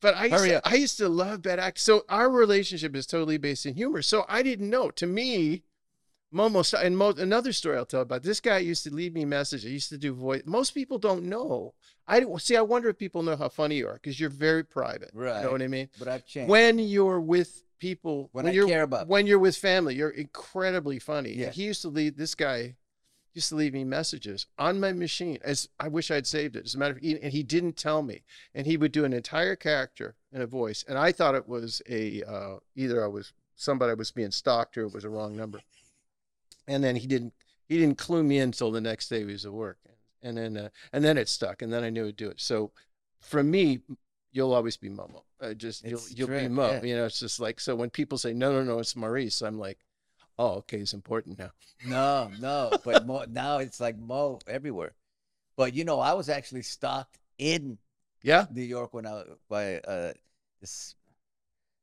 But 0.00 0.16
I 0.16 0.26
used, 0.26 0.44
to. 0.44 0.68
I 0.68 0.74
used 0.74 0.98
to 0.98 1.08
love 1.08 1.42
bad 1.42 1.58
acting. 1.58 1.80
So 1.80 2.04
our 2.08 2.30
relationship 2.30 2.96
is 2.96 3.06
totally 3.06 3.38
based 3.38 3.66
in 3.66 3.74
humor. 3.74 4.02
So 4.02 4.24
I 4.28 4.42
didn't 4.42 4.70
know. 4.70 4.90
To 4.90 5.06
me, 5.06 5.64
Momo 6.32 6.80
and 6.80 6.96
Mo, 6.96 7.10
another 7.10 7.52
story 7.52 7.76
I'll 7.76 7.84
tell 7.84 8.02
about. 8.02 8.22
This 8.22 8.40
guy 8.40 8.58
used 8.58 8.84
to 8.84 8.94
leave 8.94 9.12
me 9.14 9.24
messages. 9.24 9.66
I 9.66 9.72
used 9.72 9.88
to 9.90 9.98
do 9.98 10.14
voice. 10.14 10.42
Most 10.46 10.70
people 10.70 10.98
don't 10.98 11.24
know. 11.24 11.74
I 12.06 12.24
see. 12.38 12.56
I 12.56 12.62
wonder 12.62 12.88
if 12.88 12.98
people 12.98 13.22
know 13.22 13.36
how 13.36 13.48
funny 13.48 13.76
you 13.76 13.88
are 13.88 13.94
because 13.94 14.18
you're 14.18 14.30
very 14.30 14.64
private. 14.64 15.10
Right. 15.12 15.38
You 15.38 15.46
know 15.46 15.52
what 15.52 15.62
I 15.62 15.68
mean? 15.68 15.88
but 15.98 16.08
I've 16.08 16.26
changed. 16.26 16.50
When 16.50 16.78
you're 16.78 17.20
with 17.20 17.64
people, 17.78 18.28
When 18.32 18.46
I 18.46 18.52
you're 18.52 18.68
care 18.68 18.82
about 18.82 19.08
when 19.08 19.26
you're 19.26 19.38
with 19.38 19.56
family, 19.56 19.96
you're 19.96 20.10
incredibly 20.10 20.98
funny. 20.98 21.32
Yeah. 21.32 21.50
He 21.50 21.64
used 21.64 21.82
to 21.82 21.88
leave. 21.88 22.16
This 22.16 22.34
guy 22.34 22.76
used 23.32 23.48
to 23.50 23.54
leave 23.54 23.74
me 23.74 23.84
messages 23.84 24.46
on 24.58 24.80
my 24.80 24.92
machine. 24.92 25.38
As 25.42 25.68
I 25.78 25.88
wish 25.88 26.10
I'd 26.10 26.26
saved 26.26 26.56
it. 26.56 26.64
As 26.64 26.74
a 26.74 26.78
matter 26.78 26.94
of, 26.94 27.02
and 27.02 27.32
he 27.32 27.42
didn't 27.42 27.76
tell 27.76 28.02
me. 28.02 28.22
And 28.54 28.66
he 28.66 28.76
would 28.76 28.92
do 28.92 29.04
an 29.04 29.12
entire 29.12 29.56
character 29.56 30.16
in 30.32 30.42
a 30.42 30.46
voice, 30.46 30.84
and 30.88 30.98
I 30.98 31.12
thought 31.12 31.34
it 31.34 31.48
was 31.48 31.82
a 31.88 32.22
uh, 32.22 32.56
either 32.74 33.04
I 33.04 33.08
was 33.08 33.32
somebody 33.56 33.94
was 33.94 34.10
being 34.10 34.30
stalked 34.30 34.76
or 34.78 34.82
it 34.82 34.94
was 34.94 35.04
a 35.04 35.10
wrong 35.10 35.36
number. 35.36 35.60
And 36.66 36.82
then 36.82 36.96
he 36.96 37.06
didn't 37.06 37.34
he 37.68 37.78
didn't 37.78 37.98
clue 37.98 38.22
me 38.22 38.38
in 38.38 38.44
until 38.44 38.70
the 38.70 38.80
next 38.80 39.08
day 39.08 39.20
he 39.20 39.24
was 39.24 39.44
at 39.44 39.52
work, 39.52 39.78
and 40.22 40.36
then 40.36 40.56
uh, 40.56 40.68
and 40.92 41.04
then 41.04 41.18
it 41.18 41.28
stuck, 41.28 41.62
and 41.62 41.72
then 41.72 41.84
I 41.84 41.90
knew 41.90 42.06
he'd 42.06 42.16
do 42.16 42.30
it. 42.30 42.40
So 42.40 42.72
for 43.20 43.42
me, 43.42 43.80
you'll 44.32 44.52
always 44.52 44.76
be 44.76 44.88
Momo. 44.88 45.22
Uh, 45.40 45.54
just 45.54 45.84
you'll 45.84 46.02
you'll 46.14 46.28
be 46.28 46.48
Mo. 46.48 46.70
yeah. 46.70 46.82
You 46.82 46.96
know, 46.96 47.04
it's 47.06 47.20
just 47.20 47.40
like 47.40 47.60
so 47.60 47.74
when 47.74 47.90
people 47.90 48.18
say 48.18 48.32
no 48.32 48.52
no 48.52 48.62
no 48.62 48.78
it's 48.78 48.96
Maurice, 48.96 49.42
I'm 49.42 49.58
like, 49.58 49.78
oh 50.40 50.54
okay, 50.58 50.78
it's 50.78 50.94
important 50.94 51.38
now. 51.38 51.50
No, 51.86 52.30
no. 52.40 52.72
But 52.84 53.06
Mo, 53.06 53.24
now 53.30 53.58
it's 53.58 53.80
like 53.80 53.98
Mo 53.98 54.40
everywhere. 54.46 54.92
But 55.56 55.74
you 55.74 55.84
know, 55.84 56.00
I 56.00 56.14
was 56.14 56.28
actually 56.28 56.62
stalked 56.62 57.18
in 57.38 57.78
Yeah. 58.22 58.46
New 58.50 58.62
York 58.62 58.94
when 58.94 59.06
I 59.06 59.24
by 59.48 59.78
uh, 59.78 60.12
this 60.60 60.96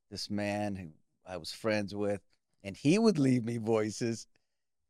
this 0.09 0.29
man 0.29 0.75
who 0.75 0.87
I 1.25 1.37
was 1.37 1.51
friends 1.51 1.93
with, 1.93 2.21
and 2.63 2.75
he 2.75 2.97
would 2.97 3.19
leave 3.19 3.45
me 3.45 3.57
voices. 3.57 4.27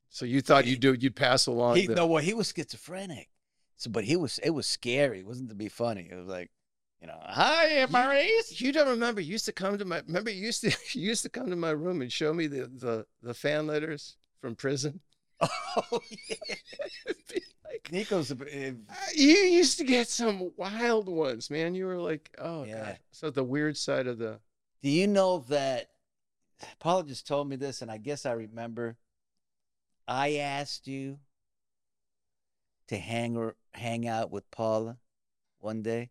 So 0.10 0.26
you 0.26 0.42
thought 0.42 0.66
you'd 0.66 0.80
do 0.80 0.96
you'd 0.98 1.16
pass 1.16 1.48
along. 1.48 1.76
He 1.76 1.88
the, 1.88 1.96
no, 1.96 2.08
well, 2.08 2.24
he 2.24 2.34
was 2.34 2.54
schizophrenic. 2.56 3.30
So, 3.76 3.90
but 3.90 4.06
he 4.06 4.16
was 4.16 4.40
it 4.40 4.52
was 4.52 4.66
scary. 4.66 5.20
It 5.20 5.28
wasn't 5.28 5.50
to 5.50 5.56
be 5.56 5.70
funny. 5.70 6.08
It 6.10 6.16
was 6.16 6.28
like, 6.28 6.50
you 7.01 7.08
know, 7.08 7.20
hi, 7.22 7.86
Maurice. 7.89 8.60
You 8.60 8.72
don't 8.72 8.89
remember? 8.89 9.22
You 9.22 9.32
used 9.34 9.46
to 9.46 9.51
come 9.51 9.77
to 9.77 9.86
my. 9.86 10.01
Remember, 10.08 10.32
you 10.32 10.46
used 10.46 10.62
to 10.62 10.70
you 11.00 11.08
used 11.08 11.24
to 11.24 11.30
come 11.30 11.50
to 11.50 11.56
my 11.56 11.72
room 11.72 12.01
and 12.01 12.12
show 12.12 12.34
me 12.34 12.48
the 12.48 12.68
the, 12.68 13.06
the 13.22 13.34
fan 13.34 13.68
letters 13.68 14.18
from 14.42 14.56
prison. 14.56 15.00
Oh 15.92 16.00
yeah. 16.30 16.56
Like, 17.66 17.92
Nico's. 17.92 18.32
a- 18.32 18.36
uh, 18.36 18.94
you 19.13 19.36
used 19.36 19.77
to 19.77 19.84
get 19.84 20.08
some 20.08 20.51
wild 20.58 21.08
ones, 21.08 21.50
man. 21.51 21.75
You 21.75 21.86
were 21.86 22.00
like, 22.01 22.32
oh 22.39 22.63
Yeah. 22.63 22.84
god. 22.86 23.00
So 23.12 23.30
the 23.30 23.44
weird 23.44 23.77
side 23.77 24.08
of 24.08 24.18
the. 24.18 24.39
Do 24.82 24.89
you 24.89 25.06
know 25.08 25.39
that 25.50 25.89
Paula 26.80 27.04
just 27.04 27.27
told 27.27 27.48
me 27.50 27.56
this, 27.56 27.82
and 27.82 27.92
I 27.92 27.98
guess 27.98 28.25
I 28.25 28.32
remember. 28.32 28.98
I 30.08 30.38
asked 30.38 30.88
you 30.88 31.20
to 32.88 32.98
hang 32.98 33.36
or 33.38 33.56
hang 33.74 34.08
out 34.08 34.32
with 34.32 34.50
Paula 34.51 34.98
one 35.60 35.82
day. 35.84 36.10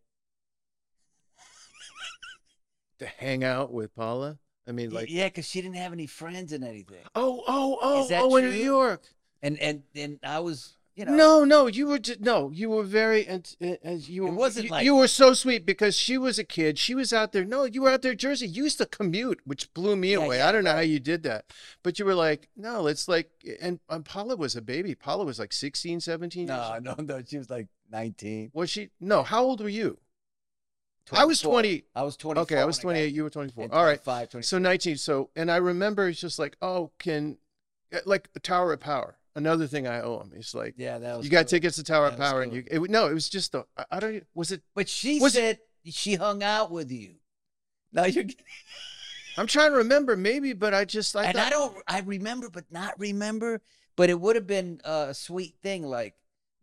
To 2.99 3.07
hang 3.07 3.45
out 3.45 3.73
with 3.73 3.95
Paula. 3.95 4.39
I 4.67 4.73
mean, 4.73 4.91
like, 4.91 5.11
yeah, 5.11 5.29
because 5.29 5.47
she 5.47 5.61
didn't 5.63 5.77
have 5.77 5.93
any 5.93 6.07
friends 6.07 6.53
and 6.53 6.65
anything. 6.65 6.99
oh, 7.15 7.43
oh, 7.47 7.79
oh, 7.81 8.09
oh, 8.11 8.37
in? 8.37 8.47
New 8.47 8.51
York. 8.51 9.03
And 9.43 9.59
and 9.61 9.83
and 9.95 10.19
I 10.25 10.41
was 10.41 10.77
you 10.97 11.05
know. 11.05 11.15
No, 11.15 11.45
no, 11.45 11.67
you 11.67 11.87
were 11.89 11.99
just, 11.99 12.21
no, 12.21 12.51
you 12.51 12.71
were 12.71 12.83
very 12.83 13.27
and 13.27 13.55
as 13.85 14.09
you 14.09 14.27
It 14.27 14.31
were- 14.31 14.37
wasn't 14.37 14.65
you, 14.65 14.71
like- 14.71 14.85
you 14.87 14.97
were 14.97 15.09
so 15.09 15.35
sweet 15.35 15.67
because 15.67 15.95
she 15.95 16.17
was 16.17 16.39
a 16.39 16.43
kid. 16.45 16.79
She 16.79 16.95
was 16.95 17.13
out 17.13 17.33
there. 17.33 17.45
No, 17.45 17.65
you 17.65 17.83
were 17.83 17.91
out 17.91 18.01
there, 18.01 18.15
Jersey. 18.15 18.49
You 18.49 18.65
used 18.65 18.79
to 18.79 18.87
commute, 18.87 19.41
which 19.45 19.73
blew 19.75 19.95
me 19.95 20.13
Yeah, 20.13 20.25
away. 20.25 20.39
yeah, 20.39 20.49
I 20.49 20.53
don't 20.53 20.65
know 20.65 20.73
how 20.73 20.81
you 20.81 20.99
did 20.99 21.23
that, 21.25 21.53
but 21.83 21.99
you 21.99 22.07
were 22.07 22.15
like, 22.15 22.49
no, 22.57 22.87
it's 22.87 23.09
like, 23.09 23.31
and, 23.61 23.79
and 23.91 24.07
Paula 24.07 24.37
was 24.37 24.57
a 24.57 24.63
baby. 24.63 24.95
Paula 24.95 25.27
was 25.27 25.39
like 25.39 25.53
16, 25.53 26.01
17 26.01 26.49
years. 26.49 26.59
No, 26.59 26.79
no, 26.81 26.95
no. 27.05 27.23
She 27.25 27.37
was 27.37 27.51
like 27.51 27.69
19. 27.93 28.51
Was 28.55 28.71
she? 28.71 28.89
No. 28.99 29.23
How 29.23 29.45
old 29.45 29.61
were 29.61 29.69
you? 29.69 29.99
I 31.13 31.25
was 31.25 31.41
20. 31.41 31.85
I 31.95 32.03
was 32.03 32.17
20. 32.17 32.41
Okay, 32.41 32.59
I 32.59 32.65
was 32.65 32.79
when 32.79 32.95
got- 32.95 33.01
28. 33.01 33.15
You 33.15 33.23
were 33.25 33.31
24. 33.31 33.65
All 33.73 33.85
right. 33.85 34.03
25, 34.03 34.31
26. 34.31 34.49
So 34.49 34.59
19. 34.59 34.97
So, 34.97 35.31
and 35.37 35.51
I 35.51 35.57
remember 35.57 36.09
it's 36.09 36.21
just 36.21 36.39
like, 36.39 36.57
oh, 36.63 36.91
can, 36.99 37.39
eh, 37.93 38.01
like 38.07 38.33
the 38.33 38.41
Tower 38.41 38.73
of 38.73 38.81
Power. 38.81 39.17
Another 39.35 39.67
thing 39.67 39.87
I 39.87 40.01
owe 40.01 40.21
him. 40.21 40.33
It's 40.35 40.55
like, 40.55 40.75
yeah, 40.79 40.99
that 40.99 41.17
was 41.19 41.27
you 41.27 41.31
got 41.31 41.41
cool. 41.45 41.51
tickets 41.51 41.77
to 41.77 41.85
Tower 41.85 42.07
of 42.07 42.17
Power, 42.17 42.41
and 42.41 42.53
you. 42.55 42.65
It, 42.71 42.81
no, 42.91 43.07
it 43.07 43.13
was 43.13 43.29
just 43.29 43.53
the. 43.53 43.67
I, 43.77 43.85
I 43.91 44.01
don't. 44.01 44.25
Was 44.35 44.51
it? 44.51 44.63
But 44.75 44.89
she 44.89 45.21
Was 45.21 45.37
it- 45.37 45.41
said 45.41 45.59
she 45.93 46.15
hung 46.15 46.43
out 46.43 46.71
with 46.71 46.91
you. 46.91 47.17
Now 47.93 48.05
you're 48.07 48.25
I'm 49.37 49.47
trying 49.47 49.73
to 49.73 49.77
remember, 49.77 50.17
maybe, 50.17 50.55
but 50.55 50.73
I 50.73 50.87
just. 50.87 51.15
I 51.15 51.27
and 51.27 51.37
thought, 51.37 51.47
I 51.47 51.51
don't 51.51 51.77
I 51.87 52.01
remember 52.01 52.49
but 52.49 52.65
not 52.71 52.99
remember. 52.99 53.61
But 53.95 54.09
it 54.11 54.19
would 54.19 54.37
have 54.37 54.47
been 54.47 54.81
a 54.85 55.13
sweet 55.15 55.57
thing 55.63 55.83
like, 55.83 56.15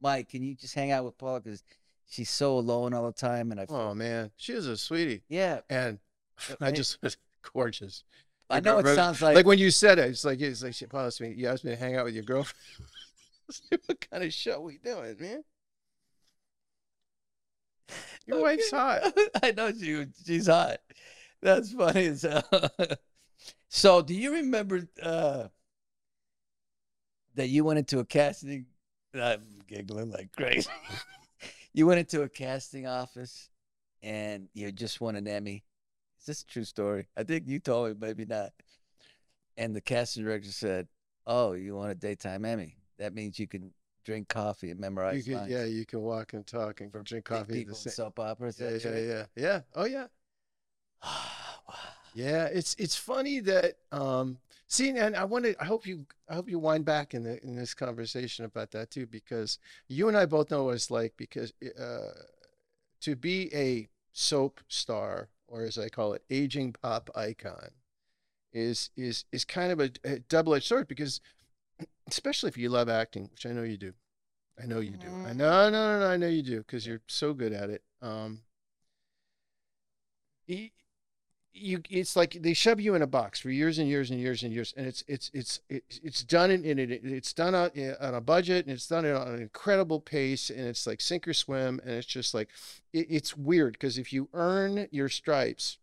Mike, 0.02 0.30
can 0.30 0.42
you 0.44 0.56
just 0.56 0.74
hang 0.74 0.92
out 0.92 1.06
with 1.06 1.18
Paula 1.18 1.42
because 1.42 1.64
she's 2.14 2.30
so 2.30 2.58
alone 2.58 2.94
all 2.94 3.08
the 3.08 3.12
time 3.12 3.52
and 3.52 3.60
I 3.60 3.66
feel, 3.66 3.76
Oh 3.76 3.96
man, 3.96 4.30
she 4.38 4.54
was 4.54 4.68
a 4.68 4.78
sweetie, 4.78 5.24
yeah. 5.30 5.62
and 5.70 5.98
I 6.62 6.72
just 6.72 7.02
was 7.02 7.18
gorgeous. 7.54 8.04
I 8.50 8.60
know 8.60 8.78
it 8.78 8.96
sounds 8.96 9.22
Like, 9.22 9.36
like, 9.36 9.46
when 9.48 9.58
you 9.58 9.72
said 9.72 9.98
it, 9.98 10.10
it's 10.10 10.24
like 10.24 10.40
it's 10.40 10.62
like 10.62 10.76
she 10.76 10.86
Paula 10.86 11.08
asked 11.08 11.22
me. 11.22 11.34
You 11.36 11.48
asked 11.48 11.66
me 11.66 11.72
to 11.72 11.78
hang 11.78 11.96
out 11.96 12.06
with 12.06 12.14
your 12.14 12.24
girlfriend. 12.24 12.60
what 13.86 14.12
kind 14.12 14.24
of 14.24 14.32
show 14.32 14.60
we 14.62 14.78
doing, 14.78 15.16
man? 15.20 15.44
Your 18.28 18.42
wife's 18.42 18.70
hot. 18.70 19.02
I 19.42 19.52
know 19.52 19.72
she 19.72 20.06
she's 20.26 20.48
hot. 20.48 20.78
That's 21.42 21.74
funny 21.74 22.08
as 22.08 22.22
hell. 22.22 22.44
so 23.70 24.02
do 24.02 24.14
you 24.14 24.34
remember 24.34 24.88
uh 25.02 25.48
that 27.36 27.48
you 27.48 27.64
went 27.64 27.80
into 27.80 28.00
a 28.00 28.06
casting 28.06 28.68
I'm 29.16 29.42
giggling 29.68 30.12
like 30.12 30.32
crazy. 30.36 30.70
You 31.74 31.88
went 31.88 32.00
into 32.00 32.22
a 32.22 32.30
casting 32.30 32.88
office 32.88 33.50
and 34.02 34.48
you 34.54 34.72
just 34.72 35.02
won 35.02 35.16
an 35.16 35.28
Emmy. 35.28 35.64
Is 36.20 36.26
this 36.26 36.42
a 36.42 36.46
true 36.46 36.64
story? 36.64 37.08
I 37.18 37.24
think 37.24 37.48
you 37.48 37.60
told 37.60 37.90
me, 37.90 38.08
maybe 38.08 38.26
not. 38.26 38.52
And 39.58 39.76
the 39.76 39.82
casting 39.82 40.24
director 40.24 40.52
said, 40.52 40.88
Oh, 41.26 41.54
you 41.54 41.76
want 41.76 41.92
a 41.92 41.96
daytime 41.96 42.46
Emmy? 42.46 42.78
That 43.00 43.14
means 43.14 43.40
you 43.40 43.48
can 43.48 43.72
drink 44.06 44.28
coffee 44.28 44.72
and 44.72 44.80
memorize 44.80 45.16
You 45.18 45.24
can, 45.34 45.42
lines. 45.42 45.52
yeah, 45.52 45.66
you 45.66 45.86
can 45.86 46.02
walk 46.02 46.34
and 46.34 46.46
talk 46.46 46.82
and 46.82 46.92
drink 47.04 47.26
coffee 47.26 47.54
people 47.54 47.76
the 47.76 47.90
same. 47.90 47.94
soap 47.94 48.20
operas. 48.20 48.60
Yeah, 48.60 48.78
yeah, 48.84 49.00
yeah, 49.00 49.26
yeah. 49.36 49.62
Oh 49.76 49.86
yeah. 49.86 50.08
wow. 51.04 51.76
Yeah, 52.14 52.46
it's 52.46 52.76
it's 52.78 52.96
funny 52.96 53.40
that 53.42 53.78
um 53.92 54.38
see 54.74 54.90
and 54.90 55.16
I 55.16 55.24
want 55.26 55.46
to 55.46 55.56
I 55.62 55.66
hope 55.66 55.86
you 55.86 56.06
I 56.30 56.36
hope 56.36 56.50
you 56.50 56.60
wind 56.60 56.86
back 56.86 57.14
in 57.14 57.24
the 57.24 57.44
in 57.44 57.56
this 57.56 57.74
conversation 57.74 58.46
about 58.46 58.72
that 58.72 58.90
too 58.92 59.06
because 59.06 59.60
you 59.88 60.08
and 60.08 60.18
I 60.18 60.26
both 60.26 60.52
know 60.52 60.66
what 60.66 60.76
it's 60.76 60.92
like 60.92 61.14
because 61.18 61.54
uh 61.80 62.12
to 63.02 63.16
be 63.16 63.54
a 63.54 63.88
soap 64.14 64.62
star 64.68 65.30
or 65.48 65.64
as 65.64 65.78
I 65.78 65.90
call 65.90 66.14
it 66.14 66.24
aging 66.30 66.74
pop 66.82 67.10
icon 67.16 67.70
is 68.54 68.90
is 68.96 69.26
is 69.32 69.46
kind 69.46 69.72
of 69.72 69.80
a, 69.80 69.92
a 70.04 70.20
double-edged 70.20 70.66
sword 70.68 70.88
because 70.88 71.22
especially 72.08 72.50
if 72.50 72.58
you 72.58 72.70
love 72.70 72.90
acting, 72.90 73.30
which 73.32 73.46
I 73.46 73.52
know 73.52 73.64
you 73.64 73.78
do. 73.78 73.94
I 74.62 74.66
know 74.68 74.80
you 74.80 74.98
do. 74.98 75.08
I 75.26 75.32
Mhm. 75.32 75.38
know, 75.38 75.70
no, 75.70 75.72
no, 75.72 76.00
no, 76.00 76.08
I 76.08 76.18
know 76.18 76.28
you 76.28 76.44
do 76.44 76.60
because 76.60 76.86
you're 76.86 77.02
so 77.08 77.34
good 77.34 77.54
at 77.54 77.70
it. 77.70 77.84
Um, 78.02 78.42
you, 81.54 81.82
it's 81.90 82.16
like 82.16 82.34
they 82.42 82.54
shove 82.54 82.80
you 82.80 82.96
in 82.96 83.02
a 83.02 83.08
box 83.08 83.40
for 83.40 83.50
years 83.50 83.78
and 83.78 83.88
years 83.88 84.10
and 84.10 84.20
years 84.20 84.44
and 84.44 84.52
years, 84.52 84.74
and 84.76 84.88
it's 84.88 85.04
it's 85.08 85.30
it's 85.34 85.60
it's 85.70 86.00
it's 86.04 86.24
done 86.24 86.50
in, 86.52 86.66
in 86.66 86.80
it. 86.80 86.90
It's 87.04 87.34
done 87.34 87.54
on, 87.54 87.70
on 88.02 88.16
a 88.16 88.22
budget, 88.22 88.66
and 88.66 88.74
it's 88.74 88.88
done 88.88 89.06
at 89.06 89.16
an 89.28 89.40
incredible 89.42 90.00
pace, 90.00 90.50
and 90.50 90.62
it's 90.62 90.88
like 90.88 91.00
sink 91.00 91.28
or 91.28 91.34
swim, 91.34 91.80
and 91.84 91.92
it's 91.92 92.08
just 92.08 92.34
like 92.34 92.50
it, 92.92 93.08
it's 93.10 93.38
weird 93.38 93.74
because 93.74 93.98
if 93.98 94.12
you 94.12 94.30
earn 94.34 94.88
your 94.92 95.10
stripes 95.10 95.78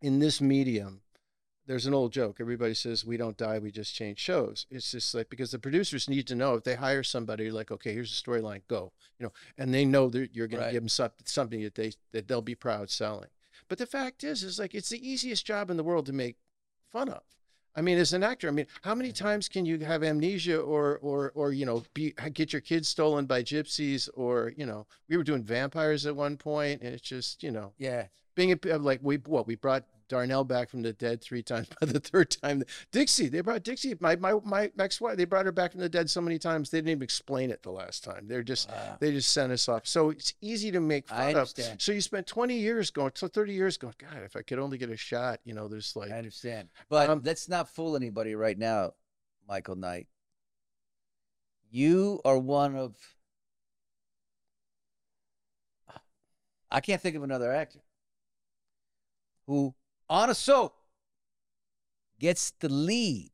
in 0.00 0.18
this 0.18 0.40
medium, 0.40 1.02
there's 1.66 1.86
an 1.86 1.94
old 1.94 2.12
joke. 2.12 2.38
Everybody 2.40 2.74
says 2.74 3.04
we 3.04 3.16
don't 3.16 3.36
die, 3.36 3.60
we 3.60 3.70
just 3.70 3.94
change 3.94 4.18
shows. 4.18 4.66
It's 4.68 4.90
just 4.90 5.14
like 5.14 5.30
because 5.30 5.52
the 5.52 5.60
producers 5.60 6.08
need 6.08 6.26
to 6.26 6.34
know 6.34 6.54
if 6.54 6.64
they 6.64 6.74
hire 6.74 7.04
somebody, 7.04 7.52
like 7.52 7.70
okay, 7.70 7.92
here's 7.94 8.20
the 8.20 8.30
storyline, 8.30 8.62
go, 8.66 8.92
you 9.20 9.26
know, 9.26 9.32
and 9.56 9.72
they 9.72 9.84
know 9.84 10.08
that 10.08 10.34
you're 10.34 10.48
going 10.48 10.60
Right. 10.60 10.68
to 10.68 10.72
give 10.72 10.82
them 10.82 10.88
something, 10.88 11.24
something 11.24 11.62
that 11.62 11.76
they 11.76 11.92
that 12.10 12.26
they'll 12.26 12.42
be 12.42 12.56
proud 12.56 12.90
selling. 12.90 13.28
But 13.72 13.78
the 13.78 13.86
fact 13.86 14.22
is, 14.22 14.42
is 14.42 14.58
like 14.58 14.74
it's 14.74 14.90
the 14.90 15.00
easiest 15.00 15.46
job 15.46 15.70
in 15.70 15.78
the 15.78 15.82
world 15.82 16.04
to 16.04 16.12
make 16.12 16.36
fun 16.90 17.08
of. 17.08 17.22
I 17.74 17.80
mean, 17.80 17.96
as 17.96 18.12
an 18.12 18.22
actor, 18.22 18.46
I 18.46 18.50
mean, 18.50 18.66
how 18.82 18.94
many 18.94 19.12
times 19.12 19.48
can 19.48 19.64
you 19.64 19.78
have 19.78 20.02
amnesia 20.02 20.58
or 20.60 20.98
or 20.98 21.32
or 21.34 21.54
you 21.54 21.64
know 21.64 21.82
be 21.94 22.12
get 22.34 22.52
your 22.52 22.60
kids 22.60 22.90
stolen 22.90 23.24
by 23.24 23.42
gypsies 23.42 24.10
or 24.12 24.52
you 24.58 24.66
know 24.66 24.86
we 25.08 25.16
were 25.16 25.24
doing 25.24 25.42
vampires 25.42 26.04
at 26.04 26.14
one 26.14 26.36
point 26.36 26.82
and 26.82 26.92
it's 26.92 27.08
just 27.08 27.42
you 27.42 27.50
know 27.50 27.72
Yeah. 27.78 28.08
being 28.34 28.52
a, 28.52 28.76
like 28.76 29.00
we 29.02 29.16
what 29.16 29.46
we 29.46 29.54
brought 29.54 29.86
Darnell 30.12 30.44
back 30.44 30.68
from 30.68 30.82
the 30.82 30.92
dead 30.92 31.22
three 31.22 31.42
times. 31.42 31.68
By 31.80 31.86
the 31.86 31.98
third 31.98 32.30
time, 32.30 32.62
Dixie 32.90 33.28
they 33.30 33.40
brought 33.40 33.62
Dixie 33.62 33.96
my 33.98 34.14
my 34.16 34.34
my 34.44 34.70
ex 34.78 35.00
wife 35.00 35.16
they 35.16 35.24
brought 35.24 35.46
her 35.46 35.52
back 35.52 35.72
from 35.72 35.80
the 35.80 35.88
dead 35.88 36.10
so 36.10 36.20
many 36.20 36.38
times 36.38 36.68
they 36.68 36.78
didn't 36.78 36.90
even 36.90 37.02
explain 37.02 37.50
it 37.50 37.62
the 37.62 37.70
last 37.70 38.04
time. 38.04 38.28
They're 38.28 38.42
just 38.42 38.68
Wow. 38.68 38.98
they 39.00 39.10
just 39.10 39.32
sent 39.32 39.50
us 39.52 39.66
off. 39.70 39.86
So 39.86 40.10
it's 40.10 40.34
easy 40.42 40.70
to 40.72 40.80
make 40.80 41.08
fun 41.08 41.34
of. 41.36 41.50
So 41.78 41.92
you 41.92 42.02
spent 42.02 42.26
20 42.26 42.54
years 42.54 42.90
going, 42.90 43.12
so 43.14 43.26
30 43.26 43.54
years 43.54 43.78
going, 43.78 43.94
God, 43.96 44.22
if 44.22 44.36
I 44.36 44.42
could 44.42 44.58
only 44.58 44.76
get 44.76 44.90
a 44.90 44.96
shot, 44.98 45.40
you 45.44 45.54
know, 45.54 45.66
there's 45.66 45.96
like, 45.96 46.10
I 46.10 46.18
understand. 46.18 46.68
But 46.90 47.08
Um, 47.08 47.22
let's 47.24 47.48
not 47.48 47.70
fool 47.70 47.96
anybody 47.96 48.34
right 48.34 48.58
now, 48.58 48.92
Michael 49.48 49.76
Knight. 49.76 50.08
You 51.70 52.20
are 52.26 52.36
one 52.38 52.76
of 52.76 52.94
I 56.70 56.80
can't 56.80 57.00
think 57.00 57.16
of 57.16 57.22
another 57.22 57.50
actor 57.52 57.80
who 59.46 59.74
on 60.08 60.30
a 60.30 60.34
soap 60.34 60.76
gets 62.18 62.52
the 62.60 62.68
lead 62.68 63.30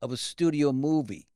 of 0.00 0.12
a 0.12 0.16
studio 0.16 0.72
movie. 0.72 1.28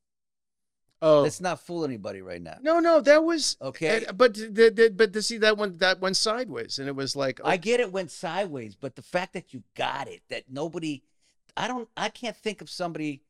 oh, 1.03 1.22
Let's 1.22 1.40
not 1.40 1.61
fool 1.61 1.85
anybody 1.85 2.22
right 2.22 2.40
now. 2.40 2.57
no, 2.62 2.79
no, 2.79 3.01
that 3.01 3.25
was, 3.25 3.57
Okay? 3.61 4.05
but, 4.14 4.35
the, 4.35 4.72
the, 4.75 4.92
but 4.94 5.12
to 5.12 5.22
see 5.22 5.38
that 5.38 5.59
one, 5.59 5.77
that 5.79 6.01
went 6.01 6.16
sideways 6.16 6.79
and 6.79 6.88
it 6.88 6.94
was 6.96 7.16
like, 7.16 7.40
oh, 7.42 7.48
I 7.48 7.57
get 7.57 7.81
it 7.81 7.92
went 7.92 8.11
sideways, 8.11 8.77
but 8.77 8.96
the 8.96 9.03
fact 9.03 9.33
that 9.35 9.53
you 9.53 9.62
got 9.75 10.09
it, 10.09 10.22
that 10.29 10.44
nobody 10.48 11.03
I 11.57 11.68
don't 11.68 11.88
I 11.96 12.09
can't 12.09 12.37
think 12.37 12.62
of 12.62 12.70
somebody 12.70 13.22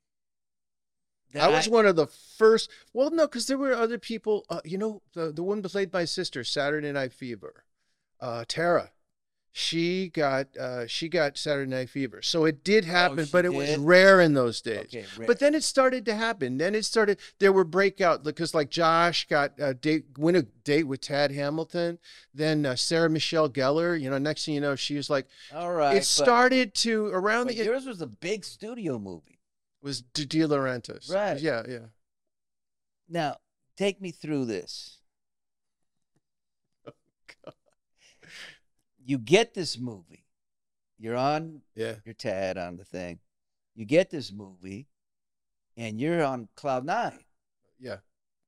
that 1.33 1.43
I 1.43 1.49
was 1.49 1.69
one 1.69 1.87
of 1.87 1.97
the 1.97 2.07
first. 2.07 2.71
Well, 2.93 3.11
no, 3.11 3.27
because 3.27 3.47
there 3.47 3.59
were 3.59 3.73
other 3.73 3.99
people. 3.99 4.45
Uh, 4.51 4.61
you 4.65 4.79
know, 4.79 5.03
the 5.15 5.33
the 5.33 5.43
one 5.43 5.63
played 5.63 5.93
my 5.93 6.05
sister, 6.05 6.45
Saturday 6.45 6.93
Night 6.93 7.13
Fever, 7.13 7.65
uh, 8.21 8.45
Tara. 8.47 8.91
She 9.55 10.09
got 10.09 10.57
uh, 10.57 10.87
she 10.87 11.11
got 11.11 11.37
Saturday 11.37 11.71
Night 11.71 11.91
Fever, 11.91 12.23
so 12.23 12.47
it 12.47 12.65
did 12.65 12.87
happen, 12.87 13.21
Oh, 13.21 13.29
but 13.31 13.45
it 13.45 13.53
was 13.53 13.77
rare 13.77 14.19
in 14.19 14.33
those 14.33 14.63
days. 14.63 14.87
Okay. 14.87 15.05
But 15.27 15.41
then 15.41 15.55
it 15.55 15.63
started 15.63 16.07
to 16.07 16.15
happen. 16.15 16.57
Then 16.57 16.75
it 16.75 16.87
started. 16.87 17.19
There 17.39 17.53
were 17.53 17.65
breakout 17.65 18.25
because 18.25 18.55
like 18.55 18.71
Josh 18.71 19.29
got 19.29 19.53
a 19.59 19.75
date, 19.75 20.07
win 20.17 20.37
a 20.37 20.43
date 20.43 20.85
with 20.85 21.03
Tad 21.03 21.33
Hamilton. 21.33 21.99
Then 22.33 22.65
uh, 22.65 22.77
Sarah 22.77 23.11
Michelle 23.11 23.51
Gellar. 23.51 24.01
You 24.01 24.09
know, 24.09 24.17
next 24.17 24.47
thing 24.47 24.55
you 24.55 24.61
know, 24.63 24.75
she 24.75 24.97
was 24.97 25.11
like. 25.11 25.27
All 25.55 25.71
right. 25.71 25.97
it 25.97 25.99
but- 25.99 26.05
started 26.07 26.75
to 26.77 27.09
around 27.09 27.49
the. 27.49 27.55
Yours 27.55 27.85
was 27.85 28.01
a 28.01 28.07
big 28.07 28.47
studio 28.47 28.99
movie. 28.99 29.39
was 29.83 30.01
De, 30.01 30.25
De 30.25 30.39
Laurentiis. 30.41 31.13
Right. 31.13 31.39
Yeah, 31.39 31.63
yeah. 31.69 31.79
Now, 33.07 33.37
take 33.77 34.01
me 34.01 34.13
through 34.13 34.47
this. 34.47 35.02
You 39.05 39.19
get 39.19 39.55
this 39.55 39.79
movie. 39.79 40.25
You're 40.99 41.17
on 41.17 41.63
Yeah. 41.75 41.97
your 42.05 42.15
Tad 42.15 42.57
on 42.59 42.77
the 42.77 42.85
thing. 42.85 43.19
You 43.75 43.85
get 43.85 44.11
this 44.11 44.31
movie, 44.33 44.87
and 45.77 46.01
you're 46.01 46.23
on 46.23 46.49
cloud 46.55 46.85
nine. 46.85 47.25
Yeah. 47.79 47.99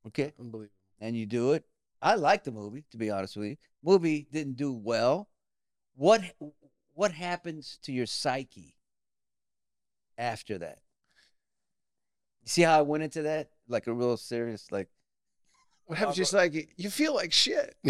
Okay, 0.07 0.33
Unbelievable. 0.38 0.71
and 1.01 1.17
you 1.17 1.27
do 1.27 1.53
it. 1.53 1.64
I 2.03 2.14
like 2.17 2.45
the 2.45 2.53
movie, 2.53 2.85
to 2.90 2.97
be 2.99 3.11
honest 3.11 3.37
with 3.37 3.49
you. 3.49 3.57
Movie 3.83 4.29
didn't 4.31 4.57
do 4.57 4.73
well. 4.73 5.31
What 5.97 6.23
what 6.93 7.12
happens 7.12 7.79
to 7.83 7.93
your 7.93 8.07
psyche 8.07 8.77
after 10.19 10.59
that? 10.59 10.79
You 12.43 12.49
see 12.49 12.62
how 12.62 12.79
I 12.79 12.83
went 12.83 13.03
into 13.03 13.23
that 13.23 13.51
like 13.67 13.87
a 13.87 13.93
real 13.95 14.17
serious 14.17 14.71
like 14.71 14.88
What 15.87 15.99
happens? 15.99 16.17
Just 16.17 16.33
like 16.35 16.53
you 16.77 16.90
feel 16.90 17.14
like 17.14 17.33
shit. 17.33 17.75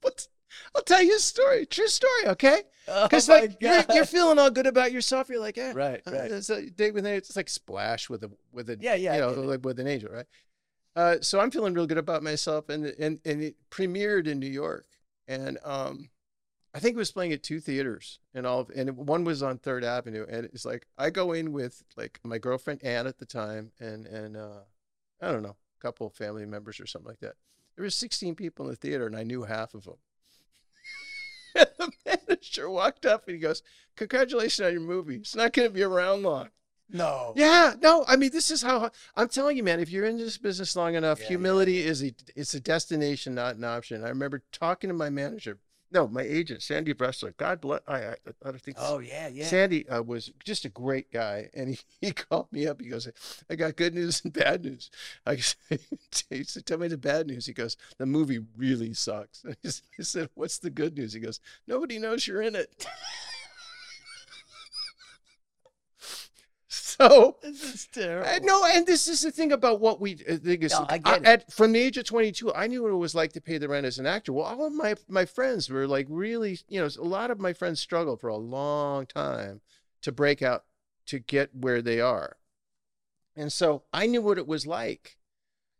What? 0.00 0.26
I'll 0.74 0.82
tell 0.82 1.02
you 1.02 1.16
a 1.16 1.18
story. 1.20 1.66
True 1.66 1.86
story. 1.88 2.26
Okay. 2.26 2.62
Oh 2.88 3.04
Because 3.04 3.28
my 3.28 3.40
like 3.40 3.56
you're, 3.60 3.84
you're 3.94 4.04
feeling 4.04 4.38
all 4.38 4.50
good 4.50 4.66
about 4.66 4.92
yourself, 4.92 5.28
you're 5.28 5.40
like, 5.40 5.58
eh, 5.58 5.72
Right, 5.72 6.02
uh, 6.06 6.12
right. 6.12 6.30
It's 6.32 6.50
a 6.50 6.68
date 6.70 6.94
with 6.94 7.06
an 7.06 7.14
it's 7.14 7.36
like 7.36 7.48
splash 7.48 8.10
with 8.10 8.24
a 8.24 8.30
with 8.52 8.68
a 8.70 8.76
Yeah, 8.80 8.94
yeah, 8.94 9.14
you 9.14 9.20
know 9.20 9.42
like 9.42 9.64
with 9.64 9.78
an 9.78 9.86
angel, 9.86 10.10
right? 10.12 10.26
Uh, 10.96 11.16
so 11.20 11.38
I'm 11.38 11.50
feeling 11.50 11.74
real 11.74 11.86
good 11.86 11.98
about 11.98 12.22
myself, 12.22 12.68
and 12.68 12.86
and 12.86 13.20
and 13.24 13.42
it 13.42 13.56
premiered 13.70 14.26
in 14.26 14.40
New 14.40 14.48
York, 14.48 14.86
and 15.28 15.58
um, 15.64 16.10
I 16.74 16.80
think 16.80 16.94
it 16.94 16.98
was 16.98 17.12
playing 17.12 17.32
at 17.32 17.42
two 17.42 17.60
theaters, 17.60 18.18
and 18.34 18.46
all, 18.46 18.60
of, 18.60 18.70
and 18.74 18.96
one 18.96 19.24
was 19.24 19.42
on 19.42 19.58
Third 19.58 19.84
Avenue, 19.84 20.26
and 20.28 20.46
it's 20.46 20.64
like 20.64 20.86
I 20.98 21.10
go 21.10 21.32
in 21.32 21.52
with 21.52 21.82
like 21.96 22.18
my 22.24 22.38
girlfriend 22.38 22.82
Ann 22.84 23.06
at 23.06 23.18
the 23.18 23.26
time, 23.26 23.70
and 23.78 24.06
and 24.06 24.36
uh, 24.36 24.60
I 25.20 25.30
don't 25.30 25.42
know, 25.42 25.56
a 25.78 25.80
couple 25.80 26.08
of 26.08 26.14
family 26.14 26.44
members 26.46 26.80
or 26.80 26.86
something 26.86 27.08
like 27.08 27.20
that. 27.20 27.34
There 27.80 27.86
were 27.86 27.90
16 27.90 28.34
people 28.34 28.66
in 28.66 28.72
the 28.72 28.76
theater, 28.76 29.06
and 29.06 29.16
I 29.16 29.22
knew 29.22 29.44
half 29.44 29.72
of 29.72 29.84
them. 29.84 29.94
and 31.54 31.66
the 31.78 31.90
manager 32.04 32.68
walked 32.68 33.06
up 33.06 33.26
and 33.26 33.34
he 33.34 33.40
goes, 33.40 33.62
"Congratulations 33.96 34.66
on 34.66 34.72
your 34.72 34.82
movie. 34.82 35.16
It's 35.16 35.34
not 35.34 35.54
going 35.54 35.66
to 35.66 35.72
be 35.72 35.82
around 35.82 36.22
long." 36.22 36.50
No. 36.90 37.32
Yeah, 37.36 37.72
no, 37.80 38.04
I 38.06 38.16
mean 38.16 38.32
this 38.32 38.50
is 38.50 38.60
how 38.60 38.90
I'm 39.16 39.28
telling 39.28 39.56
you, 39.56 39.62
man. 39.62 39.80
If 39.80 39.88
you're 39.88 40.04
in 40.04 40.18
this 40.18 40.36
business 40.36 40.76
long 40.76 40.94
enough, 40.94 41.20
Yeah, 41.20 41.24
yeah, 41.24 41.28
humility 41.28 41.78
is 41.78 42.04
a 42.04 42.12
it's 42.36 42.52
a 42.52 42.60
destination, 42.60 43.34
not 43.34 43.56
an 43.56 43.64
option. 43.64 44.04
I 44.04 44.10
remember 44.10 44.42
talking 44.52 44.88
to 44.88 44.94
my 44.94 45.08
manager, 45.08 45.56
no, 45.92 46.06
my 46.06 46.22
agent, 46.22 46.62
Sandy 46.62 46.94
Bressler. 46.94 47.36
God 47.36 47.60
bless. 47.60 47.80
I 47.88 47.94
I, 47.94 48.14
I 48.44 48.50
don't 48.50 48.60
think 48.60 48.76
Oh 48.80 48.98
yeah, 48.98 49.28
yeah. 49.28 49.46
Sandy 49.46 49.88
uh, 49.88 50.02
was 50.02 50.32
just 50.44 50.64
a 50.64 50.68
great 50.68 51.12
guy, 51.12 51.50
and 51.54 51.70
he, 51.70 51.78
he 52.00 52.12
called 52.12 52.52
me 52.52 52.66
up. 52.66 52.80
He 52.80 52.88
goes, 52.88 53.08
"I 53.48 53.56
got 53.56 53.76
good 53.76 53.94
news 53.94 54.22
and 54.24 54.32
bad 54.32 54.64
news." 54.64 54.90
I 55.26 55.36
said, 55.36 55.80
he 56.28 56.44
said, 56.44 56.66
"Tell 56.66 56.78
me 56.78 56.88
the 56.88 56.98
bad 56.98 57.26
news." 57.26 57.46
He 57.46 57.52
goes, 57.52 57.76
"The 57.98 58.06
movie 58.06 58.40
really 58.56 58.94
sucks." 58.94 59.44
I 59.64 60.02
said, 60.02 60.30
"What's 60.34 60.58
the 60.58 60.70
good 60.70 60.96
news?" 60.96 61.12
He 61.12 61.20
goes, 61.20 61.40
"Nobody 61.66 61.98
knows 61.98 62.26
you're 62.26 62.42
in 62.42 62.54
it." 62.54 62.86
so 67.08 67.36
This 67.42 67.62
is 67.62 67.86
terrible. 67.92 68.46
no, 68.46 68.64
and 68.64 68.86
this 68.86 69.08
is 69.08 69.22
the 69.22 69.30
thing 69.30 69.52
about 69.52 69.80
what 69.80 70.00
we 70.00 70.14
uh, 70.28 70.36
think 70.36 70.62
is 70.64 70.72
No, 70.72 70.86
I 70.88 70.98
get 70.98 71.20
it. 71.22 71.26
at 71.26 71.52
from 71.52 71.72
the 71.72 71.80
age 71.80 71.96
of 71.96 72.04
22, 72.04 72.52
I 72.54 72.66
knew 72.66 72.82
what 72.82 72.92
it 72.92 72.96
was 72.96 73.14
like 73.14 73.32
to 73.32 73.40
pay 73.40 73.58
the 73.58 73.68
rent 73.68 73.86
as 73.86 73.98
an 73.98 74.06
actor. 74.06 74.32
Well, 74.32 74.46
all 74.46 74.66
of 74.66 74.72
my 74.72 74.94
my 75.08 75.24
friends 75.24 75.70
were 75.70 75.86
like 75.86 76.06
really, 76.08 76.58
you 76.68 76.80
know, 76.80 76.88
a 76.98 77.02
lot 77.04 77.30
of 77.30 77.40
my 77.40 77.52
friends 77.52 77.80
struggled 77.80 78.20
for 78.20 78.28
a 78.28 78.36
long 78.36 79.06
time 79.06 79.60
to 80.02 80.12
break 80.12 80.42
out 80.42 80.64
to 81.06 81.18
get 81.18 81.54
where 81.54 81.82
they 81.82 82.00
are. 82.00 82.36
And 83.36 83.52
so 83.52 83.84
I 83.92 84.06
knew 84.06 84.22
what 84.22 84.38
it 84.38 84.46
was 84.46 84.66
like 84.66 85.16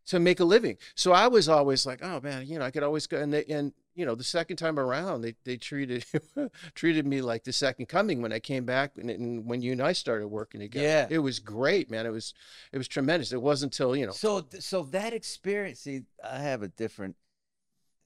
to 0.07 0.19
make 0.19 0.39
a 0.39 0.45
living. 0.45 0.77
So 0.95 1.11
I 1.11 1.27
was 1.27 1.47
always 1.47 1.85
like, 1.85 1.99
oh 2.03 2.19
man, 2.21 2.47
you 2.47 2.57
know, 2.59 2.65
I 2.65 2.71
could 2.71 2.83
always 2.83 3.07
go 3.07 3.17
and 3.21 3.33
they 3.33 3.45
and 3.45 3.73
you 3.95 4.05
know, 4.05 4.15
the 4.15 4.23
second 4.23 4.57
time 4.57 4.79
around, 4.79 5.21
they 5.21 5.35
they 5.43 5.57
treated 5.57 6.05
treated 6.75 7.05
me 7.05 7.21
like 7.21 7.43
the 7.43 7.53
second 7.53 7.87
coming 7.87 8.21
when 8.21 8.31
I 8.31 8.39
came 8.39 8.65
back 8.65 8.97
and, 8.97 9.09
and 9.09 9.45
when 9.45 9.61
you 9.61 9.73
and 9.73 9.81
I 9.81 9.93
started 9.93 10.27
working 10.27 10.61
together. 10.61 10.85
Yeah. 10.85 11.07
It 11.09 11.19
was 11.19 11.39
great, 11.39 11.91
man. 11.91 12.05
It 12.05 12.11
was 12.11 12.33
it 12.71 12.77
was 12.77 12.87
tremendous. 12.87 13.31
It 13.33 13.41
wasn't 13.41 13.73
until, 13.73 13.95
you 13.95 14.05
know, 14.05 14.11
So 14.13 14.45
so 14.59 14.83
that 14.83 15.13
experience, 15.13 15.81
see, 15.81 16.03
I 16.23 16.39
have 16.39 16.63
a 16.63 16.67
different 16.69 17.15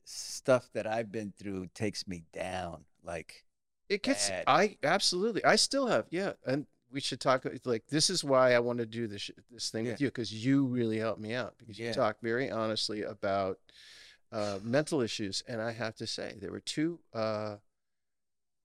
stuff 0.06 0.70
that 0.74 0.88
I've 0.88 1.12
been 1.12 1.34
through 1.38 1.68
takes 1.74 2.08
me 2.08 2.24
down. 2.34 2.86
Like 3.04 3.44
it 3.90 4.04
gets 4.04 4.30
bad. 4.30 4.44
I 4.48 4.78
absolutely. 4.84 5.44
I 5.46 5.56
still 5.56 5.88
have, 5.88 6.06
yeah. 6.10 6.34
And 6.46 6.66
we 6.92 7.02
should 7.02 7.20
talk 7.20 7.46
uh, 7.46 7.50
like 7.66 7.86
this 7.88 8.10
is 8.10 8.24
why 8.24 8.54
I 8.54 8.60
want 8.60 8.80
to 8.80 8.86
do 8.86 9.08
this 9.08 9.30
this 9.52 9.70
thing 9.70 9.86
with 9.86 10.02
you 10.02 10.08
because 10.08 10.34
you 10.34 10.66
really 10.66 10.98
helped 10.98 11.20
me 11.22 11.34
out 11.34 11.56
because 11.58 11.78
you 11.78 11.86
Yeah. 11.88 11.92
talk 11.94 12.18
very 12.22 12.50
honestly 12.50 13.04
about 13.04 13.60
uh, 14.36 14.60
mental 14.62 15.02
issues 15.02 15.44
and 15.48 15.62
I 15.62 15.72
have 15.72 15.96
to 15.96 16.06
say 16.08 16.36
there 16.42 16.52
were 16.52 16.60
two 16.60 17.00
uh, 17.14 17.56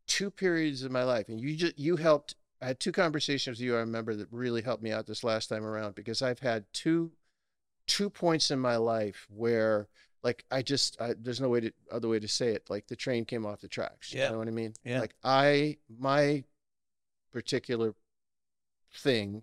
two 0.06 0.30
periods 0.30 0.82
of 0.82 0.90
my 0.90 1.04
life 1.04 1.28
and 1.28 1.40
you 1.40 1.54
just 1.56 1.78
you 1.78 1.96
helped 1.96 2.34
I 2.60 2.66
had 2.66 2.80
two 2.80 2.92
conversations 2.92 3.58
with 3.58 3.64
you 3.64 3.76
I 3.76 3.80
remember 3.80 4.14
that 4.16 4.28
really 4.32 4.62
helped 4.62 4.82
me 4.82 4.90
out 4.90 5.06
this 5.06 5.22
last 5.22 5.46
time 5.48 5.64
around 5.64 5.94
because 5.94 6.22
I've 6.22 6.40
had 6.40 6.64
two 6.72 7.12
two 7.86 8.10
points 8.10 8.50
in 8.50 8.58
my 8.58 8.76
life 8.76 9.26
where 9.30 9.88
like 10.22 10.44
I 10.50 10.62
just 10.62 11.00
I, 11.00 11.14
there's 11.18 11.40
no 11.40 11.48
way 11.48 11.60
to 11.60 11.72
other 11.90 12.08
way 12.08 12.18
to 12.18 12.28
say 12.28 12.48
it 12.48 12.68
like 12.68 12.88
the 12.88 12.96
train 12.96 13.24
came 13.24 13.46
off 13.46 13.60
the 13.60 13.68
tracks 13.68 14.12
Yeah. 14.12 14.26
you 14.26 14.32
know 14.32 14.38
what 14.38 14.48
I 14.48 14.52
mean 14.52 14.74
Yeah. 14.84 15.00
like 15.00 15.14
I 15.22 15.78
my 15.88 16.44
particular 17.32 17.94
thing 18.92 19.42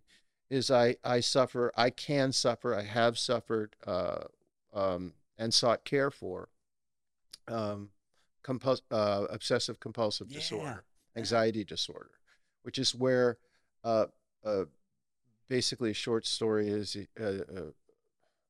is 0.50 0.70
I 0.70 0.98
I 1.04 1.22
suffer 1.22 1.72
I 1.78 1.90
can 1.90 2.34
suffer 2.34 2.76
I 2.76 2.84
have 2.84 3.18
suffered 3.18 3.76
uh, 3.86 4.26
um, 4.74 5.14
and 5.38 5.54
sought 5.54 5.84
care 5.86 6.12
for 6.12 6.50
um, 7.48 7.90
uh, 8.92 9.26
obsessive 9.30 9.80
compulsive 9.80 10.28
Yeah. 10.30 10.40
disorder 10.40 10.84
anxiety 11.16 11.64
disorder 11.64 12.12
which 12.64 12.78
is 12.78 12.94
where 12.94 13.38
uh, 13.84 14.06
uh, 14.46 14.66
basically 15.48 15.92
a 15.92 15.94
short 15.94 16.26
story 16.26 16.68
is 16.68 16.98
uh, 17.20 17.24
uh, 17.24 17.72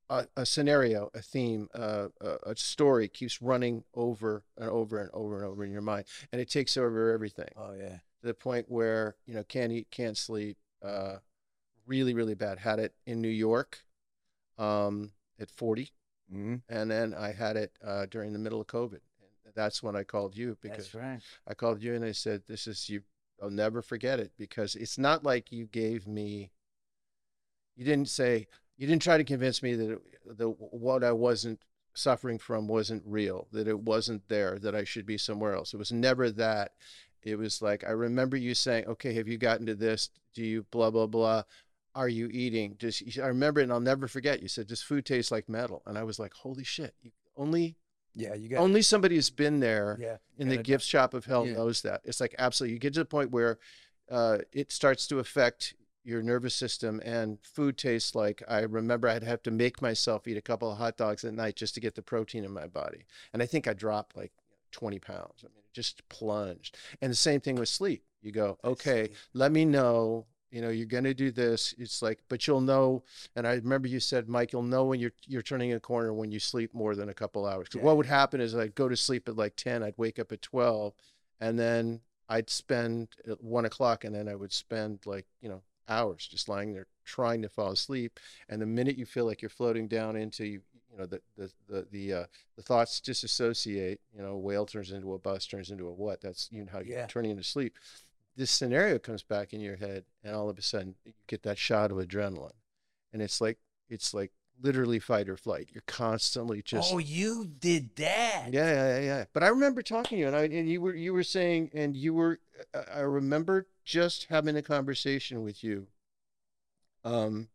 a, 0.10 0.26
a 0.38 0.46
scenario, 0.46 1.12
a 1.14 1.22
theme, 1.22 1.68
uh, 1.76 2.08
a, 2.22 2.52
a 2.52 2.56
story 2.56 3.08
keeps 3.08 3.42
running 3.42 3.84
over 3.94 4.44
and 4.58 4.70
over 4.70 5.00
and 5.02 5.10
over 5.14 5.36
and 5.38 5.46
over 5.46 5.66
in 5.66 5.72
your 5.72 5.82
mind, 5.82 6.06
and 6.32 6.42
it 6.42 6.50
takes 6.50 6.78
over 6.78 7.12
everything 7.12 7.50
oh 7.58 7.74
yeah. 7.78 7.98
to 8.22 8.28
the 8.28 8.34
point 8.34 8.66
where 8.70 9.16
you 9.26 9.34
know 9.34 9.44
can't 9.44 9.72
eat, 9.72 9.88
can't 9.92 10.18
sleep, 10.18 10.58
uh, 10.84 11.18
really, 11.86 12.14
really 12.14 12.36
bad. 12.36 12.58
Had 12.60 12.80
it 12.80 12.94
in 13.06 13.22
New 13.22 13.28
York, 13.28 13.80
um, 14.58 15.12
at 15.40 15.52
40, 15.52 15.92
hmm 16.32 16.56
and 16.70 16.92
then 16.92 17.14
I 17.14 17.32
had 17.32 17.56
it 17.56 17.72
uh, 17.86 18.06
during 18.08 18.34
the 18.34 18.40
middle 18.40 18.62
of 18.62 18.68
COVID. 18.68 19.00
And 19.46 19.54
that's 19.56 19.82
when 19.82 19.96
I 19.96 20.04
called 20.04 20.36
you 20.36 20.58
because 20.62 20.92
That's 20.92 20.96
right. 20.96 21.22
I 21.48 21.54
called 21.54 21.82
you 21.82 21.96
and 21.96 22.04
I 22.04 22.12
said, 22.12 22.44
"This 22.48 22.68
is 22.68 22.90
you. 22.90 23.02
I'll 23.42 23.50
never 23.50 23.82
forget 23.82 24.20
it 24.20 24.32
because 24.38 24.76
it's 24.76 24.98
not 24.98 25.24
like 25.24 25.52
you 25.52 25.66
gave 25.66 26.08
me. 26.08 26.52
You 27.76 27.86
didn't 27.86 28.10
say 28.10 28.48
you 28.78 28.88
didn't 28.88 29.02
try 29.02 29.18
to 29.18 29.24
convince 29.24 29.62
me 29.64 29.76
that 29.76 29.92
it, 29.92 30.02
the 30.38 30.50
what 30.50 31.04
I 31.04 31.12
wasn't 31.12 31.60
suffering 31.94 32.38
from 32.38 32.68
wasn't 32.68 33.04
real, 33.06 33.48
that 33.52 33.68
it 33.68 33.80
wasn't 33.80 34.28
there, 34.28 34.60
that 34.60 34.76
I 34.76 34.84
should 34.84 35.06
be 35.06 35.18
somewhere 35.18 35.54
else. 35.54 35.74
It 35.74 35.78
was 35.78 35.92
never 35.92 36.30
that. 36.32 36.74
It 37.24 37.38
was 37.38 37.62
like 37.62 37.84
I 37.84 37.92
remember 37.92 38.38
you 38.38 38.54
saying, 38.54 38.86
"Okay, 38.86 39.14
have 39.14 39.28
you 39.28 39.38
gotten 39.38 39.66
to 39.66 39.76
this? 39.76 40.10
Do 40.34 40.44
you 40.44 40.64
blah 40.72 40.92
blah 40.92 41.08
blah? 41.08 41.44
Are 41.98 42.10
you 42.10 42.30
eating?" 42.32 42.76
Just 42.78 43.04
I 43.20 43.28
remember 43.28 43.60
it, 43.60 43.64
and 43.64 43.74
I'll 43.74 43.80
never 43.80 44.08
forget. 44.08 44.42
You 44.42 44.48
said, 44.48 44.68
"Does 44.68 44.82
food 44.82 45.06
taste 45.06 45.32
like 45.32 45.50
metal?" 45.50 45.82
And 45.86 45.98
I 45.98 46.04
was 46.04 46.20
like, 46.20 46.34
"Holy 46.34 46.64
shit! 46.64 46.94
You, 47.02 47.12
only 47.36 47.76
Yeah, 48.14 48.34
you 48.36 48.50
got. 48.50 48.60
only 48.60 48.82
somebody 48.82 49.16
who's 49.16 49.30
been 49.30 49.60
there." 49.60 49.98
yeah. 50.00 50.18
in 50.38 50.50
the 50.50 50.58
gift 50.58 50.86
shop 50.86 51.14
of 51.14 51.26
hell 51.26 51.46
yeah. 51.46 51.54
knows 51.54 51.82
that. 51.82 52.02
It's 52.04 52.22
like 52.22 52.36
absolutely, 52.38 52.74
you 52.74 52.80
get 52.80 52.94
to 52.94 53.00
the 53.00 53.06
point 53.06 53.32
where 53.32 53.58
uh, 54.10 54.40
it 54.54 54.72
starts 54.72 55.08
to 55.08 55.20
affect 55.20 55.74
your 56.04 56.22
nervous 56.22 56.56
system, 56.56 57.02
and 57.04 57.40
food 57.44 57.78
tastes 57.78 58.16
like. 58.16 58.42
I 58.48 58.62
remember 58.62 59.10
I'd 59.10 59.24
have 59.24 59.44
to 59.44 59.52
make 59.52 59.82
myself 59.82 60.28
eat 60.28 60.38
a 60.38 60.42
couple 60.42 60.72
of 60.72 60.78
hot 60.78 60.98
dogs 60.98 61.26
at 61.26 61.34
night 61.34 61.56
just 61.58 61.74
to 61.76 61.82
get 61.82 61.96
the 61.96 62.02
protein 62.02 62.46
in 62.46 62.54
my 62.54 62.68
body, 62.68 63.06
and 63.34 63.44
I 63.44 63.46
think 63.46 63.68
I 63.68 63.74
dropped 63.74 64.16
like 64.16 64.32
twenty 64.72 65.00
pounds. 65.00 65.44
I 65.44 65.48
mean, 65.48 65.64
it 65.66 65.74
just 65.74 66.08
plunged. 66.10 66.78
And 67.02 67.12
the 67.12 67.16
same 67.16 67.42
thing 67.42 67.56
with 67.56 67.70
sleep. 67.70 68.04
You 68.22 68.32
go, 68.32 68.58
okay, 68.64 69.10
let 69.34 69.52
me 69.52 69.64
know. 69.66 70.26
You 70.52 70.62
know, 70.62 70.70
you're 70.70 70.86
gonna 70.86 71.14
do 71.14 71.32
this. 71.32 71.74
It's 71.78 72.02
like, 72.02 72.20
but 72.30 72.48
you'll 72.48 72.62
know. 72.62 73.04
And 73.36 73.46
I 73.46 73.54
remember 73.56 73.88
you 73.88 74.00
said, 74.00 74.30
Mike, 74.30 74.54
you'll 74.54 74.64
know 74.64 74.86
when 74.86 75.00
you're 75.00 75.14
you're 75.26 75.42
turning 75.42 75.74
a 75.74 75.80
corner 75.80 76.14
when 76.14 76.32
you 76.32 76.40
sleep 76.40 76.74
more 76.74 76.96
than 76.96 77.10
a 77.10 77.14
couple 77.14 77.46
hours. 77.46 77.68
Yeah. 77.74 77.82
what 77.82 77.98
would 77.98 78.06
happen 78.06 78.40
is 78.42 78.56
I'd 78.56 78.76
go 78.76 78.88
to 78.88 78.96
sleep 78.96 79.28
at 79.28 79.36
like 79.36 79.56
ten, 79.56 79.84
I'd 79.84 79.98
wake 79.98 80.20
up 80.20 80.32
at 80.32 80.42
twelve, 80.42 80.94
and 81.40 81.60
then 81.60 82.02
I'd 82.30 82.50
spend 82.50 83.10
at 83.30 83.44
one 83.44 83.66
o'clock, 83.66 84.04
and 84.04 84.14
then 84.16 84.28
I 84.28 84.36
would 84.36 84.54
spend 84.54 85.00
like 85.06 85.26
you 85.42 85.50
know 85.50 85.62
hours 85.90 86.28
just 86.28 86.50
lying 86.50 86.74
there 86.74 86.88
trying 87.06 87.42
to 87.42 87.50
fall 87.50 87.72
asleep. 87.72 88.20
And 88.50 88.62
the 88.62 88.66
minute 88.66 88.98
you 88.98 89.06
feel 89.06 89.26
like 89.26 89.42
you're 89.42 89.50
floating 89.50 89.88
down 89.88 90.16
into 90.16 90.46
you, 90.46 90.62
you 90.92 90.98
know 90.98 91.06
the 91.06 91.22
the 91.38 91.52
the 91.68 91.88
the, 91.92 92.14
uh, 92.14 92.26
the 92.56 92.62
thoughts 92.64 93.00
disassociate. 93.00 94.00
You 94.16 94.22
know, 94.22 94.32
a 94.32 94.38
whale 94.38 94.66
turns 94.66 94.92
into 94.92 95.14
a 95.14 95.20
bus, 95.20 95.46
turns 95.46 95.72
into 95.72 95.88
a 95.88 95.94
what? 95.94 96.22
That's 96.22 96.50
you 96.52 96.64
know 96.64 96.72
how 96.72 96.80
you're 96.80 97.06
turning 97.08 97.32
into 97.32 97.44
sleep. 97.44 97.78
This 98.38 98.52
scenario 98.52 99.00
comes 99.00 99.24
back 99.24 99.52
in 99.52 99.60
your 99.60 99.78
head, 99.78 100.06
and 100.24 100.36
all 100.36 100.48
of 100.48 100.60
a 100.60 100.62
sudden 100.62 100.96
you 101.04 101.14
get 101.26 101.42
that 101.44 101.58
shot 101.58 101.92
of 101.92 101.98
adrenaline, 101.98 102.52
and 103.12 103.22
it's 103.22 103.42
like 103.42 103.58
it's 103.90 104.14
like 104.14 104.32
literally 104.62 105.00
fight 105.00 105.28
or 105.28 105.38
flight. 105.38 105.70
You're 105.74 105.84
constantly 105.88 106.62
just 106.62 106.94
oh, 106.94 107.00
you 107.00 107.48
did 107.48 107.96
that. 107.96 108.50
yeah, 108.52 108.72
yeah, 108.72 109.00
yeah, 109.00 109.06
yeah. 109.06 109.26
But 109.34 109.44
I 109.44 109.48
remember 109.48 109.82
talking 109.82 110.18
to 110.18 110.20
you, 110.20 110.28
and 110.28 110.36
I 110.36 110.44
and 110.44 110.70
you 110.70 110.82
were 110.82 110.94
you 110.94 111.14
were 111.14 111.24
saying, 111.24 111.72
and 111.74 111.96
you 111.96 112.14
were. 112.14 112.40
I 112.76 112.98
I 112.98 113.00
remember 113.00 113.68
just 113.84 114.28
having 114.30 114.56
a 114.56 114.62
conversation 114.62 115.42
with 115.42 115.64
you. 115.64 115.88
Um. 117.04 117.50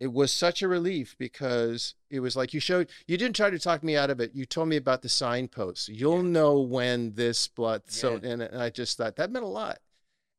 It 0.00 0.12
was 0.14 0.32
such 0.32 0.62
a 0.62 0.68
relief 0.68 1.14
because 1.18 1.94
it 2.08 2.20
was 2.20 2.34
like 2.34 2.54
you 2.54 2.58
showed. 2.60 2.88
You 3.06 3.18
didn't 3.18 3.36
try 3.36 3.50
to 3.50 3.58
talk 3.58 3.82
me 3.84 3.96
out 3.96 4.08
of 4.08 4.18
it. 4.18 4.34
You 4.34 4.46
told 4.46 4.68
me 4.68 4.76
about 4.76 5.02
the 5.02 5.10
signposts. 5.10 5.90
You'll 5.90 6.22
know 6.22 6.58
when 6.58 7.12
this 7.14 7.46
blood. 7.46 7.82
So, 7.88 8.12
Yeah. 8.22 8.30
and, 8.30 8.42
and 8.42 8.62
I 8.62 8.70
just 8.70 8.96
thought 8.96 9.16
that 9.16 9.30
meant 9.30 9.44
a 9.44 9.48
lot. 9.48 9.78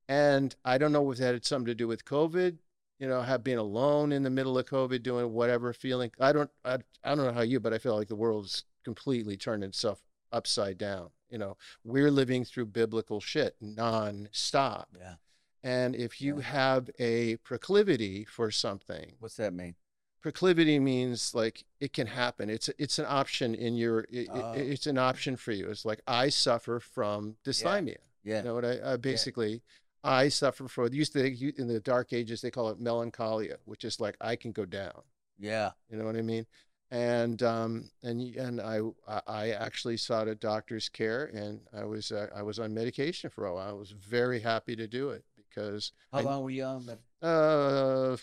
And 0.09 0.55
I 0.65 0.79
don't 0.79 0.91
know 0.91 1.09
if 1.11 1.19
that 1.19 1.33
had 1.33 1.45
something 1.45 1.67
to 1.67 1.75
do 1.75 1.87
with 1.87 2.05
COVID. 2.05 2.57
You 2.99 3.07
know, 3.07 3.21
have 3.21 3.43
been 3.43 3.57
alone 3.57 4.11
in 4.11 4.21
the 4.23 4.29
middle 4.29 4.57
of 4.59 4.67
COVID, 4.67 5.01
doing 5.01 5.31
whatever, 5.31 5.73
feeling. 5.73 6.11
I 6.19 6.31
don't. 6.33 6.49
I, 6.65 6.79
I 7.03 7.15
don't 7.15 7.25
know 7.25 7.31
how 7.33 7.41
you, 7.41 7.59
but 7.59 7.73
I 7.73 7.77
feel 7.77 7.95
like 7.95 8.07
the 8.09 8.15
world's 8.15 8.63
completely 8.83 9.37
turned 9.37 9.63
itself 9.63 10.01
upside 10.31 10.77
down. 10.77 11.09
You 11.29 11.37
know, 11.37 11.57
we're 11.83 12.11
living 12.11 12.45
through 12.45 12.65
biblical 12.67 13.19
shit 13.19 13.55
nonstop. 13.63 14.85
Yeah. 14.99 15.15
And 15.63 15.95
if 15.95 16.21
you 16.21 16.37
Yeah. 16.37 16.43
have 16.43 16.89
a 16.99 17.37
proclivity 17.37 18.25
for 18.25 18.49
something, 18.51 19.15
What's 19.19 19.35
that 19.37 19.53
mean? 19.53 19.75
proclivity 20.21 20.79
means 20.79 21.33
like 21.35 21.65
it 21.79 21.93
can 21.93 22.07
happen. 22.07 22.49
It's 22.49 22.69
it's 22.77 22.99
an 22.99 23.05
option 23.07 23.53
in 23.55 23.75
your. 23.75 24.01
It, 24.01 24.07
it- 24.23 24.29
Oh. 24.31 24.53
it's 24.53 24.87
an 24.87 24.97
option 24.97 25.35
for 25.35 25.51
you. 25.51 25.69
It's 25.69 25.85
like 25.85 26.01
I 26.07 26.29
suffer 26.29 26.79
from 26.79 27.37
dysthymia. 27.43 27.97
Yeah. 28.23 28.37
You 28.39 28.43
know 28.45 28.53
what 28.55 28.65
I, 28.65 28.93
I 28.93 28.97
basically. 28.97 29.61
I 30.03 30.29
suffer 30.29 30.67
from. 30.67 30.87
they 30.89 30.95
Used 30.97 31.13
to 31.13 31.61
in 31.61 31.67
the 31.67 31.79
dark 31.79 32.11
ages 32.11 32.41
they 32.41 32.49
call 32.49 32.69
it 32.69 32.79
melancholia, 32.79 33.57
which 33.65 33.83
is 33.83 33.99
like 33.99 34.17
I 34.19 34.35
can 34.35 34.51
go 34.51 34.65
down. 34.65 35.03
Yeah. 35.37 35.71
You 35.89 35.97
know 35.97 36.05
what 36.05 36.15
I 36.15 36.23
mean? 36.23 36.47
And 36.89 37.41
um 37.43 37.91
and 38.03 38.19
and 38.35 38.59
I 38.59 38.79
I- 39.07 39.21
I 39.27 39.49
actually 39.51 39.97
sought 39.97 40.27
a 40.27 40.33
doctor's 40.35 40.89
care 40.89 41.25
and 41.25 41.61
I 41.71 41.85
was 41.85 42.11
uh, 42.11 42.27
I 42.35 42.41
was 42.41 42.57
on 42.59 42.73
medication 42.73 43.29
for 43.29 43.45
a 43.45 43.53
while. 43.53 43.69
I 43.69 43.73
was 43.73 43.91
very 43.91 44.39
happy 44.39 44.75
to 44.75 44.87
do 44.87 45.11
it 45.11 45.23
because 45.53 45.91
How 46.11 46.19
I- 46.19 46.21
long 46.21 46.43
were 46.43 46.49
you 46.49 46.63
on? 46.63 46.85
that? 46.87 46.99
uh 47.27 48.17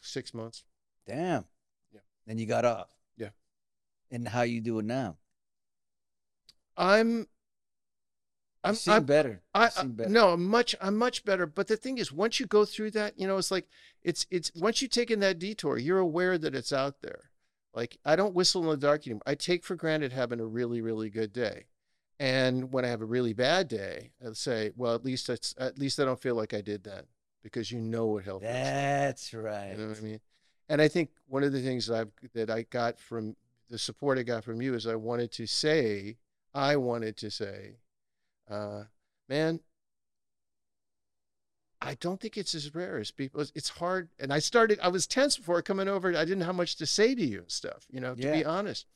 six 0.00 0.32
months. 0.34 0.64
Damn. 1.06 1.44
Yeah. 1.92 2.00
Then 2.26 2.38
you 2.38 2.46
got 2.46 2.64
off. 2.64 2.88
Yeah. 3.16 3.30
And 4.10 4.26
how 4.28 4.42
you 4.42 4.60
doing 4.60 4.86
now? 4.86 5.16
I'm 6.76 7.26
I'm, 8.64 8.74
seem 8.74 8.94
I'm 8.94 9.04
better. 9.04 9.40
I, 9.54 9.70
better. 9.84 10.10
no, 10.10 10.30
I'm 10.30 10.44
much 10.44 10.74
I'm 10.80 10.96
much 10.96 11.24
better. 11.24 11.46
But 11.46 11.68
the 11.68 11.76
thing 11.76 11.98
is, 11.98 12.12
once 12.12 12.40
you 12.40 12.46
go 12.46 12.64
through 12.64 12.90
that, 12.92 13.18
you 13.18 13.26
know, 13.26 13.36
it's 13.38 13.50
like 13.50 13.68
it's 14.02 14.26
it's 14.30 14.50
once 14.56 14.82
you 14.82 14.88
take 14.88 15.10
in 15.10 15.20
that 15.20 15.38
detour, 15.38 15.78
you're 15.78 15.98
aware 15.98 16.36
that 16.38 16.54
it's 16.54 16.72
out 16.72 17.00
there. 17.00 17.30
Like 17.74 17.98
I 18.04 18.16
don't 18.16 18.34
whistle 18.34 18.62
in 18.64 18.68
the 18.70 18.86
dark 18.86 19.06
anymore. 19.06 19.22
I 19.26 19.36
take 19.36 19.64
for 19.64 19.76
granted 19.76 20.12
having 20.12 20.40
a 20.40 20.46
really 20.46 20.80
really 20.80 21.08
good 21.10 21.32
day, 21.32 21.66
and 22.20 22.72
when 22.72 22.84
I 22.84 22.88
have 22.88 23.00
a 23.00 23.06
really 23.06 23.32
bad 23.32 23.68
day, 23.68 24.12
I'll 24.24 24.34
say, 24.34 24.72
well, 24.76 24.94
at 24.94 25.04
least 25.04 25.28
it's 25.28 25.54
at 25.58 25.78
least 25.78 26.00
I 26.00 26.04
don't 26.04 26.20
feel 26.20 26.34
like 26.34 26.54
I 26.54 26.60
did 26.60 26.84
that 26.84 27.04
because 27.42 27.70
you 27.70 27.80
know 27.80 28.06
what 28.06 28.24
is. 28.26 28.40
That's 28.42 29.32
right. 29.34 29.72
You 29.72 29.78
know 29.78 29.88
what 29.88 29.98
I 29.98 30.02
mean? 30.02 30.20
And 30.68 30.82
I 30.82 30.88
think 30.88 31.10
one 31.28 31.44
of 31.44 31.52
the 31.52 31.62
things 31.62 31.86
that 31.86 32.00
I've 32.00 32.30
that 32.34 32.50
I 32.50 32.62
got 32.62 32.98
from 32.98 33.36
the 33.70 33.78
support 33.78 34.18
I 34.18 34.22
got 34.22 34.44
from 34.44 34.60
you 34.60 34.74
is 34.74 34.86
I 34.86 34.96
wanted 34.96 35.30
to 35.32 35.46
say, 35.46 36.16
I 36.54 36.76
wanted 36.76 37.16
to 37.18 37.30
say, 37.30 37.76
uh, 38.50 38.84
man, 39.28 39.60
I 41.80 41.94
don't 41.94 42.20
think 42.20 42.36
it's 42.36 42.54
as 42.54 42.74
rare 42.74 42.98
as 42.98 43.10
people. 43.10 43.44
It's, 43.54 43.68
hard, 43.68 44.08
and 44.18 44.32
I 44.32 44.40
started. 44.40 44.80
I 44.82 44.88
was 44.88 45.06
tense 45.06 45.36
before 45.36 45.62
coming 45.62 45.86
over. 45.86 46.08
I 46.08 46.24
didn't 46.24 46.40
have 46.40 46.56
much 46.56 46.76
to 46.76 46.86
say 46.86 47.14
to 47.14 47.24
you 47.24 47.40
and 47.40 47.50
stuff. 47.50 47.86
You 47.90 48.00
know, 48.00 48.14
to 48.14 48.32
be 48.32 48.44
honest, 48.44 48.86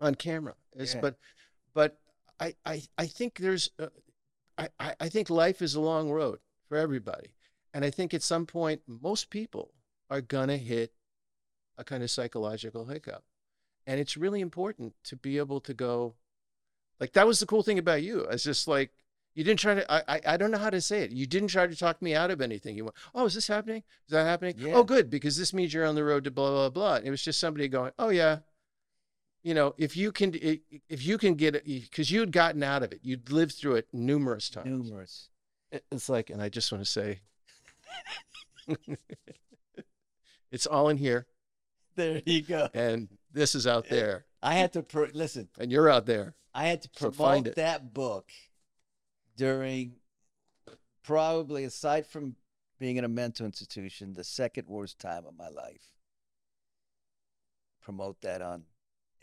on 0.00 0.16
camera. 0.16 0.54
Yeah. 0.76 1.00
But, 1.00 1.16
but 1.72 1.98
I, 2.40 2.54
I, 2.64 2.82
I 2.98 3.06
think 3.06 3.38
there's, 3.38 3.70
uh, 3.78 3.88
I, 4.58 4.94
I, 5.00 5.08
think 5.08 5.30
life 5.30 5.62
is 5.62 5.74
a 5.74 5.80
long 5.80 6.10
road 6.10 6.38
for 6.68 6.76
everybody, 6.76 7.34
and 7.72 7.84
I 7.84 7.90
think 7.90 8.14
at 8.14 8.22
some 8.22 8.46
point 8.46 8.82
most 8.86 9.30
people 9.30 9.72
are 10.10 10.20
gonna 10.20 10.56
hit 10.56 10.92
a 11.76 11.84
kind 11.84 12.02
of 12.02 12.10
psychological 12.10 12.84
hiccup, 12.86 13.24
and 13.86 14.00
it's 14.00 14.16
really 14.16 14.40
important 14.40 14.94
to 15.04 15.16
be 15.16 15.38
able 15.38 15.60
to 15.62 15.74
go. 15.74 16.14
Like 17.00 17.12
that 17.14 17.26
was 17.26 17.40
the 17.40 17.46
cool 17.46 17.62
thing 17.62 17.78
about 17.78 18.02
you. 18.02 18.20
It's 18.30 18.44
just 18.44 18.68
like 18.68 18.92
you 19.34 19.42
didn't 19.42 19.58
try 19.58 19.74
to. 19.74 19.92
I, 19.92 20.02
I 20.08 20.20
I 20.26 20.36
don't 20.36 20.52
know 20.52 20.58
how 20.58 20.70
to 20.70 20.80
say 20.80 21.02
it. 21.02 21.10
You 21.10 21.26
didn't 21.26 21.48
try 21.48 21.66
to 21.66 21.74
talk 21.76 22.00
me 22.00 22.14
out 22.14 22.30
of 22.30 22.40
anything. 22.40 22.76
You 22.76 22.84
went, 22.84 22.96
"Oh, 23.14 23.26
is 23.26 23.34
this 23.34 23.48
happening? 23.48 23.82
Is 24.06 24.12
that 24.12 24.24
happening? 24.24 24.54
Yeah. 24.56 24.74
Oh, 24.74 24.84
good, 24.84 25.10
because 25.10 25.36
this 25.36 25.52
means 25.52 25.74
you're 25.74 25.86
on 25.86 25.96
the 25.96 26.04
road 26.04 26.24
to 26.24 26.30
blah 26.30 26.50
blah 26.50 26.70
blah." 26.70 27.00
It 27.02 27.10
was 27.10 27.22
just 27.22 27.40
somebody 27.40 27.66
going, 27.66 27.92
"Oh 27.98 28.10
yeah." 28.10 28.38
You 29.44 29.52
know, 29.54 29.74
if 29.76 29.96
you 29.96 30.10
can, 30.10 30.32
if 30.34 31.04
you 31.04 31.18
can 31.18 31.34
get 31.34 31.54
it, 31.54 31.64
because 31.66 32.10
you'd 32.10 32.32
gotten 32.32 32.62
out 32.62 32.82
of 32.82 32.92
it, 32.92 33.00
you'd 33.02 33.30
lived 33.30 33.52
through 33.52 33.76
it 33.76 33.86
numerous 33.92 34.48
times. 34.50 34.66
Numerous. 34.88 35.28
It's 35.92 36.08
like, 36.08 36.30
and 36.30 36.40
I 36.42 36.48
just 36.48 36.72
want 36.72 36.82
to 36.82 36.90
say, 36.90 37.20
it's 40.50 40.66
all 40.66 40.88
in 40.88 40.96
here, 40.96 41.26
There 41.96 42.22
you 42.24 42.42
go. 42.42 42.68
and 42.74 43.08
this 43.32 43.54
is 43.54 43.66
out 43.66 43.88
there, 43.88 44.24
I 44.42 44.54
had 44.54 44.72
to 44.74 44.82
pr- 44.82 45.06
listen. 45.12 45.48
and 45.58 45.70
you're 45.70 45.90
out 45.90 46.06
there. 46.06 46.34
I 46.54 46.64
had 46.66 46.82
to 46.82 46.88
So 46.94 47.10
promote 47.10 47.16
find 47.16 47.46
it. 47.48 47.56
that 47.56 47.92
book 47.92 48.30
during 49.36 49.96
probably, 51.02 51.64
aside 51.64 52.06
from 52.06 52.36
being 52.78 52.96
in 52.96 53.04
a 53.04 53.08
mental 53.08 53.44
institution, 53.46 54.12
the 54.14 54.24
second 54.24 54.68
worst 54.68 54.98
time 54.98 55.26
of 55.26 55.36
my 55.36 55.48
life. 55.48 55.82
Promote 57.82 58.20
that 58.22 58.40
on, 58.40 58.62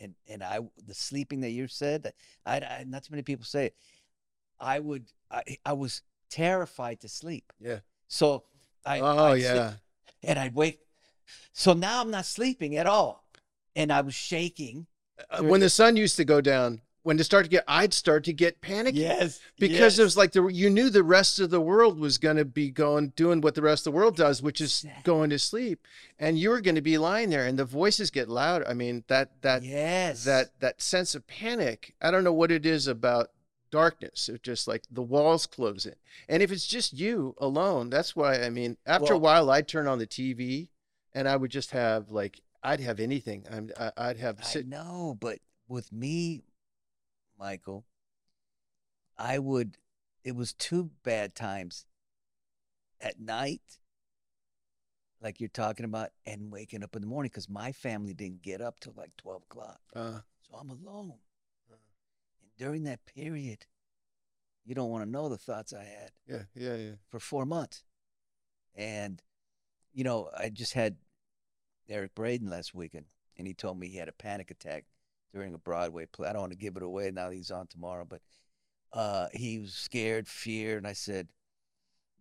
and 0.01 0.15
and 0.27 0.43
I 0.43 0.59
the 0.85 0.93
sleeping 0.93 1.41
that 1.41 1.51
you 1.51 1.67
said 1.67 2.13
I, 2.45 2.57
I 2.57 2.85
not 2.87 3.03
too 3.03 3.11
many 3.11 3.23
people 3.23 3.45
say 3.45 3.67
it. 3.67 3.75
I 4.59 4.79
would 4.79 5.05
I 5.29 5.43
I 5.65 5.73
was 5.73 6.01
terrified 6.29 7.01
to 7.01 7.09
sleep. 7.09 7.53
Yeah. 7.59 7.79
So 8.07 8.43
I 8.85 8.99
oh 8.99 9.17
I'd 9.17 9.41
sleep- 9.41 9.43
yeah. 9.43 9.73
and 10.23 10.39
I'd 10.39 10.55
wake. 10.55 10.79
So 11.53 11.73
now 11.73 12.01
I'm 12.01 12.11
not 12.11 12.25
sleeping 12.25 12.75
at 12.75 12.87
all, 12.87 13.25
and 13.75 13.91
I 13.91 14.01
was 14.01 14.15
shaking. 14.15 14.87
Uh, 15.29 15.43
when 15.43 15.61
the 15.61 15.69
sun 15.69 15.95
used 15.95 16.17
to 16.17 16.25
go 16.25 16.41
down, 16.41 16.81
when 17.03 17.17
to 17.17 17.23
start 17.23 17.45
to 17.45 17.49
get, 17.49 17.63
I'd 17.67 17.93
start 17.93 18.23
to 18.25 18.33
get 18.33 18.61
panicky. 18.61 18.99
Yes, 18.99 19.39
Because 19.57 19.97
it 19.97 20.03
was 20.03 20.15
like 20.17 20.31
the 20.33 20.45
you 20.47 20.69
knew 20.69 20.89
the 20.89 21.03
rest 21.03 21.39
of 21.39 21.49
the 21.49 21.61
world 21.61 21.99
was 21.99 22.17
going 22.17 22.37
to 22.37 22.45
be 22.45 22.69
going 22.69 23.09
doing 23.15 23.41
what 23.41 23.55
the 23.55 23.61
rest 23.61 23.87
of 23.87 23.93
the 23.93 23.97
world 23.97 24.15
does, 24.15 24.41
which 24.41 24.61
is 24.61 24.85
going 25.03 25.29
to 25.31 25.39
sleep, 25.39 25.87
and 26.19 26.37
you 26.37 26.49
were 26.49 26.61
going 26.61 26.75
to 26.75 26.81
be 26.81 26.97
lying 26.97 27.29
there, 27.31 27.45
and 27.45 27.57
the 27.57 27.65
voices 27.65 28.11
get 28.11 28.29
louder. 28.29 28.65
I 28.67 28.73
mean 28.73 29.03
that 29.07 29.41
that 29.41 29.63
yes 29.63 30.23
that 30.25 30.59
that 30.59 30.81
sense 30.81 31.15
of 31.15 31.25
panic. 31.27 31.95
I 32.01 32.11
don't 32.11 32.23
know 32.23 32.33
what 32.33 32.51
it 32.51 32.65
is 32.65 32.87
about 32.87 33.31
darkness. 33.71 34.29
It's 34.29 34.41
just 34.41 34.67
like 34.67 34.83
the 34.91 35.01
walls 35.01 35.45
close 35.45 35.85
in, 35.85 35.95
and 36.29 36.43
if 36.43 36.51
it's 36.51 36.67
just 36.67 36.93
you 36.93 37.35
alone, 37.39 37.89
that's 37.89 38.15
why. 38.15 38.41
I 38.43 38.49
mean, 38.49 38.77
after 38.85 39.13
a 39.13 39.17
while, 39.17 39.49
I'd 39.49 39.67
turn 39.67 39.87
on 39.87 39.97
the 39.99 40.07
TV, 40.07 40.67
and 41.13 41.27
I 41.27 41.35
would 41.35 41.51
just 41.51 41.71
have 41.71 42.11
like 42.11 42.41
I'd 42.63 42.79
have 42.81 42.99
anything. 42.99 43.45
I'm, 43.51 43.71
I- 43.79 43.91
I'd 43.97 44.17
have 44.17 44.39
I 44.39 44.43
sit. 44.43 44.67
know, 44.67 45.17
but 45.19 45.39
with 45.67 45.91
me, 45.91 46.43
Michael, 47.41 47.85
I 49.17 49.39
would. 49.39 49.77
It 50.23 50.35
was 50.35 50.53
two 50.53 50.91
bad 51.03 51.33
times 51.33 51.87
at 53.01 53.19
night, 53.19 53.79
like 55.19 55.39
you're 55.39 55.49
talking 55.49 55.83
about, 55.85 56.09
and 56.27 56.51
waking 56.51 56.83
up 56.83 56.95
in 56.95 57.01
the 57.01 57.07
morning 57.07 57.29
because 57.31 57.49
my 57.49 57.71
family 57.71 58.13
didn't 58.13 58.43
get 58.43 58.61
up 58.61 58.79
till 58.79 58.93
like 58.95 59.11
twelve 59.17 59.41
o'clock, 59.49 59.79
Uh, 59.95 60.19
so 60.47 60.55
I'm 60.55 60.69
alone. 60.69 61.13
And 61.69 61.79
during 62.59 62.83
that 62.83 63.05
period, 63.05 63.65
you 64.63 64.75
don't 64.75 64.91
want 64.91 65.03
to 65.03 65.09
know 65.09 65.27
the 65.27 65.37
thoughts 65.37 65.73
I 65.73 65.83
had. 65.83 66.11
yeah, 66.27 66.43
yeah, 66.53 66.75
yeah. 66.75 66.91
for 67.09 67.19
four 67.19 67.45
months. 67.47 67.83
And, 68.75 69.21
you 69.91 70.03
know, 70.03 70.29
I 70.37 70.49
just 70.49 70.73
had 70.73 70.97
Eric 71.89 72.13
Braeden 72.13 72.49
last 72.49 72.75
weekend, 72.75 73.05
and 73.35 73.47
he 73.47 73.53
told 73.55 73.79
me 73.79 73.87
he 73.87 73.97
had 73.97 74.07
a 74.07 74.13
panic 74.13 74.51
attack 74.51 74.85
during 75.33 75.53
a 75.53 75.57
Broadway 75.57 76.05
play. 76.05 76.27
I 76.29 76.33
don't 76.33 76.41
want 76.41 76.51
to 76.53 76.57
give 76.57 76.75
it 76.77 76.83
away 76.83 77.11
now 77.11 77.29
he's 77.29 77.51
on 77.51 77.67
tomorrow, 77.67 78.05
but 78.07 78.21
uh, 78.93 79.27
he 79.33 79.59
was 79.59 79.73
scared, 79.73 80.27
fear, 80.27 80.77
and 80.77 80.85
I 80.85 80.93
said, 80.93 81.27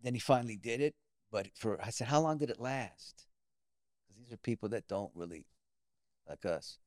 then 0.03 0.15
he 0.15 0.21
finally 0.21 0.57
did 0.57 0.81
it. 0.81 0.95
But 1.33 1.49
for 1.55 1.81
I 1.83 1.91
said, 1.91 2.09
how 2.09 2.21
long 2.21 2.39
did 2.39 2.51
it 2.51 2.61
last? 2.61 3.27
Because 4.09 4.23
these 4.23 4.33
are 4.33 4.37
people 4.39 4.69
that 4.71 4.89
don't 4.89 5.11
really 5.15 5.47
like 6.29 6.45
us. 6.45 6.79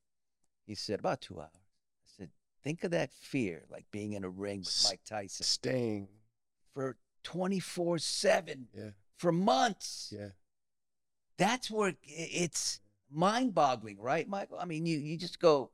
He 0.66 0.76
said 0.76 1.00
about 1.00 1.22
two 1.22 1.40
hours. 1.40 1.50
I 1.54 2.08
said, 2.18 2.30
think 2.64 2.84
of 2.84 2.92
that 2.92 3.12
fear, 3.14 3.64
like 3.70 3.86
being 3.92 4.14
in 4.14 4.24
a 4.24 4.30
ring 4.30 4.60
with 4.60 4.86
Mike 4.90 5.02
Tyson 5.06 5.46
Staying. 5.46 6.08
for 6.74 6.98
24 7.24 8.00
7 8.00 8.68
Yeah, 8.74 8.90
for 9.18 9.32
months. 9.32 10.14
yeah. 10.16 10.30
That's 11.38 11.70
where 11.72 11.96
it's 12.04 12.80
mind 13.12 13.54
boggling, 13.56 13.98
right, 14.00 14.28
Michael? 14.28 14.60
I 14.60 14.66
mean, 14.66 14.86
you, 14.86 14.98
you 15.00 15.18
just 15.18 15.40
go, 15.40 15.72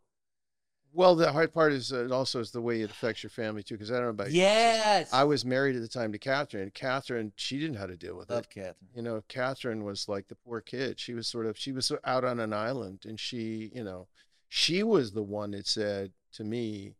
Well, 0.93 1.15
the 1.15 1.31
hard 1.31 1.53
part 1.53 1.71
is 1.71 1.93
uh, 1.93 2.09
also 2.11 2.39
is 2.39 2.51
the 2.51 2.61
way 2.61 2.81
it 2.81 2.89
affects 2.89 3.23
your 3.23 3.29
family 3.29 3.63
too. 3.63 3.75
Because 3.75 3.91
I 3.91 3.95
don't 3.95 4.03
know 4.03 4.09
about 4.09 4.31
you. 4.31 4.41
yes. 4.41 5.13
I 5.13 5.23
was 5.23 5.45
married 5.45 5.75
at 5.75 5.81
the 5.81 5.87
time 5.87 6.11
to 6.11 6.17
Catherine, 6.17 6.63
and 6.63 6.73
Catherine, 6.73 7.31
she 7.35 7.59
didn't 7.59 7.73
know 7.73 7.81
how 7.81 7.87
to 7.87 7.95
deal 7.95 8.17
with 8.17 8.29
it. 8.29 8.33
love 8.33 8.49
Catherine. 8.49 8.89
you 8.95 9.01
know, 9.01 9.23
Catherine 9.27 9.83
was 9.83 10.07
like 10.07 10.27
the 10.27 10.35
poor 10.35 10.61
kid. 10.61 10.99
She 10.99 11.13
was 11.13 11.27
sort 11.27 11.45
of 11.45 11.57
she 11.57 11.71
was 11.71 11.91
out 12.03 12.23
on 12.23 12.39
an 12.39 12.53
island, 12.53 13.03
and 13.05 13.19
she, 13.19 13.71
you 13.73 13.83
know, 13.83 14.07
she 14.47 14.81
was 14.83 15.11
the 15.11 15.23
one 15.23 15.51
that 15.51 15.67
said 15.67 16.11
to 16.33 16.43
me, 16.43 16.95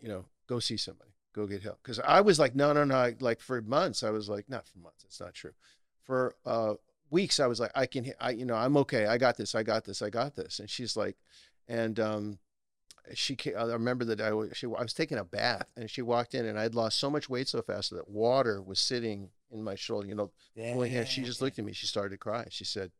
you 0.00 0.08
know, 0.08 0.24
go 0.46 0.58
see 0.58 0.76
somebody, 0.76 1.10
go 1.34 1.46
get 1.46 1.62
help. 1.62 1.78
Because 1.82 2.00
I 2.00 2.20
was 2.22 2.38
like, 2.38 2.54
no, 2.54 2.72
no, 2.72 2.84
no. 2.84 3.12
Like 3.20 3.40
for 3.40 3.60
months, 3.60 4.02
I 4.02 4.10
was 4.10 4.28
like, 4.28 4.48
not 4.48 4.66
for 4.66 4.78
months. 4.78 5.04
It's 5.04 5.20
not 5.20 5.34
true. 5.34 5.52
For 6.04 6.34
uh, 6.44 6.74
weeks, 7.10 7.40
I 7.40 7.46
was 7.46 7.60
like, 7.60 7.72
I 7.74 7.86
can, 7.86 8.12
I, 8.20 8.30
you 8.30 8.44
know, 8.44 8.54
I'm 8.54 8.76
okay. 8.78 9.06
I 9.06 9.18
got 9.18 9.36
this. 9.36 9.54
I 9.54 9.62
got 9.62 9.84
this. 9.84 10.02
I 10.02 10.10
got 10.10 10.36
this. 10.36 10.60
And 10.60 10.70
she's 10.70 10.96
like, 10.96 11.16
and 11.68 11.98
um, 12.00 12.38
she 13.14 13.36
came, 13.36 13.54
I 13.56 13.64
remember 13.64 14.04
that 14.06 14.20
I 14.20 14.32
was 14.32 14.56
she 14.56 14.66
I 14.66 14.82
was 14.82 14.92
taking 14.92 15.18
a 15.18 15.24
bath 15.24 15.66
and 15.76 15.90
she 15.90 16.02
walked 16.02 16.34
in 16.34 16.44
and 16.46 16.58
I'd 16.58 16.74
lost 16.74 16.98
so 16.98 17.10
much 17.10 17.28
weight 17.28 17.48
so 17.48 17.62
fast 17.62 17.90
that 17.90 18.08
water 18.08 18.60
was 18.62 18.78
sitting 18.78 19.30
in 19.50 19.62
my 19.62 19.74
shoulder. 19.74 20.08
You 20.08 20.14
know, 20.14 20.30
pulling 20.74 20.92
hair. 20.92 21.06
She 21.06 21.22
just 21.22 21.40
looked 21.42 21.58
at 21.58 21.64
me. 21.64 21.72
She 21.72 21.86
started 21.86 22.10
to 22.10 22.18
cry. 22.18 22.46
She 22.50 22.64
said, 22.64 22.90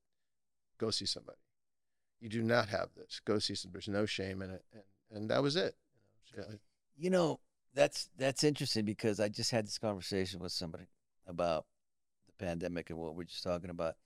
"Go 0.78 0.90
see 0.90 1.06
somebody. 1.06 1.38
You 2.20 2.28
do 2.28 2.42
not 2.42 2.68
have 2.68 2.88
this. 2.96 3.20
Go 3.24 3.38
see 3.38 3.54
some. 3.54 3.72
There's 3.72 3.88
no 3.88 4.06
shame 4.06 4.42
in 4.42 4.50
it." 4.50 4.64
And 4.72 4.82
and 5.10 5.30
that 5.30 5.42
was 5.42 5.56
it. 5.56 5.74
You 6.32 6.38
know, 6.40 6.46
she- 6.50 7.04
You 7.04 7.10
know, 7.10 7.40
that's 7.74 8.08
that's 8.16 8.42
interesting 8.44 8.84
because 8.84 9.20
I 9.20 9.28
just 9.28 9.50
had 9.50 9.66
this 9.66 9.78
conversation 9.78 10.40
with 10.40 10.52
somebody 10.52 10.86
about 11.26 11.66
the 12.26 12.44
pandemic 12.44 12.90
and 12.90 12.98
what 12.98 13.14
we're 13.14 13.24
just 13.24 13.42
talking 13.42 13.70
about. 13.70 13.96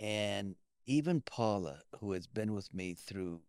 And 0.00 0.54
even 0.86 1.20
Paula, 1.20 1.80
who 2.00 2.12
has 2.12 2.26
been 2.26 2.54
with 2.54 2.72
me 2.72 2.94
through 2.94 3.40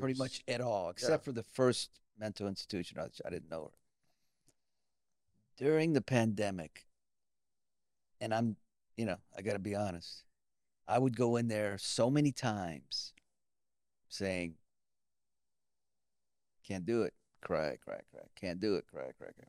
pretty 0.00 0.18
much 0.18 0.42
at 0.48 0.60
all, 0.60 0.90
except 0.90 1.24
for 1.24 1.32
the 1.32 1.42
first 1.42 1.90
mental 2.18 2.46
institution, 2.46 2.98
I, 2.98 3.06
I 3.26 3.30
didn't 3.30 3.50
know 3.50 3.64
her. 3.64 3.78
During 5.56 5.92
the 5.92 6.00
pandemic, 6.00 6.86
and 8.20 8.32
I'm, 8.34 8.56
you 8.96 9.04
know, 9.04 9.16
I 9.36 9.42
got 9.42 9.54
to 9.54 9.58
be 9.58 9.74
honest, 9.74 10.24
I 10.88 10.98
would 10.98 11.16
go 11.16 11.36
in 11.36 11.48
there 11.48 11.78
so 11.78 12.10
many 12.10 12.32
times 12.32 13.12
saying, 14.08 14.54
can't 16.66 16.86
do 16.86 17.02
it, 17.02 17.14
cry, 17.40 17.76
cry, 17.84 18.00
cry, 18.12 18.22
can't 18.40 18.60
do 18.60 18.76
it, 18.76 18.86
cry, 18.90 19.10
cry, 19.18 19.28
cry. 19.28 19.48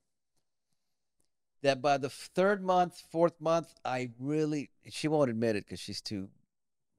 That 1.62 1.82
by 1.82 1.98
the 1.98 2.10
third 2.10 2.64
month, 2.64 3.02
fourth 3.12 3.40
month, 3.40 3.74
I 3.86 4.10
really, 4.20 4.70
she 4.90 5.08
won't 5.08 5.30
admit 5.30 5.56
it 5.56 5.66
because 5.66 5.80
she's 5.80 6.02
too 6.02 6.30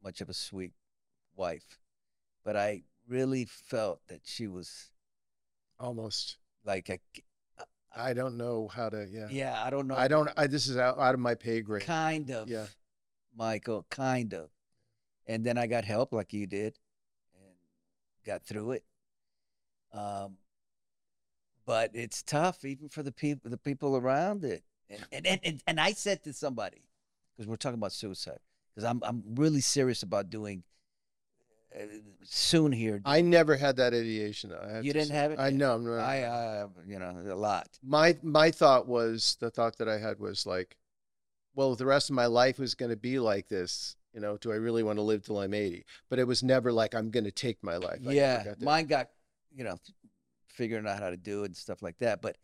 much 0.02 0.20
of 0.20 0.28
a 0.28 0.34
sweet 0.34 0.72
wife, 1.36 1.78
but 2.44 2.56
I 2.56 2.82
really 3.08 3.44
felt 3.44 4.00
that 4.08 4.20
she 4.24 4.46
was 4.46 4.90
almost. 5.78 6.38
like 6.64 6.88
a, 6.88 6.98
I 7.96 8.12
don't 8.14 8.36
know 8.36 8.68
how 8.68 8.88
to. 8.88 9.06
Yeah. 9.10 9.28
yeah, 9.30 9.62
I 9.62 9.70
don't 9.70 9.86
know, 9.86 9.94
I 9.96 10.08
don't. 10.08 10.30
I 10.36 10.46
this 10.46 10.66
is 10.66 10.76
out, 10.76 10.98
out 10.98 11.14
of 11.14 11.20
my 11.20 11.34
pay 11.34 11.60
grade. 11.60 11.84
kind 11.84 12.30
of, 12.30 12.48
Yeah. 12.48 12.66
Michael, 13.36 13.86
kind 13.90 14.32
of. 14.32 14.48
And 15.26 15.44
then 15.44 15.58
I 15.58 15.66
got 15.66 15.84
help 15.84 16.12
like 16.12 16.32
you 16.32 16.46
did 16.46 16.78
and 17.34 17.54
got 18.24 18.44
through 18.44 18.72
it. 18.72 18.84
Um, 19.92 20.38
but 21.66 21.90
it's 21.94 22.22
tough 22.22 22.64
even 22.64 22.88
for 22.88 23.02
the 23.02 23.12
people 23.12 23.50
the 23.50 23.56
people 23.58 23.96
around 23.96 24.44
it. 24.44 24.64
And 24.90 25.06
and 25.12 25.26
and, 25.26 25.40
and, 25.44 25.62
and 25.66 25.80
I 25.80 25.92
said 25.92 26.22
to 26.24 26.32
somebody, 26.32 26.82
because 27.36 27.48
we're 27.48 27.56
talking 27.56 27.78
about 27.78 27.92
suicide, 27.92 28.40
because 28.74 28.88
I'm 28.88 29.00
I'm 29.02 29.22
really 29.34 29.60
serious 29.60 30.02
about 30.02 30.30
doing 30.30 30.62
uh, 30.62 30.73
soon 32.22 32.72
here. 32.72 33.00
I 33.04 33.20
never 33.20 33.56
had 33.56 33.76
that 33.76 33.92
ideation. 33.94 34.52
You 34.82 34.92
didn't 34.92 35.08
say. 35.08 35.14
have 35.14 35.32
it? 35.32 35.38
I 35.38 35.50
know. 35.50 35.74
I'm 35.74 35.84
not- 35.84 35.98
I 35.98 36.22
uh, 36.22 36.68
you 36.86 36.98
know 36.98 37.22
a 37.30 37.34
lot. 37.34 37.68
my 37.82 38.16
my 38.22 38.50
thought 38.50 38.86
was 38.86 39.36
the 39.40 39.50
thought 39.50 39.78
that 39.78 39.88
I 39.88 39.98
had 39.98 40.18
was 40.18 40.46
like, 40.46 40.76
well, 41.54 41.74
the 41.74 41.86
rest 41.86 42.10
of 42.10 42.16
my 42.16 42.26
life 42.26 42.58
was 42.58 42.74
going 42.74 42.90
to 42.90 42.96
be 42.96 43.18
like 43.18 43.48
this, 43.48 43.96
you 44.12 44.20
know, 44.20 44.36
do 44.36 44.52
I 44.52 44.56
really 44.56 44.82
want 44.82 44.98
to 44.98 45.02
live 45.02 45.24
till 45.24 45.38
I'm 45.38 45.54
80? 45.54 45.84
But 46.08 46.18
it 46.18 46.26
was 46.26 46.42
never 46.42 46.72
like 46.72 46.94
I'm 46.94 47.10
going 47.10 47.24
to 47.24 47.32
take 47.32 47.62
my 47.62 47.76
life. 47.76 48.00
I 48.06 48.12
yeah, 48.12 48.44
got 48.44 48.60
mine 48.60 48.86
got 48.86 49.08
you 49.54 49.64
know 49.64 49.78
figuring 50.48 50.86
out 50.86 51.00
how 51.00 51.10
to 51.10 51.16
do 51.16 51.42
it 51.42 51.46
and 51.46 51.56
stuff 51.56 51.82
like 51.82 51.98
that. 51.98 52.22
But 52.22 52.36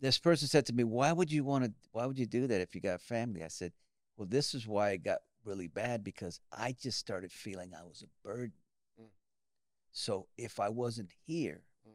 this 0.00 0.18
person 0.18 0.48
said 0.48 0.66
to 0.66 0.72
me, 0.72 0.84
"Why 0.84 1.12
would 1.12 1.30
you 1.30 1.44
want 1.44 1.64
to? 1.64 1.72
Why 1.92 2.06
would 2.06 2.18
you 2.18 2.26
do 2.26 2.46
that 2.46 2.60
if 2.60 2.74
you 2.74 2.80
got 2.80 3.00
family?" 3.00 3.44
I 3.44 3.48
said, 3.48 3.72
"Well, 4.16 4.26
this 4.28 4.54
is 4.54 4.66
why 4.66 4.90
it 4.90 5.04
got 5.04 5.18
really 5.44 5.68
bad 5.68 6.04
because 6.04 6.40
I 6.56 6.72
just 6.80 6.98
started 6.98 7.32
feeling 7.32 7.72
I 7.74 7.84
was 7.84 8.02
a 8.02 8.28
burden. 8.28 8.52
So 9.92 10.26
if 10.36 10.58
I 10.58 10.68
wasn't 10.70 11.10
here, 11.26 11.62
Mhm. 11.86 11.94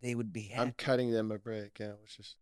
they 0.00 0.14
would 0.14 0.32
be 0.32 0.42
happy. 0.48 0.60
I'm 0.68 0.72
cutting 0.74 1.10
them 1.10 1.30
a 1.32 1.38
break. 1.38 1.78
Yeah, 1.78 1.94
which 1.94 2.18
is 2.18 2.36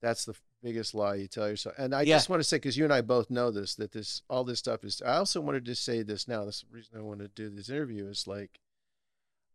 that's 0.00 0.24
the 0.24 0.34
biggest 0.62 0.94
lie 0.94 1.14
you 1.14 1.28
tell 1.28 1.48
yourself. 1.48 1.74
And 1.78 1.94
I 1.94 2.02
Yeah. 2.02 2.16
just 2.16 2.28
want 2.28 2.40
to 2.40 2.44
say, 2.44 2.56
because 2.56 2.76
you 2.76 2.84
and 2.84 2.92
I 2.92 3.00
both 3.00 3.30
know 3.30 3.50
this, 3.50 3.74
that 3.76 3.92
this 3.92 4.22
all 4.28 4.44
this 4.44 4.58
stuff 4.58 4.84
is. 4.84 5.00
I 5.02 5.16
also 5.16 5.40
wanted 5.40 5.64
to 5.66 5.74
say 5.74 6.02
this 6.02 6.26
now. 6.28 6.44
This 6.44 6.60
the 6.62 6.66
reason 6.68 6.98
I 6.98 7.02
wanted 7.02 7.34
to 7.34 7.42
do 7.48 7.54
this 7.54 7.68
interview 7.70 8.06
is 8.08 8.26
like, 8.26 8.60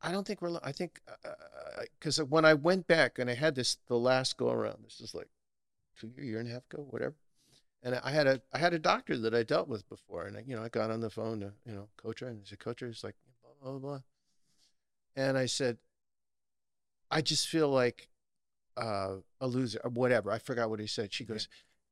I 0.02 0.12
don't 0.12 0.26
think 0.26 0.42
we're. 0.42 0.60
I 0.64 0.72
think 0.72 1.02
uh, 1.08 1.16
uh, 1.26 1.30
uh, 1.30 1.82
because 2.00 2.22
when 2.22 2.46
I 2.46 2.54
went 2.54 2.88
back 2.88 3.20
and 3.20 3.30
I 3.30 3.34
had 3.34 3.56
this 3.56 3.76
the 3.88 3.98
last 3.98 4.38
go 4.38 4.50
around, 4.50 4.84
this 4.84 5.02
is 5.02 5.14
like 5.14 5.30
two 5.98 6.08
year, 6.16 6.24
year 6.26 6.40
and 6.40 6.48
a 6.48 6.52
half 6.54 6.66
ago, 6.72 6.84
whatever. 6.90 7.16
And 7.82 7.96
I 7.96 8.12
had 8.12 8.28
a 8.28 8.42
I 8.54 8.58
had 8.58 8.74
a 8.74 8.80
doctor 8.80 9.18
that 9.18 9.34
I 9.34 9.44
dealt 9.44 9.68
with 9.70 9.88
before, 9.88 10.26
and 10.26 10.36
I, 10.38 10.44
you 10.46 10.56
know 10.56 10.64
I 10.64 10.70
got 10.70 10.92
on 10.92 11.00
the 11.00 11.10
phone 11.10 11.40
to 11.40 11.54
you 11.66 11.74
know 11.74 11.88
coach 11.98 12.20
her, 12.20 12.28
and 12.28 12.42
I 12.42 12.46
said, 12.46 12.60
coach 12.60 12.82
her, 12.82 12.88
it's 12.88 13.04
like 13.04 13.16
blah 13.42 13.72
blah 13.72 13.80
blah, 13.80 14.00
and 15.16 15.38
I 15.38 15.46
said, 15.46 15.78
I 17.10 17.22
just 17.22 17.48
feel 17.48 17.70
like 17.70 18.10
uh, 18.78 19.18
a 19.42 19.48
loser 19.48 19.80
or 19.84 19.90
whatever. 19.92 20.32
I 20.32 20.40
forgot 20.40 20.70
what 20.70 20.80
he 20.80 20.88
said. 20.88 21.14
She 21.14 21.24
Yeah. 21.24 21.30
goes, 21.30 21.48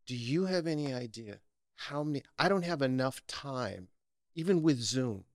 Do 0.06 0.16
you 0.16 0.46
have 0.46 0.68
any 0.68 0.94
idea 0.94 1.40
how 1.76 2.04
many? 2.04 2.24
I 2.40 2.50
don't 2.50 2.64
have 2.64 2.82
enough 2.82 3.26
time, 3.28 3.90
even 4.36 4.62
with 4.62 4.80
Zoom. 4.80 5.26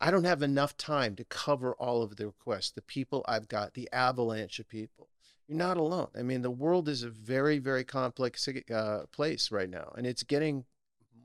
I 0.00 0.10
don't 0.10 0.24
have 0.24 0.42
enough 0.42 0.76
time 0.76 1.16
to 1.16 1.24
cover 1.24 1.74
all 1.74 2.02
of 2.02 2.16
the 2.16 2.26
requests, 2.26 2.70
the 2.70 2.82
people 2.82 3.24
I've 3.26 3.48
got, 3.48 3.74
the 3.74 3.88
avalanche 3.92 4.58
of 4.58 4.68
people. 4.68 5.08
You're 5.48 5.58
not 5.58 5.76
alone. 5.76 6.08
I 6.18 6.22
mean, 6.22 6.42
the 6.42 6.50
world 6.50 6.88
is 6.88 7.02
a 7.02 7.10
very, 7.10 7.58
very 7.58 7.84
complex 7.84 8.48
uh, 8.48 9.04
place 9.12 9.50
right 9.50 9.68
now, 9.68 9.92
and 9.96 10.06
it's 10.06 10.22
getting 10.22 10.64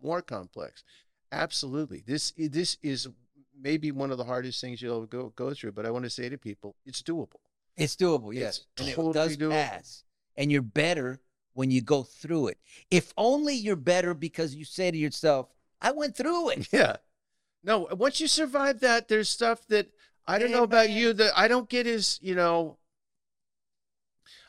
more 0.03 0.21
complex. 0.21 0.83
Absolutely. 1.31 2.03
This 2.05 2.33
this 2.37 2.77
is 2.81 3.07
maybe 3.59 3.91
one 3.91 4.11
of 4.11 4.17
the 4.17 4.25
hardest 4.25 4.61
things 4.61 4.81
you'll 4.81 5.05
go 5.05 5.29
go 5.35 5.53
through, 5.53 5.73
but 5.73 5.85
I 5.85 5.91
want 5.91 6.03
to 6.05 6.09
say 6.09 6.29
to 6.29 6.37
people, 6.37 6.75
it's 6.85 7.01
doable. 7.01 7.39
It's 7.75 7.95
doable, 7.95 8.33
yes, 8.33 8.65
It's 8.77 8.89
and 8.95 9.07
it 9.09 9.13
does 9.13 9.37
doable. 9.37 9.51
pass. 9.51 10.03
And 10.35 10.51
you're 10.51 10.61
better 10.61 11.19
when 11.53 11.69
you 11.71 11.81
go 11.81 12.03
through 12.03 12.47
it. 12.47 12.57
If 12.91 13.13
only 13.17 13.55
you're 13.55 13.75
better 13.75 14.13
because 14.13 14.55
you 14.55 14.65
say 14.65 14.89
to 14.91 14.97
yourself, 14.97 15.47
"I 15.81 15.91
went 15.91 16.15
through 16.15 16.49
it." 16.49 16.67
Yeah. 16.73 16.97
No, 17.63 17.87
once 17.91 18.19
you 18.19 18.27
survive 18.27 18.79
that, 18.79 19.07
there's 19.09 19.29
stuff 19.29 19.65
that 19.67 19.87
I 20.25 20.39
don't 20.39 20.51
Yeah, 20.51 20.57
know 20.57 20.63
about 20.63 20.87
man. 20.87 20.97
you 20.97 21.13
that 21.13 21.33
I 21.37 21.47
don't 21.47 21.69
get 21.69 21.85
as, 21.87 22.19
you 22.21 22.35
know, 22.35 22.77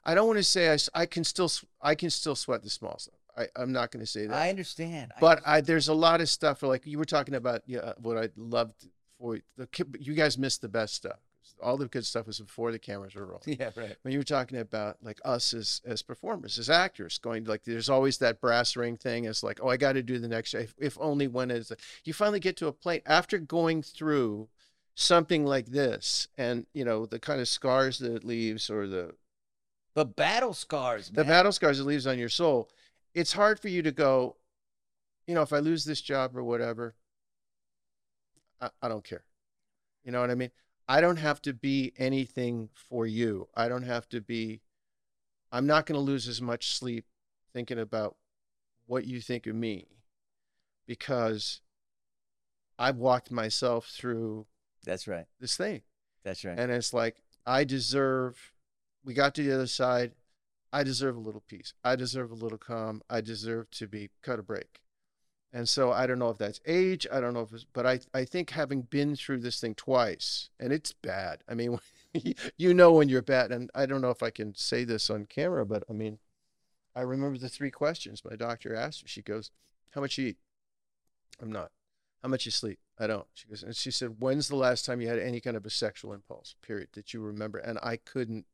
I 0.05 0.15
don't 0.15 0.27
want 0.27 0.39
to 0.39 0.45
say 0.45 0.73
I, 0.73 0.79
I 0.95 1.07
can 1.07 1.25
still 1.25 1.51
I 1.81 1.95
can 1.95 2.11
still 2.11 2.35
sweat 2.35 2.63
the 2.63 2.71
small 2.71 2.99
stuff. 2.99 3.15
I, 3.37 3.47
I'm 3.57 3.73
not 3.73 3.93
going 3.93 4.05
to 4.05 4.11
say 4.11 4.27
that. 4.27 4.35
I 4.35 4.51
understand. 4.51 5.13
I 5.17 5.21
but 5.21 5.43
I 5.47 5.61
there's 5.61 5.89
a 5.89 5.95
lot 5.95 6.21
of 6.21 6.29
stuff 6.29 6.63
like 6.63 6.87
you 6.87 6.99
were 6.99 7.05
talking 7.05 7.35
about 7.35 7.63
yeah 7.67 7.81
uh, 7.81 7.95
what 7.99 8.19
I 8.19 8.31
loved 8.37 8.89
for 9.19 9.39
the 9.57 9.69
you 9.99 10.15
guys 10.15 10.39
missed 10.39 10.61
the 10.61 10.69
best 10.69 10.95
stuff. 10.95 11.19
All 11.63 11.77
the 11.77 11.87
good 11.87 12.05
stuff 12.05 12.27
was 12.27 12.39
before 12.39 12.71
the 12.73 12.79
cameras 12.79 13.15
were 13.15 13.27
rolling 13.27 13.57
yeah, 13.59 13.71
right. 13.75 13.97
when 14.03 14.13
you 14.13 14.19
were 14.19 14.25
talking 14.25 14.59
about 14.59 14.99
like 15.03 15.19
us 15.25 15.53
as 15.55 15.81
as 15.85 16.03
performers 16.03 16.59
as 16.59 16.71
actors 16.71 17.19
going 17.19 17.45
like 17.45 17.65
there's 17.65 17.89
always 17.89 18.19
that 18.19 18.41
brass 18.41 18.77
ring 18.77 18.97
thing 18.97 19.25
it's 19.25 19.43
like 19.43 19.59
oh 19.63 19.69
i 19.69 19.77
got 19.77 19.95
to 19.95 20.03
do 20.03 20.19
the 20.19 20.29
next 20.29 20.55
if, 20.55 20.75
if 20.79 20.97
only 21.01 21.27
when 21.27 21.51
is 21.51 21.73
you 22.05 22.13
finally 22.13 22.39
get 22.39 22.57
to 22.59 22.69
a 22.69 22.73
point 22.73 23.03
after 23.07 23.39
going 23.39 23.83
through 23.83 24.47
something 24.95 25.45
like 25.45 25.67
this 25.67 26.29
and 26.37 26.67
you 26.75 26.85
know 26.85 27.07
the 27.07 27.19
kind 27.19 27.41
of 27.41 27.49
scars 27.49 27.99
that 27.99 28.15
it 28.15 28.25
leaves 28.25 28.69
or 28.69 28.87
the 28.87 29.13
But 29.99 30.15
battle 30.15 30.55
scars, 30.55 31.11
man. 31.11 31.17
the 31.17 31.25
man. 31.25 31.39
battle 31.41 31.51
scars 31.53 31.81
it 31.81 31.85
leaves 31.85 32.07
on 32.07 32.21
your 32.21 32.29
soul 32.29 32.69
it's 33.15 33.33
hard 33.33 33.59
for 33.59 33.67
you 33.67 33.83
to 33.83 33.91
go 33.91 34.37
you 35.27 35.35
know 35.35 35.43
if 35.43 35.53
i 35.53 35.59
lose 35.59 35.85
this 35.85 36.01
job 36.01 36.37
or 36.37 36.45
whatever 36.45 36.95
i, 38.61 38.69
I 38.81 38.87
don't 38.89 39.03
care 39.03 39.25
you 40.05 40.13
know 40.13 40.21
what 40.21 40.31
i 40.31 40.37
mean 40.37 40.53
i 40.89 41.01
don't 41.01 41.17
have 41.17 41.43
to 41.43 41.53
be 41.53 41.93
anything 41.99 42.69
for 42.75 43.07
you 43.09 43.49
i 43.57 43.69
don't 43.69 43.83
have 43.83 44.09
to 44.11 44.21
be 44.21 44.61
i'm 45.51 45.67
not 45.67 45.85
going 45.85 45.97
to 45.99 46.01
lose 46.01 46.29
as 46.29 46.41
much 46.41 46.77
sleep 46.77 47.07
thinking 47.53 47.79
about 47.81 48.15
what 48.87 49.05
you 49.05 49.21
think 49.21 49.49
of 49.49 49.57
me 49.57 49.89
because 50.87 51.61
i've 52.79 52.99
walked 52.99 53.33
myself 53.33 53.87
through 53.89 54.47
That's 54.85 55.09
right. 55.09 55.27
this 55.41 55.57
thing 55.57 55.83
That's 56.23 56.45
right. 56.45 56.57
and 56.57 56.71
it's 56.71 56.93
like 56.95 57.17
I 57.47 57.65
deserve. 57.65 58.53
We 59.09 59.15
got 59.15 59.35
to 59.37 59.43
the 59.43 59.55
other 59.55 59.67
side. 59.67 60.13
I 60.71 60.83
deserve 60.83 61.17
a 61.17 61.21
little 61.21 61.43
peace. 61.49 61.73
I 61.83 61.97
deserve 61.97 62.31
a 62.31 62.35
little 62.35 62.59
calm. 62.59 63.01
I 63.09 63.23
deserve 63.23 63.71
to 63.71 63.89
be 63.89 64.11
cut 64.21 64.39
a 64.39 64.43
break. 64.43 64.83
And 65.51 65.67
so 65.67 65.91
I 65.91 66.07
don't 66.07 66.19
know 66.19 66.29
if 66.29 66.37
that's 66.37 66.61
age. 66.67 67.07
I 67.11 67.19
don't 67.19 67.33
know 67.33 67.41
if 67.41 67.55
it's, 67.55 67.65
but 67.65 67.87
I 67.87 68.01
I 68.13 68.27
think 68.27 68.51
having 68.51 68.83
been 68.83 69.17
through 69.17 69.39
this 69.39 69.61
thing 69.61 69.75
twice, 69.75 70.51
and 70.61 70.75
it's 70.75 70.93
bad. 70.93 71.43
I 71.49 71.55
mean, 71.55 71.79
you 72.59 72.75
know 72.75 72.93
when 72.93 73.09
you're 73.09 73.23
bad, 73.23 73.51
and 73.51 73.71
I 73.75 73.87
don't 73.87 74.03
know 74.03 74.11
if 74.11 74.23
I 74.23 74.29
can 74.29 74.55
say 74.55 74.85
this 74.85 75.09
on 75.09 75.25
camera, 75.25 75.65
but 75.65 75.85
I 75.89 75.95
mean, 75.95 76.19
I 76.95 77.01
remember 77.01 77.39
the 77.39 77.49
three 77.49 77.71
questions 77.71 78.23
my 78.29 78.37
doctor 78.37 78.75
asked 78.75 79.05
me. 79.05 79.09
She 79.09 79.23
goes, 79.23 79.51
"How 79.93 80.03
much 80.03 80.19
you 80.19 80.27
eat?" 80.27 80.39
I'm 81.41 81.51
not. 81.51 81.71
How 82.23 82.29
much 82.29 82.45
you 82.45 82.53
sleep? 82.53 82.79
I 82.99 83.07
don't. 83.07 83.27
She 83.33 83.49
goes, 83.49 83.63
and 83.63 83.75
she 83.75 83.91
said, 83.91 84.17
"When's 84.21 84.49
the 84.49 84.57
last 84.57 84.85
time 84.85 85.01
you 85.01 85.09
had 85.09 85.19
any 85.19 85.41
kind 85.41 85.57
of 85.57 85.65
a 85.65 85.71
sexual 85.71 86.13
impulse? 86.13 86.57
Period 86.61 86.89
that 86.93 87.15
you 87.15 87.23
remember?" 87.23 87.57
And 87.57 87.79
I 87.83 87.97
couldn't. 87.97 88.45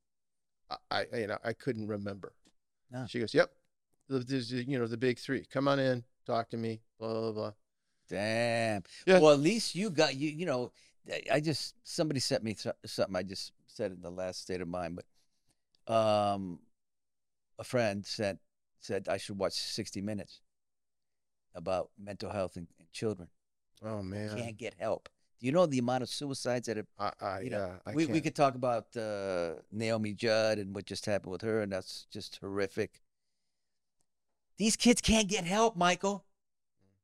I, 0.90 1.04
you 1.14 1.26
know 1.26 1.38
I 1.44 1.52
couldn't 1.52 1.86
remember. 1.88 2.32
No. 2.90 3.06
She 3.08 3.20
goes, 3.20 3.34
"Yep, 3.34 3.50
the, 4.08 4.18
the 4.20 4.64
you 4.66 4.78
know 4.78 4.86
the 4.86 4.96
big 4.96 5.18
three. 5.18 5.44
Come 5.50 5.68
on 5.68 5.78
in, 5.78 6.04
talk 6.26 6.50
to 6.50 6.56
me. 6.56 6.80
Blah 6.98 7.12
blah 7.12 7.32
blah." 7.32 7.52
Damn. 8.08 8.82
Yeah. 9.06 9.20
Well, 9.20 9.32
at 9.32 9.40
least 9.40 9.74
you 9.74 9.90
got 9.90 10.14
you. 10.14 10.28
You 10.30 10.46
know, 10.46 10.72
I- 11.32 11.40
just 11.40 11.74
somebody 11.84 12.20
sent 12.20 12.42
me 12.44 12.54
so- 12.54 12.72
something. 12.84 13.16
I 13.16 13.22
just 13.22 13.52
said 13.66 13.92
in 13.92 14.00
the 14.02 14.10
last 14.10 14.42
state 14.42 14.60
of 14.60 14.68
mind, 14.68 14.98
but 15.86 15.92
um, 15.94 16.60
a 17.58 17.64
friend 17.64 18.04
said 18.04 18.38
said 18.80 19.08
I 19.08 19.16
should 19.16 19.38
watch 19.38 19.54
60 19.54 20.02
Minutes 20.02 20.40
about 21.54 21.90
mental 21.98 22.30
health 22.30 22.56
and, 22.56 22.66
in 22.78 22.86
children. 22.92 23.28
Oh 23.82 24.02
man, 24.02 24.36
Can't 24.36 24.56
get 24.58 24.74
help. 24.78 25.08
Do 25.44 25.48
you 25.48 25.52
know 25.52 25.66
the 25.66 25.78
amount 25.78 26.02
of 26.02 26.08
suicides 26.08 26.68
that 26.68 26.78
have 26.78 26.86
I, 26.98 27.12
I 27.20 27.40
you 27.40 27.50
know, 27.50 27.58
yeah, 27.58 27.74
I 27.84 27.94
we, 27.94 28.06
we 28.06 28.22
could 28.22 28.34
talk 28.34 28.54
about 28.54 28.96
uh, 28.96 29.56
Naomi 29.70 30.14
Judd 30.14 30.56
and 30.56 30.74
what 30.74 30.86
just 30.86 31.04
happened 31.04 31.32
with 31.32 31.42
her, 31.42 31.60
and 31.60 31.70
that's 31.70 32.06
just 32.10 32.38
horrific. 32.40 33.02
These 34.56 34.76
kids 34.76 35.02
can't 35.02 35.28
get 35.28 35.44
help, 35.44 35.76
Michael. 35.76 36.24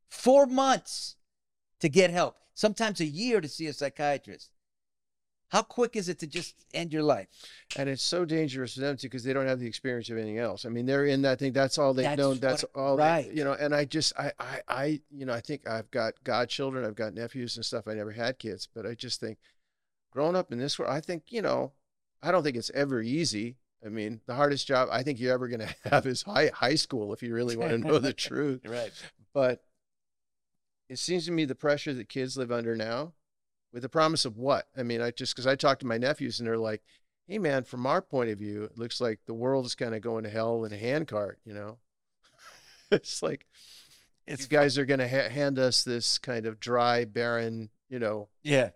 Four 0.08 0.46
months 0.46 1.16
to 1.80 1.90
get 1.90 2.08
help, 2.08 2.38
sometimes 2.54 2.98
a 3.02 3.04
year 3.04 3.42
to 3.42 3.48
see 3.48 3.66
a 3.66 3.74
psychiatrist. 3.74 4.52
How 5.50 5.62
quick 5.62 5.96
is 5.96 6.08
it 6.08 6.18
to 6.20 6.26
just 6.26 6.54
end 6.72 6.92
your 6.92 7.02
life? 7.02 7.26
and 7.76 7.88
it's 7.88 8.02
so 8.02 8.24
dangerous 8.24 8.74
for 8.74 8.80
them 8.80 8.96
too 8.96 9.06
because 9.08 9.22
they 9.24 9.32
don't 9.32 9.46
have 9.46 9.60
the 9.60 9.66
experience 9.66 10.08
of 10.10 10.16
anything 10.16 10.38
else. 10.38 10.64
I 10.64 10.68
mean, 10.68 10.86
they're 10.86 11.06
in 11.06 11.22
that 11.22 11.38
thing. 11.38 11.52
That's 11.52 11.76
all 11.78 11.92
they 11.94 12.02
That's 12.04 12.18
know. 12.18 12.34
That's 12.34 12.64
all, 12.74 12.96
they- 12.96 13.30
you 13.34 13.44
know. 13.44 13.52
And 13.52 13.74
I 13.74 13.84
just, 13.84 14.12
I, 14.18 14.32
I, 14.38 14.60
I, 14.68 15.00
you 15.10 15.26
know, 15.26 15.32
I 15.32 15.40
think 15.40 15.68
I've 15.68 15.90
got 15.90 16.14
godchildren, 16.24 16.84
I've 16.84 16.94
got 16.96 17.14
nephews 17.14 17.56
and 17.56 17.64
stuff. 17.64 17.86
I 17.88 17.94
never 17.94 18.12
had 18.12 18.38
kids, 18.38 18.68
but 18.74 18.86
I 18.86 18.94
just 18.94 19.20
think, 19.20 19.38
growing 20.12 20.34
up 20.36 20.50
in 20.52 20.58
this 20.58 20.78
world, 20.78 20.92
I 20.92 21.00
think, 21.00 21.24
you 21.28 21.42
know, 21.42 21.72
I 22.22 22.32
don't 22.32 22.42
think 22.42 22.56
it's 22.56 22.70
ever 22.70 23.00
easy. 23.00 23.56
I 23.84 23.88
mean, 23.88 24.20
the 24.26 24.34
hardest 24.34 24.66
job 24.66 24.88
I 24.92 25.02
think 25.02 25.18
you're 25.18 25.32
ever 25.32 25.48
going 25.48 25.60
to 25.66 25.74
have 25.90 26.06
is 26.06 26.22
high 26.22 26.50
high 26.52 26.74
school 26.74 27.12
if 27.12 27.22
you 27.22 27.32
really 27.34 27.56
want 27.56 27.70
to 27.70 27.78
know 27.78 27.98
the 27.98 28.12
truth. 28.28 28.62
Right. 28.66 28.92
But 29.32 29.64
it 30.88 30.98
seems 30.98 31.24
to 31.26 31.32
me 31.32 31.44
the 31.44 31.54
pressure 31.54 31.94
that 31.94 32.08
kids 32.08 32.36
live 32.36 32.50
under 32.52 32.76
now, 32.76 33.12
with 33.72 33.82
the 33.82 33.88
promise 33.88 34.24
of 34.24 34.36
what? 34.36 34.66
I 34.76 34.82
mean, 34.82 35.00
I 35.00 35.10
just 35.10 35.34
because 35.34 35.46
I 35.46 35.56
talk 35.56 35.78
to 35.80 35.86
my 35.86 35.98
nephews 35.98 36.40
and 36.40 36.48
they're 36.48 36.58
like, 36.58 36.82
"Hey, 37.26 37.38
man, 37.38 37.64
from 37.64 37.86
our 37.86 38.02
point 38.02 38.30
of 38.30 38.38
view, 38.38 38.64
it 38.64 38.78
looks 38.78 39.00
like 39.00 39.20
the 39.26 39.34
world 39.34 39.66
is 39.66 39.74
kind 39.74 39.94
of 39.94 40.00
going 40.00 40.24
to 40.24 40.30
hell 40.30 40.64
in 40.64 40.72
a 40.72 40.76
handcart." 40.76 41.38
You 41.44 41.54
know, 41.54 41.78
it's 42.90 43.22
like 43.22 43.46
It's 44.26 44.42
you 44.42 44.48
guys 44.48 44.78
are 44.78 44.86
going 44.86 45.00
to 45.00 45.08
ha- 45.08 45.28
hand 45.28 45.58
us 45.58 45.82
this 45.84 46.18
kind 46.18 46.46
of 46.46 46.60
dry, 46.60 47.04
barren, 47.04 47.70
you 47.88 47.98
know, 47.98 48.28
yeah. 48.42 48.70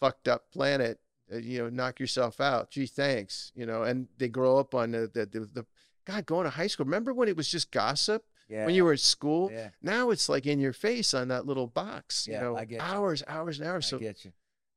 fucked 0.00 0.28
up 0.28 0.50
planet. 0.52 1.00
Uh, 1.32 1.38
you 1.38 1.58
know, 1.58 1.68
knock 1.68 1.98
yourself 1.98 2.40
out. 2.40 2.70
Gee, 2.70 2.86
thanks. 2.86 3.50
You 3.56 3.66
know, 3.66 3.82
and 3.82 4.06
they 4.18 4.28
grow 4.28 4.58
up 4.58 4.74
on 4.74 4.92
the 4.92 5.10
the, 5.12 5.26
the, 5.26 5.40
the 5.40 5.66
God 6.04 6.24
going 6.24 6.44
to 6.44 6.50
high 6.50 6.68
school. 6.68 6.86
Remember 6.86 7.12
when 7.12 7.28
it 7.28 7.36
was 7.36 7.50
just 7.50 7.72
gossip 7.72 8.24
Yeah. 8.48 8.64
when 8.66 8.74
you 8.74 8.84
were 8.84 8.92
at 8.92 9.00
school? 9.00 9.50
yeah. 9.52 9.70
Now 9.82 10.10
it's 10.10 10.28
like 10.28 10.46
in 10.46 10.60
your 10.60 10.72
face 10.72 11.14
on 11.14 11.28
that 11.28 11.46
little 11.46 11.66
box, 11.66 12.26
you 12.26 12.34
Yeah, 12.34 12.40
know, 12.42 12.56
I 12.56 12.64
get 12.64 12.76
you. 12.76 12.80
hours, 12.82 13.22
hours 13.26 13.58
and 13.58 13.68
I 13.68 13.72
hours. 13.72 13.86
So 13.86 13.98
get 13.98 14.24
you. 14.24 14.32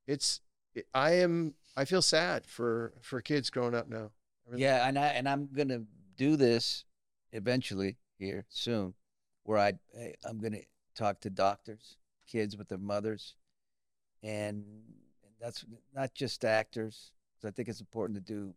it's, 0.08 0.42
it, 0.74 0.88
I 0.94 1.12
am, 1.14 1.54
I 1.78 1.86
feel 1.86 2.02
sad 2.02 2.46
for, 2.46 2.94
for 3.02 3.22
kids 3.22 3.50
growing 3.50 3.76
up 3.76 3.88
now. 3.88 4.12
Really- 4.48 4.64
Yeah, 4.64 4.88
and 4.88 4.98
I 4.98 5.08
and 5.08 5.30
I'm 5.30 5.50
gonna 5.54 5.84
do 6.18 6.36
this 6.36 6.84
eventually 7.32 7.98
here 8.18 8.46
soon, 8.50 8.96
where 9.44 9.60
I 9.60 9.74
I- 9.96 10.16
I'm 10.26 10.40
gonna 10.40 10.62
talk 10.96 11.22
to 11.22 11.30
doctors, 11.30 11.98
kids 12.28 12.58
with 12.58 12.68
their 12.70 12.80
mothers, 12.80 13.36
and 14.24 14.64
that's 15.40 15.64
not 15.94 16.14
just 16.16 16.44
actors. 16.44 17.12
'cause 17.42 17.48
I 17.48 17.52
think 17.52 17.70
it's 17.70 17.80
important 17.80 18.16
to 18.18 18.34
do 18.34 18.54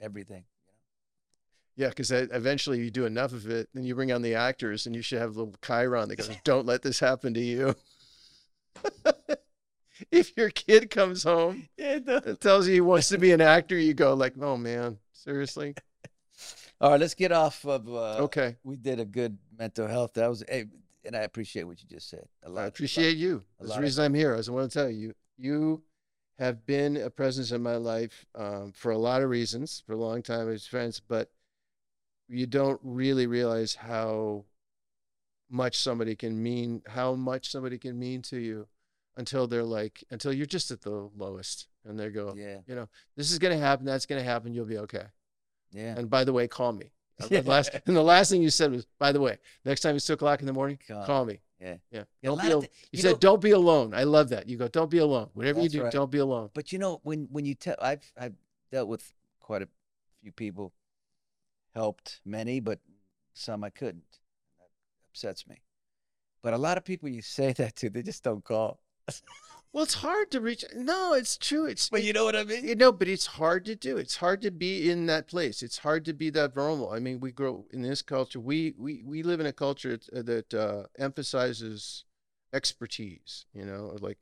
everything. 0.00 0.44
You? 1.76 1.84
Yeah. 1.84 1.90
Cause 1.92 2.10
eventually 2.10 2.80
you 2.80 2.90
do 2.90 3.04
enough 3.06 3.32
of 3.32 3.48
it, 3.48 3.68
then 3.74 3.84
you 3.84 3.94
bring 3.94 4.12
on 4.12 4.22
the 4.22 4.34
actors 4.34 4.86
and 4.86 4.94
you 4.96 5.02
should 5.02 5.18
have 5.20 5.36
a 5.36 5.38
little 5.38 5.54
Chiron 5.64 6.08
that 6.08 6.16
goes, 6.16 6.30
don't 6.44 6.66
let 6.66 6.82
this 6.82 7.00
happen 7.00 7.34
to 7.34 7.40
you. 7.40 7.74
if 10.10 10.36
your 10.36 10.50
kid 10.50 10.90
comes 10.90 11.22
home 11.22 11.68
Yeah. 11.76 11.98
No. 12.04 12.20
and 12.24 12.40
tells 12.40 12.66
you 12.66 12.74
he 12.74 12.80
wants 12.80 13.08
to 13.10 13.18
be 13.18 13.32
an 13.32 13.40
actor, 13.40 13.76
you 13.78 13.94
go 13.94 14.14
like, 14.14 14.34
oh 14.40 14.56
man, 14.56 14.98
seriously? 15.12 15.74
All 16.80 16.90
right, 16.90 17.00
let's 17.00 17.14
get 17.14 17.32
off 17.32 17.64
of. 17.64 17.88
Uh, 17.88 18.16
Okay. 18.24 18.56
We 18.62 18.76
did 18.76 19.00
a 19.00 19.04
good 19.06 19.38
mental 19.58 19.86
health. 19.88 20.12
That 20.14 20.28
was, 20.28 20.44
hey, 20.46 20.66
and 21.06 21.16
I 21.16 21.20
appreciate 21.20 21.64
what 21.64 21.82
you 21.82 21.88
just 21.88 22.10
said. 22.10 22.26
A 22.42 22.50
lot. 22.50 22.60
I 22.60 22.62
lot. 22.64 22.68
appreciate 22.68 23.16
you. 23.16 23.42
a 23.58 23.62
That's 23.62 23.70
lot 23.70 23.74
the 23.76 23.78
of- 23.80 23.84
reason 23.84 24.04
I'm 24.04 24.14
here. 24.14 24.34
I 24.34 24.36
just 24.38 24.50
want 24.50 24.70
to 24.70 24.78
tell 24.78 24.90
you, 24.90 25.14
you 25.38 25.82
have 26.38 26.66
been 26.66 26.98
a 26.98 27.08
presence 27.08 27.52
in 27.52 27.62
my 27.62 27.76
life 27.76 28.26
um, 28.34 28.72
for 28.76 28.92
a 28.92 28.98
lot 28.98 29.22
of 29.22 29.30
reasons, 29.30 29.82
for 29.86 29.94
a 29.94 29.96
long 29.96 30.22
time 30.22 30.50
as 30.52 30.66
friends, 30.66 31.00
but 31.08 31.30
you 32.28 32.46
don't 32.46 32.80
really 32.82 33.26
realize 33.26 33.74
how 33.74 34.44
much 35.48 35.78
somebody 35.78 36.16
can 36.16 36.42
mean, 36.42 36.82
how 36.86 37.14
much 37.14 37.50
somebody 37.50 37.78
can 37.78 37.98
mean 37.98 38.22
to 38.22 38.36
you 38.38 38.66
until 39.16 39.46
they're 39.46 39.62
like, 39.62 40.02
until 40.10 40.32
you're 40.32 40.46
just 40.46 40.70
at 40.70 40.82
the 40.82 41.08
lowest 41.16 41.68
and 41.84 41.98
they 41.98 42.08
go, 42.10 42.34
Yeah. 42.36 42.58
you 42.66 42.74
know, 42.74 42.88
this 43.16 43.30
is 43.30 43.38
going 43.38 43.56
to 43.56 43.64
happen. 43.64 43.86
That's 43.86 44.06
going 44.06 44.20
to 44.20 44.28
happen. 44.28 44.52
You'll 44.52 44.66
be 44.66 44.78
okay. 44.78 45.04
Yeah. 45.72 45.94
And 45.96 46.10
by 46.10 46.24
the 46.24 46.32
way, 46.32 46.48
call 46.48 46.72
me. 46.72 46.90
And 47.18 47.30
Yeah. 47.30 47.40
the 47.40 47.48
last, 47.50 47.70
and 47.86 47.96
the 47.96 48.02
last 48.02 48.30
thing 48.30 48.42
you 48.42 48.50
said 48.50 48.72
was, 48.72 48.86
by 48.98 49.10
the 49.12 49.20
way, 49.20 49.38
next 49.64 49.80
time 49.80 49.96
it's 49.96 50.04
two 50.06 50.12
o'clock 50.14 50.40
in 50.40 50.46
the 50.46 50.52
morning, 50.52 50.78
Call 50.86 51.00
me. 51.00 51.06
call 51.06 51.24
me. 51.24 51.40
Yeah. 51.60 51.76
Yeah. 51.90 52.02
Don't 52.22 52.42
be 52.42 52.50
al- 52.52 52.62
you 52.62 52.68
you 52.92 53.00
said, 53.02 53.12
know- 53.12 53.18
"Don't 53.18 53.40
be 53.40 53.52
alone." 53.52 53.94
I 53.94 54.02
love 54.02 54.28
that. 54.28 54.46
You 54.50 54.58
go, 54.58 54.68
"Don't 54.68 54.90
be 54.90 54.98
alone." 54.98 55.30
Whatever 55.32 55.62
you 55.62 55.70
do, 55.70 55.84
right. 55.84 55.90
don't 55.92 56.10
be 56.10 56.18
alone. 56.18 56.50
But 56.52 56.70
you 56.72 56.78
know, 56.78 57.00
when 57.02 57.28
when 57.30 57.46
you 57.46 57.54
tell, 57.54 57.76
I've 57.80 58.02
I've 58.20 58.34
dealt 58.70 58.88
with 58.88 59.14
quite 59.40 59.62
a 59.62 59.68
few 60.20 60.32
people, 60.32 60.74
helped 61.76 62.20
many, 62.24 62.58
but 62.58 62.80
some 63.34 63.62
I 63.62 63.70
couldn't. 63.70 64.18
That 64.58 64.70
upsets 65.12 65.46
me. 65.46 65.60
But 66.42 66.54
a 66.54 66.58
lot 66.58 66.78
of 66.78 66.84
people 66.84 67.08
you 67.08 67.22
say 67.22 67.52
that 67.58 67.76
to, 67.76 67.90
they 67.90 68.02
just 68.02 68.24
don't 68.24 68.44
call. 68.44 68.80
Well, 69.72 69.84
it's 69.84 69.94
hard 69.94 70.30
to 70.30 70.40
reach. 70.40 70.64
No, 70.74 71.12
it's 71.12 71.36
true. 71.36 71.66
It's 71.66 71.90
But 71.90 72.02
you 72.02 72.14
know 72.14 72.24
what 72.24 72.34
I 72.34 72.44
mean? 72.44 72.66
you 72.66 72.74
know, 72.74 72.92
but 72.92 73.08
it's 73.08 73.26
hard 73.26 73.66
to 73.66 73.76
do. 73.76 73.98
It's 73.98 74.16
hard 74.16 74.40
to 74.40 74.50
be 74.50 74.90
in 74.90 75.04
that 75.06 75.28
place. 75.28 75.62
It's 75.62 75.76
hard 75.76 76.06
to 76.06 76.14
be 76.14 76.30
that 76.30 76.54
vulnerable. 76.54 76.92
I 76.92 76.98
mean, 76.98 77.20
we 77.20 77.30
grow 77.30 77.66
in 77.74 77.82
this 77.82 78.00
culture. 78.00 78.40
We 78.40 78.72
we 78.78 79.02
we 79.04 79.22
live 79.22 79.38
in 79.38 79.44
a 79.44 79.52
culture 79.52 79.98
that 80.12 80.54
uh, 80.54 80.84
emphasizes 80.98 82.06
expertise. 82.54 83.44
You 83.52 83.66
know, 83.66 83.98
like 84.00 84.16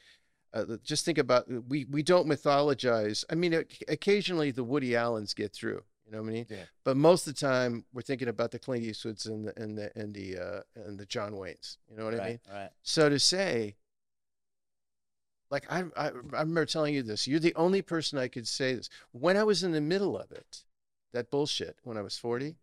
uh, 0.52 0.64
just 0.82 1.04
think 1.04 1.18
about 1.18 1.44
we 1.68 1.84
we 1.84 2.02
don't 2.02 2.26
mythologize. 2.26 3.22
I 3.30 3.36
mean, 3.36 3.54
occasionally 3.86 4.50
the 4.50 4.64
Woody 4.64 4.96
Allens 4.96 5.34
get 5.34 5.52
through. 5.52 5.84
You 6.06 6.12
know 6.12 6.22
what 6.22 6.28
I 6.28 6.32
mean? 6.32 6.46
Yeah. 6.50 6.64
But 6.84 6.96
most 6.96 7.26
of 7.26 7.34
the 7.34 7.40
time, 7.40 7.84
we're 7.92 8.02
thinking 8.02 8.28
about 8.28 8.50
the 8.50 8.58
Clint 8.58 8.84
Eastwoods 8.84 9.26
and 9.26 9.48
the 9.48 9.60
and 9.60 9.78
the 9.78 9.90
and 9.96 10.14
the 10.14 10.38
uh, 10.38 10.60
and 10.76 10.98
the 10.98 11.06
John 11.06 11.32
Waynes. 11.32 11.78
You 11.90 11.96
know 11.96 12.04
what 12.04 12.14
I 12.14 12.28
mean? 12.28 12.40
right, 12.48 12.54
right. 12.54 12.70
So 12.82 13.08
to 13.08 13.18
say, 13.18 13.76
like 15.50 15.70
I, 15.70 15.84
I, 15.96 16.08
I 16.08 16.40
remember 16.40 16.66
telling 16.66 16.94
you 16.94 17.02
this, 17.02 17.26
you're 17.26 17.40
the 17.40 17.54
only 17.54 17.80
person 17.80 18.18
I 18.18 18.28
could 18.28 18.46
say 18.46 18.74
this. 18.74 18.90
When 19.12 19.36
I 19.36 19.44
was 19.44 19.62
in 19.62 19.72
the 19.72 19.80
middle 19.80 20.18
of 20.18 20.30
it, 20.32 20.64
that 21.12 21.30
bullshit, 21.30 21.78
when 21.84 21.96
I 21.96 22.02
was 22.02 22.18
40, 22.18 22.56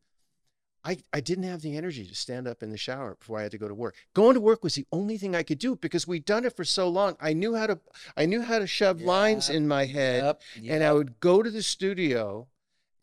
I, 0.84 0.98
I 1.14 1.22
didn't 1.22 1.44
have 1.44 1.62
the 1.62 1.78
energy 1.78 2.06
to 2.06 2.16
stand 2.16 2.48
up 2.48 2.64
in 2.64 2.72
the 2.72 2.78
shower 2.78 3.16
before 3.16 3.40
I 3.40 3.44
had 3.44 3.52
to 3.52 3.58
go 3.58 3.68
to 3.68 3.76
work. 3.76 3.96
Going 4.14 4.34
to 4.34 4.42
work 4.42 4.64
was 4.64 4.76
the 4.76 4.88
only 4.92 5.18
thing 5.18 5.36
I 5.36 5.44
could 5.44 5.60
do 5.60 5.76
because 5.76 6.08
we'd 6.08 6.26
done 6.26 6.44
it 6.44 6.56
for 6.56 6.64
so 6.64 6.90
long. 6.90 7.16
I 7.22 7.34
knew 7.34 7.56
how 7.56 7.68
to, 7.68 7.80
I 8.18 8.26
knew 8.26 8.42
how 8.42 8.60
to 8.60 8.68
shove 8.68 9.02
lines 9.02 9.50
in 9.50 9.68
my 9.68 9.86
head 9.86 10.24
Yep, 10.24 10.42
and 10.70 10.84
I 10.84 10.92
would 10.92 11.20
go 11.20 11.44
to 11.44 11.52
the 11.52 11.62
studio 11.62 12.48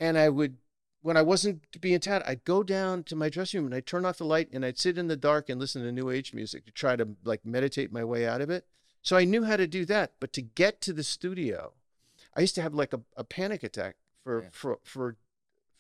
and 0.01 0.19
I 0.19 0.29
would 0.29 0.57
when 1.01 1.17
I 1.17 1.23
wasn't 1.23 1.63
being 1.81 2.01
Tad, 2.01 2.23
I'd 2.27 2.45
go 2.45 2.63
down 2.63 3.05
to 3.05 3.17
my 3.17 3.29
dressing 3.29 3.59
room 3.59 3.67
and 3.67 3.75
I'd 3.75 3.87
turn 3.87 4.05
off 4.05 4.19
the 4.19 4.25
light 4.25 4.49
and 4.53 4.65
I'd 4.65 4.79
sit 4.79 4.99
in 4.99 5.07
the 5.07 5.17
dark 5.17 5.49
and 5.49 5.61
listen 5.61 5.83
to 5.83 5.93
new 5.93 6.11
age 6.11 6.35
music 6.35 6.65
to 6.67 6.73
try 6.73 6.97
to 6.97 7.09
like 7.25 7.47
meditate 7.47 7.93
my 7.93 8.05
way 8.05 8.27
out 8.27 8.41
of 8.41 8.51
it. 8.51 8.67
So 9.01 9.17
I 9.17 9.25
knew 9.25 9.45
how 9.45 9.57
to 9.57 9.67
do 9.67 9.85
that. 9.87 10.13
But 10.19 10.33
to 10.35 10.43
get 10.43 10.81
to 10.83 10.93
the 10.93 11.05
studio, 11.05 11.73
I 12.35 12.41
used 12.41 12.57
to 12.57 12.63
have 12.63 12.75
like 12.75 12.93
a, 12.93 13.01
a 13.17 13.25
panic 13.25 13.63
attack 13.63 13.97
for, 14.25 14.43
Yeah. 14.43 14.49
for 14.53 14.79
for 14.83 15.17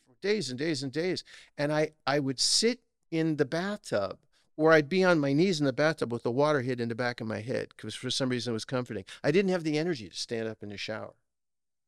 for 0.07 0.15
days 0.23 0.51
and 0.51 0.59
days 0.59 0.83
and 0.83 0.93
days. 0.93 1.25
And 1.59 1.73
I 1.73 1.93
I 2.07 2.21
would 2.21 2.39
sit 2.39 2.81
in 3.11 3.37
the 3.37 3.45
bathtub 3.45 4.19
or 4.57 4.73
I'd 4.73 4.89
be 4.89 5.03
on 5.05 5.19
my 5.19 5.33
knees 5.33 5.61
in 5.61 5.67
the 5.67 5.73
bathtub 5.73 6.13
with 6.13 6.23
the 6.23 6.31
water 6.31 6.63
hit 6.63 6.81
in 6.81 6.89
the 6.89 6.95
back 6.95 7.21
of 7.21 7.27
my 7.27 7.41
head 7.41 7.69
because 7.77 7.95
for 7.95 8.11
some 8.11 8.29
reason 8.29 8.53
it 8.53 8.55
was 8.55 8.65
comforting. 8.65 9.05
I 9.23 9.31
didn't 9.31 9.51
have 9.51 9.65
the 9.65 9.79
energy 9.79 10.09
to 10.09 10.17
stand 10.17 10.49
up 10.49 10.63
in 10.63 10.69
the 10.71 10.77
shower. 10.77 11.15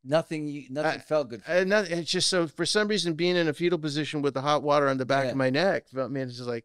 Nothing. 0.05 0.67
Nothing 0.71 1.01
felt 1.01 1.29
good. 1.31 1.43
For 1.43 1.51
And 1.53 1.73
it's 1.73 2.11
just 2.11 2.29
so 2.29 2.47
for 2.47 2.67
some 2.67 2.89
reason 2.89 3.15
being 3.15 3.37
in 3.37 3.49
a 3.49 3.53
fetal 3.53 3.79
position 3.79 4.23
with 4.23 4.35
the 4.35 4.41
hot 4.41 4.63
water 4.63 4.89
on 4.89 4.99
the 4.99 5.07
back 5.07 5.25
Yeah. 5.25 5.31
of 5.33 5.37
my 5.37 5.51
neck. 5.51 5.85
I 5.97 6.07
mean, 6.09 6.25
it's 6.29 6.37
just 6.37 6.49
like, 6.49 6.65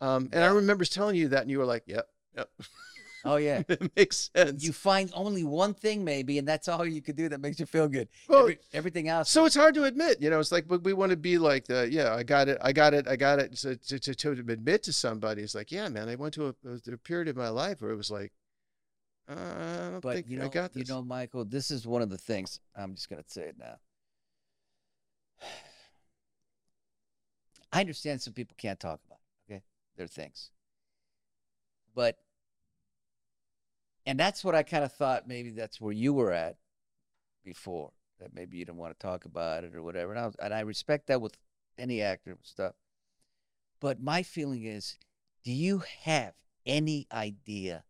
um, 0.00 0.28
and 0.32 0.42
I 0.42 0.48
Yeah. 0.48 0.54
remember 0.54 0.84
telling 0.84 1.16
you 1.16 1.28
that, 1.28 1.42
and 1.42 1.50
you 1.50 1.58
were 1.58 1.64
like, 1.64 1.84
"Yep, 1.86 2.08
yep, 2.36 2.50
oh 3.24 3.36
yeah. 3.36 3.62
it 3.68 3.90
makes 3.96 4.30
sense." 4.34 4.62
You 4.62 4.72
find 4.72 5.10
only 5.14 5.42
one 5.42 5.72
thing 5.74 6.04
maybe, 6.04 6.38
and 6.38 6.46
that's 6.46 6.68
all 6.68 6.84
you 6.86 7.00
could 7.00 7.16
do 7.16 7.28
that 7.30 7.40
makes 7.40 7.58
you 7.58 7.66
feel 7.66 7.88
good. 7.88 8.08
Well, 8.28 8.40
Every, 8.40 8.58
everything 8.74 9.08
else. 9.08 9.30
so 9.30 9.46
it's 9.46 9.54
hard 9.56 9.74
to 9.76 9.84
admit, 9.84 10.20
you 10.20 10.28
know. 10.30 10.38
It's 10.38 10.52
like, 10.52 10.68
but 10.68 10.84
we 10.84 10.92
want 10.92 11.10
to 11.10 11.16
be 11.16 11.38
like, 11.38 11.64
the, 11.66 11.88
yeah, 11.90 12.14
I 12.14 12.22
got 12.24 12.48
it, 12.48 12.58
I 12.60 12.72
got 12.72 12.92
it, 12.94 13.08
I 13.08 13.16
got 13.16 13.38
it. 13.38 13.56
So 13.56 13.74
to, 13.74 13.98
to, 13.98 14.14
to 14.14 14.30
admit 14.32 14.82
to 14.84 14.92
somebody, 14.92 15.42
it's 15.42 15.54
like, 15.54 15.72
yeah, 15.72 15.88
man, 15.88 16.08
I 16.10 16.14
went 16.14 16.34
to 16.34 16.48
a, 16.48 16.54
a 16.92 16.96
period 16.98 17.28
of 17.28 17.36
my 17.36 17.48
life 17.48 17.80
where 17.80 17.90
it 17.90 17.96
was 17.96 18.10
like, 18.10 18.32
uh, 19.28 20.00
but 20.00 20.28
you 20.28 20.38
know, 20.38 20.46
I 20.46 20.48
got 20.48 20.76
you 20.76 20.84
know, 20.88 21.02
Michael, 21.02 21.44
this 21.44 21.70
is 21.70 21.86
one 21.86 22.02
of 22.02 22.10
the 22.10 22.18
things. 22.18 22.60
I'm 22.74 22.94
just 22.94 23.08
gonna 23.08 23.22
say 23.26 23.42
it 23.42 23.56
now. 23.58 23.76
I 27.72 27.80
understand 27.80 28.22
some 28.22 28.32
people 28.32 28.54
can't 28.56 28.78
talk 28.78 29.00
about 29.06 29.18
it, 29.18 29.52
okay, 29.52 29.62
their 29.96 30.06
things, 30.06 30.50
but 31.94 32.18
and 34.06 34.18
that's 34.18 34.44
what 34.44 34.54
I 34.54 34.62
kind 34.62 34.84
of 34.84 34.92
thought. 34.92 35.26
Maybe 35.26 35.50
that's 35.50 35.80
where 35.80 35.92
you 35.92 36.14
were 36.14 36.32
at 36.32 36.56
before. 37.44 37.90
That 38.20 38.32
maybe 38.32 38.56
you 38.56 38.64
didn't 38.64 38.78
want 38.78 38.98
to 38.98 39.06
talk 39.06 39.24
about 39.24 39.64
it 39.64 39.74
or 39.74 39.82
whatever. 39.82 40.12
And 40.12 40.20
I, 40.20 40.26
was, 40.26 40.36
and 40.36 40.54
I 40.54 40.60
respect 40.60 41.08
that 41.08 41.20
with 41.20 41.36
any 41.76 42.00
actor 42.00 42.30
and 42.30 42.38
stuff. 42.42 42.74
But 43.80 44.00
my 44.00 44.22
feeling 44.22 44.64
is, 44.64 44.96
do 45.44 45.52
you 45.52 45.82
have 46.02 46.34
any 46.64 47.06
idea 47.12 47.84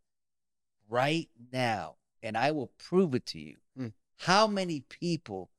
right 0.88 1.28
now 1.52 1.96
and 2.22 2.36
I 2.36 2.50
will 2.52 2.72
prove 2.78 3.14
it 3.14 3.26
to 3.26 3.38
you. 3.38 3.56
Hmm. 3.76 3.86
How 4.18 4.46
many 4.46 4.80
people 4.80 5.50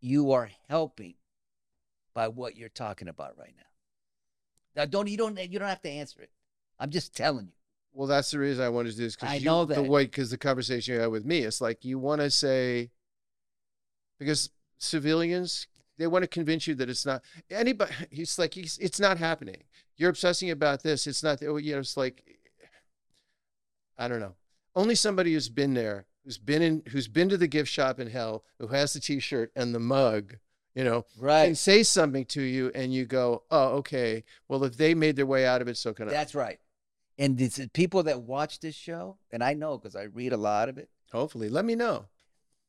you 0.00 0.32
are 0.32 0.50
helping 0.68 1.14
by 2.14 2.28
what 2.28 2.56
you're 2.56 2.68
talking 2.68 3.08
about 3.08 3.38
right 3.38 3.54
now? 3.56 3.62
Now, 4.74 4.86
don't 4.86 5.08
you 5.08 5.16
don't 5.16 5.38
you 5.50 5.58
don't 5.58 5.68
have 5.68 5.82
to 5.82 5.90
answer 5.90 6.22
it. 6.22 6.30
I'm 6.78 6.90
just 6.90 7.14
telling 7.16 7.46
you. 7.46 7.52
Well, 7.92 8.08
that's 8.08 8.30
the 8.30 8.38
reason 8.38 8.64
I 8.64 8.70
wanted 8.70 8.92
to 8.92 8.96
do 8.96 9.02
this 9.04 9.16
I 9.20 9.26
because 9.34 9.44
know 9.44 9.64
the 9.66 9.74
that. 9.74 9.82
way 9.84 10.04
because 10.04 10.30
the 10.30 10.38
conversation 10.38 10.94
you 10.94 11.00
had 11.00 11.10
with 11.10 11.26
me, 11.26 11.40
it's 11.40 11.60
like 11.60 11.84
you 11.84 11.98
want 11.98 12.20
to 12.22 12.30
say 12.30 12.90
because 14.18 14.50
civilians 14.78 15.66
they 15.98 16.06
want 16.06 16.22
to 16.22 16.28
convince 16.28 16.66
you 16.66 16.74
that 16.76 16.88
it's 16.88 17.04
not 17.04 17.22
anybody. 17.50 17.92
He's 18.10 18.38
like 18.38 18.54
he's 18.54 18.78
it's 18.78 18.98
not 18.98 19.18
happening. 19.18 19.62
You're 19.96 20.10
obsessing 20.10 20.50
about 20.50 20.82
this. 20.82 21.06
It's 21.06 21.22
not. 21.22 21.42
oh, 21.42 21.58
You 21.58 21.74
know, 21.74 21.80
it's 21.80 21.96
like 21.98 22.24
I 23.98 24.08
don't 24.08 24.20
know. 24.20 24.34
Only 24.74 24.94
somebody 24.94 25.32
who's 25.34 25.48
been 25.48 25.74
there, 25.74 26.06
who's 26.24 26.38
been 26.38 26.62
in, 26.62 26.82
who's 26.88 27.08
been 27.08 27.28
to 27.28 27.36
the 27.36 27.46
gift 27.48 27.70
shop 27.70 28.00
in 28.00 28.08
hell, 28.08 28.44
who 28.58 28.68
has 28.68 28.92
the 28.92 29.00
T-shirt 29.00 29.52
and 29.54 29.74
the 29.74 29.78
mug, 29.80 30.38
you 30.74 30.84
know, 30.84 31.02
can 31.02 31.22
Right. 31.22 31.56
say 31.56 31.82
something 31.82 32.24
to 32.26 32.42
you, 32.42 32.70
and 32.74 32.92
you 32.94 33.04
go, 33.04 33.44
"Oh, 33.50 33.76
okay. 33.78 34.24
Well, 34.48 34.64
if 34.64 34.76
they 34.76 34.94
made 34.94 35.16
their 35.16 35.26
way 35.26 35.44
out 35.44 35.60
of 35.60 35.68
it, 35.68 35.76
so 35.76 35.92
can 35.92 36.08
I." 36.08 36.12
That's 36.12 36.34
right. 36.34 36.58
And 37.18 37.38
it's 37.40 37.56
the 37.56 37.68
people 37.68 38.02
that 38.04 38.22
watch 38.22 38.60
this 38.60 38.74
show, 38.74 39.18
and 39.30 39.44
I 39.44 39.52
know 39.52 39.76
because 39.76 39.94
I 39.94 40.04
read 40.04 40.32
a 40.32 40.38
lot 40.38 40.68
of 40.70 40.78
it, 40.78 40.88
Hopefully, 41.12 41.50
let 41.50 41.66
me 41.66 41.74
know. 41.74 42.06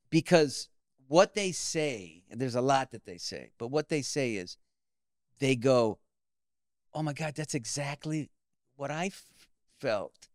because 0.10 0.68
what 1.08 1.34
they 1.34 1.52
say, 1.52 2.24
and 2.30 2.40
there's 2.42 2.56
a 2.56 2.62
lot 2.62 2.92
that 2.92 3.06
they 3.06 3.18
say, 3.18 3.52
but 3.58 3.68
what 3.70 3.88
they 3.90 4.02
say 4.02 4.36
is 4.36 4.58
they 5.40 5.56
go, 5.56 6.00
Oh 6.94 7.02
my 7.02 7.14
God, 7.14 7.34
that's 7.36 7.56
exactly 7.56 8.30
what 8.76 8.92
I 8.92 9.08
f- 9.08 9.32
felt 9.80 10.28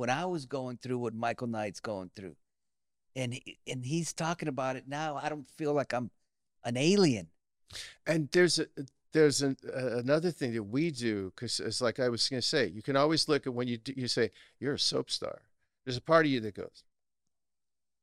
when 0.00 0.08
I 0.08 0.24
was 0.24 0.46
going 0.46 0.78
through 0.78 0.96
what 0.96 1.14
Michael 1.14 1.46
Knight's 1.46 1.78
going 1.78 2.10
through. 2.16 2.34
And, 3.14 3.34
he- 3.34 3.58
and 3.66 3.84
he's 3.84 4.14
talking 4.14 4.48
about 4.48 4.76
it 4.76 4.88
now. 4.88 5.20
I 5.22 5.28
don't 5.28 5.46
feel 5.58 5.74
like 5.74 5.92
I'm 5.92 6.10
an 6.64 6.78
alien. 6.78 7.26
And 8.06 8.30
there's 8.32 8.58
a 8.58 8.64
there's 9.12 9.42
an, 9.42 9.58
uh, 9.68 9.98
another 9.98 10.30
thing 10.30 10.54
that 10.54 10.62
we 10.62 10.90
do 10.90 11.32
because 11.34 11.60
it's 11.60 11.82
like 11.82 12.00
I 12.00 12.08
was 12.08 12.26
going 12.30 12.40
to 12.40 12.48
say, 12.48 12.66
you 12.68 12.80
can 12.80 12.96
always 12.96 13.28
look 13.28 13.46
at 13.46 13.52
when 13.52 13.68
you 13.68 13.76
do, 13.76 13.92
you 13.94 14.08
say 14.08 14.30
you're 14.58 14.74
a 14.74 14.78
soap 14.78 15.10
star. 15.10 15.42
There's 15.84 15.98
a 15.98 16.00
part 16.00 16.24
of 16.24 16.32
you 16.32 16.40
that 16.40 16.54
goes, 16.54 16.82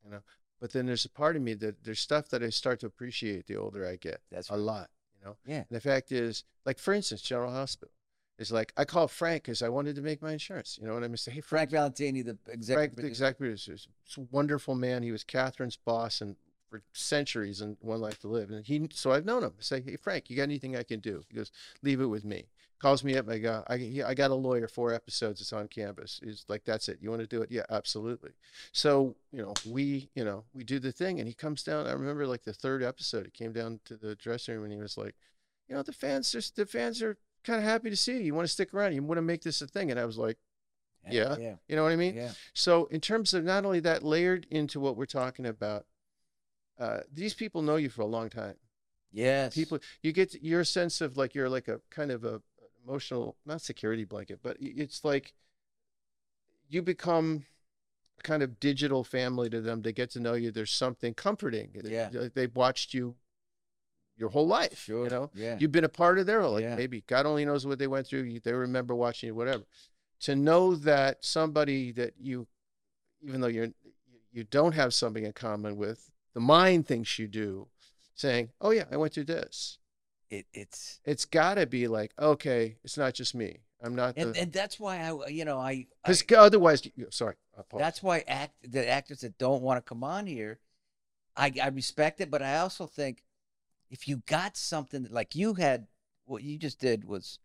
you 0.05 0.11
know, 0.11 0.19
but 0.61 0.73
then 0.73 0.85
there's 0.85 1.05
a 1.05 1.09
part 1.09 1.35
of 1.35 1.41
me 1.41 1.55
that 1.55 1.83
there's 1.83 1.99
stuff 1.99 2.29
that 2.29 2.43
I 2.43 2.49
start 2.49 2.81
to 2.81 2.85
appreciate 2.85 3.47
the 3.47 3.55
older 3.55 3.87
I 3.87 3.95
get. 3.95 4.21
That's 4.31 4.51
a 4.51 4.53
right. 4.53 4.61
lot, 4.61 4.89
you 5.17 5.25
know. 5.25 5.37
Yeah. 5.47 5.63
And 5.69 5.71
the 5.71 5.81
fact 5.81 6.11
is, 6.11 6.43
like 6.63 6.77
for 6.77 6.93
instance, 6.93 7.21
General 7.23 7.51
Hospital 7.53 7.91
is 8.38 8.51
like 8.51 8.73
I 8.77 8.85
called 8.85 9.11
Frank 9.11 9.43
because 9.43 9.61
I 9.61 9.69
wanted 9.69 9.95
to 9.95 10.01
make 10.01 10.21
my 10.21 10.31
insurance. 10.31 10.77
You 10.79 10.88
know 10.88 10.93
what 10.93 11.03
I 11.03 11.07
mean? 11.07 11.17
Say, 11.17 11.31
hey, 11.31 11.41
Frank 11.41 11.71
Valentini, 11.71 12.21
the 12.21 12.38
Frank, 12.45 12.57
executive 12.57 12.95
the 12.95 13.07
executive 13.07 13.38
producer, 13.39 13.73
is 13.73 13.88
a 14.17 14.21
wonderful 14.31 14.75
man. 14.75 15.03
He 15.03 15.11
was 15.11 15.23
Catherine's 15.23 15.77
boss 15.77 16.21
and 16.21 16.35
for 16.69 16.81
centuries 16.93 17.61
and 17.61 17.77
One 17.79 18.01
Life 18.01 18.19
to 18.21 18.27
Live. 18.27 18.51
And 18.51 18.65
he, 18.65 18.88
so 18.91 19.11
I've 19.11 19.25
known 19.25 19.43
him. 19.43 19.53
I 19.57 19.61
say, 19.61 19.81
hey 19.81 19.95
Frank, 19.95 20.29
you 20.29 20.35
got 20.35 20.43
anything 20.43 20.75
I 20.75 20.83
can 20.83 20.99
do? 20.99 21.23
He 21.29 21.35
goes, 21.35 21.51
leave 21.81 22.01
it 22.01 22.07
with 22.07 22.25
me. 22.25 22.45
Calls 22.79 23.03
me 23.03 23.17
up. 23.17 23.27
I 23.27 23.39
go, 23.39 23.63
I, 23.67 23.77
he- 23.77 24.03
I 24.03 24.13
got 24.13 24.29
a 24.29 24.35
lawyer. 24.35 24.67
Four 24.67 24.93
episodes. 24.93 25.41
It's 25.41 25.51
on 25.53 25.67
Canvas. 25.67 26.19
He's 26.23 26.45
like, 26.47 26.63
that's 26.63 26.89
it. 26.89 26.99
You 27.01 27.09
want 27.09 27.21
to 27.21 27.27
do 27.27 27.41
it? 27.41 27.49
Yeah, 27.49 27.63
absolutely. 27.71 28.31
So 28.71 29.15
you 29.31 29.41
know, 29.41 29.53
we, 29.67 30.09
you 30.13 30.23
know, 30.23 30.43
we 30.53 30.63
do 30.63 30.77
the 30.77 30.91
thing, 30.91 31.19
and 31.19 31.27
he 31.27 31.33
comes 31.33 31.63
down. 31.63 31.88
I 31.88 31.93
remember 31.93 32.27
like 32.27 32.43
the 32.43 32.53
third 32.53 32.83
episode. 32.83 33.25
He 33.25 33.31
came 33.31 33.51
down 33.51 33.79
to 33.85 33.95
the 33.95 34.13
dressing 34.15 34.53
room 34.55 34.65
and 34.65 34.73
he 34.73 34.79
was 34.79 34.95
like, 34.95 35.15
you 35.67 35.75
know, 35.75 35.81
the 35.81 35.91
fans, 35.91 36.31
just 36.31 36.55
the 36.55 36.67
fans 36.67 37.01
are 37.01 37.17
kind 37.47 37.59
of 37.59 37.63
happy 37.63 37.89
to 37.89 37.95
see 37.95 38.13
you. 38.13 38.19
You 38.19 38.35
want 38.35 38.45
to 38.47 38.51
stick 38.51 38.73
around. 38.73 38.93
You 38.93 39.01
want 39.01 39.17
to 39.17 39.23
make 39.23 39.41
this 39.41 39.61
a 39.61 39.67
thing. 39.67 39.89
And 39.89 39.99
I 39.99 40.05
was 40.05 40.17
like, 40.17 40.37
yeah. 41.09 41.35
Yeah. 41.39 41.55
you 41.67 41.75
know 41.75 41.83
what 41.83 41.93
I 41.93 41.95
mean? 41.95 42.15
Yeah. 42.15 42.31
So, 42.53 42.85
in 42.85 42.99
terms 42.99 43.33
of 43.33 43.43
not 43.45 43.65
only 43.65 43.79
that, 43.79 44.03
layered 44.03 44.45
into 44.51 44.79
what 44.79 44.97
we're 44.97 45.05
talking 45.05 45.45
about, 45.45 45.85
uh, 46.79 46.99
these 47.11 47.33
people 47.33 47.61
know 47.61 47.77
you 47.77 47.89
for 47.89 48.01
a 48.01 48.07
long 48.07 48.29
time. 48.29 48.55
Yes. 49.11 49.55
People, 49.55 49.79
you 50.01 50.11
get 50.11 50.43
your 50.43 50.63
sense 50.63 50.99
of 50.99 51.15
like 51.15 51.33
you're 51.33 51.49
like 51.49 51.69
a 51.69 51.79
kind 51.89 52.11
of 52.11 52.25
a 52.25 52.41
emotional, 52.85 53.37
not 53.45 53.61
security 53.61 54.03
blanket, 54.03 54.39
but 54.43 54.57
it's 54.59 55.03
like 55.03 55.33
you 56.69 56.81
become 56.81 57.45
kind 58.23 58.43
of 58.43 58.59
digital 58.59 59.03
family 59.03 59.49
to 59.49 59.61
them. 59.61 59.81
They 59.81 59.93
get 59.93 60.11
to 60.11 60.19
know 60.19 60.33
you. 60.33 60.51
There's 60.51 60.71
something 60.71 61.13
comforting. 61.13 61.71
Yeah. 61.83 62.09
They've 62.33 62.55
watched 62.55 62.93
you 62.93 63.15
your 64.18 64.30
whole 64.30 64.47
life. 64.47 64.80
Sure. 64.80 65.03
You 65.03 65.09
know, 65.09 65.32
Yeah. 65.34 65.57
you've 65.59 65.72
been 65.72 65.84
a 65.84 65.89
part 65.89 66.20
of 66.20 66.26
their 66.26 66.45
like 66.47 66.63
Yeah. 66.63 66.76
maybe 66.76 67.01
god 67.01 67.26
only 67.26 67.45
knows 67.45 67.65
what 67.65 67.80
they 67.80 67.88
went 67.88 68.07
through 68.07 68.39
they 68.39 68.53
remember 68.53 68.95
watching 68.95 69.28
you 69.28 69.36
whatever 69.36 69.63
to 70.22 70.36
know 70.36 70.76
that 70.76 71.24
somebody 71.24 71.91
that 71.91 72.13
you 72.20 72.47
even 73.22 73.41
though 73.41 73.47
you're 73.47 73.70
you 74.32 74.43
don't 74.43 74.74
have 74.74 74.93
something 74.93 75.24
in 75.24 75.34
common 75.34 75.78
with 75.78 76.11
the 76.34 76.39
mind 76.39 76.88
thinks 76.88 77.18
you 77.20 77.28
do 77.28 77.68
saying 78.15 78.49
oh 78.61 78.72
yeah 78.72 78.86
i 78.91 78.97
went 78.97 79.13
through 79.13 79.24
this 79.24 79.80
it, 80.30 80.45
it's 80.53 80.99
it's 81.05 81.26
got 81.26 81.55
to 81.55 81.65
be 81.65 81.88
like 81.88 82.11
okay 82.20 82.78
it's 82.84 82.97
not 82.97 83.13
just 83.13 83.34
me 83.34 83.59
i'm 83.82 83.95
not 83.95 84.13
and, 84.18 84.34
the 84.36 84.41
and 84.41 84.51
that's 84.51 84.80
why 84.80 84.97
I 84.97 85.28
you 85.30 85.45
know 85.45 85.59
I, 85.59 85.88
I 86.03 86.11
because 86.11 86.24
otherwise 86.38 86.82
sorry 87.11 87.36
that's 87.78 88.03
why 88.03 88.24
act 88.28 88.53
the 88.63 88.88
actors 88.88 89.22
that 89.22 89.38
don't 89.38 89.61
want 89.63 89.84
to 89.84 89.88
come 89.88 90.03
on 90.03 90.28
here, 90.28 90.59
I 91.36 91.51
I 91.61 91.70
respect 91.70 92.22
it, 92.22 92.30
but 92.30 92.41
I 92.41 92.59
also 92.59 92.86
think 92.86 93.24
if 93.89 94.07
you 94.07 94.17
got 94.25 94.57
something 94.57 95.03
that- 95.03 95.11
like 95.11 95.35
you 95.35 95.53
had, 95.55 95.88
what 96.25 96.43
you 96.43 96.57
just 96.57 96.79
did 96.79 97.05
was 97.05 97.39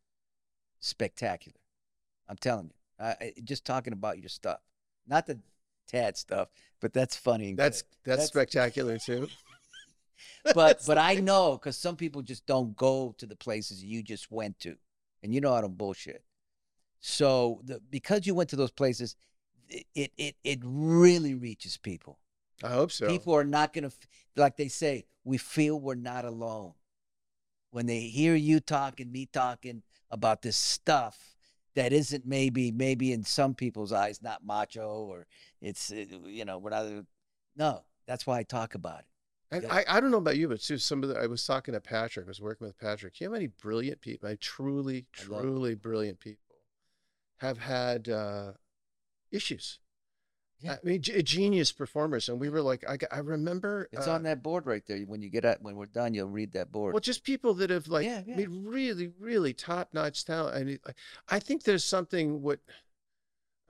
spectacular. 0.80 1.58
I'm 2.28 2.36
telling 2.36 2.66
you, 2.66 2.74
I, 3.04 3.10
I- 3.20 3.34
just 3.44 3.64
talking 3.64 3.92
about 3.92 4.18
your 4.18 4.28
stuff, 4.28 4.60
not 5.06 5.26
the 5.26 5.40
Tad 5.88 6.16
stuff, 6.16 6.48
but 6.80 6.92
that's 6.92 7.16
funny. 7.16 7.50
and 7.50 7.58
that's, 7.58 7.82
that's 7.82 8.04
that's- 8.04 8.28
spectacular 8.28 8.98
too 8.98 9.28
but 10.54 10.80
but 10.86 10.98
I 10.98 11.14
know 11.30 11.52
because 11.58 11.76
some 11.76 11.96
people 11.96 12.22
just 12.22 12.46
don't 12.46 12.76
go 12.76 13.14
to 13.18 13.26
the 13.26 13.36
places 13.36 13.82
you 13.84 14.02
just 14.02 14.30
went 14.30 14.58
to, 14.60 14.76
and 15.22 15.34
you 15.34 15.40
know 15.40 15.52
I 15.52 15.60
don't 15.60 15.76
bullshit. 15.76 16.24
So 17.00 17.60
the 17.64 17.80
because 17.90 18.26
you 18.26 18.34
went 18.34 18.50
to 18.50 18.56
those 18.56 18.70
places, 18.70 19.16
it 19.68 20.12
it, 20.16 20.36
it 20.44 20.60
really 20.62 21.34
reaches 21.34 21.76
people. 21.76 22.18
I 22.62 22.68
hope 22.68 22.92
so 22.92 23.06
People 23.06 23.34
are 23.34 23.44
not 23.44 23.72
gonna 23.72 23.90
like 24.36 24.56
they 24.56 24.68
say. 24.68 25.06
We 25.24 25.38
feel 25.38 25.78
we're 25.78 25.94
not 25.94 26.24
alone 26.24 26.72
when 27.70 27.86
they 27.86 28.00
hear 28.00 28.34
you 28.34 28.60
talking, 28.60 29.10
me 29.10 29.26
talking 29.26 29.82
about 30.10 30.42
this 30.42 30.56
stuff 30.56 31.34
that 31.74 31.92
isn't 31.92 32.26
maybe 32.26 32.70
maybe 32.70 33.12
in 33.12 33.24
some 33.24 33.54
people's 33.54 33.92
eyes 33.92 34.22
not 34.22 34.44
macho 34.44 35.06
or 35.08 35.26
it's 35.60 35.90
uh, 35.90 36.04
you 36.24 36.44
know 36.44 36.58
we're 36.58 36.70
not. 36.70 36.86
No, 37.56 37.82
that's 38.06 38.26
why 38.26 38.38
I 38.38 38.42
talk 38.42 38.74
about 38.74 39.00
it. 39.00 39.06
And 39.50 39.66
I, 39.70 39.84
I 39.86 40.00
don't 40.00 40.10
know 40.10 40.16
about 40.16 40.38
you, 40.38 40.48
but 40.48 40.62
too, 40.62 40.78
some 40.78 41.02
of 41.02 41.10
the, 41.10 41.18
I 41.18 41.26
was 41.26 41.44
talking 41.44 41.74
to 41.74 41.80
Patrick, 41.80 42.24
I 42.24 42.28
was 42.28 42.40
working 42.40 42.66
with 42.66 42.78
Patrick. 42.78 43.20
You 43.20 43.26
have 43.26 43.34
any 43.34 43.48
brilliant 43.48 44.00
people, 44.00 44.30
I 44.30 44.36
truly, 44.40 45.04
I 45.20 45.24
truly 45.24 45.74
brilliant 45.74 46.20
people 46.20 46.56
have 47.36 47.58
had 47.58 48.08
uh, 48.08 48.52
issues. 49.30 49.78
Yeah. 50.62 50.74
I 50.74 50.86
mean, 50.86 51.02
ge- 51.02 51.24
genius 51.24 51.72
performers. 51.72 52.28
And 52.28 52.38
we 52.40 52.48
were 52.48 52.62
like, 52.62 52.84
I, 52.88 52.96
I 53.10 53.18
remember. 53.18 53.88
It's 53.92 54.06
uh, 54.06 54.12
on 54.12 54.22
that 54.22 54.42
board 54.42 54.64
right 54.66 54.82
there. 54.86 54.98
When 55.00 55.20
you 55.20 55.28
get 55.28 55.44
at 55.44 55.60
when 55.60 55.76
we're 55.76 55.86
done, 55.86 56.14
you'll 56.14 56.28
read 56.28 56.52
that 56.52 56.70
board. 56.70 56.94
Well, 56.94 57.00
just 57.00 57.24
people 57.24 57.54
that 57.54 57.70
have 57.70 57.88
like 57.88 58.06
Yeah, 58.06 58.22
yeah. 58.26 58.36
made 58.36 58.48
really, 58.48 59.10
really 59.18 59.52
top-notch 59.52 60.24
talent. 60.24 60.56
I 60.56 60.64
mean, 60.64 60.78
I- 60.86 60.92
I 61.36 61.38
think 61.40 61.64
there's 61.64 61.84
something 61.84 62.42
what, 62.42 62.60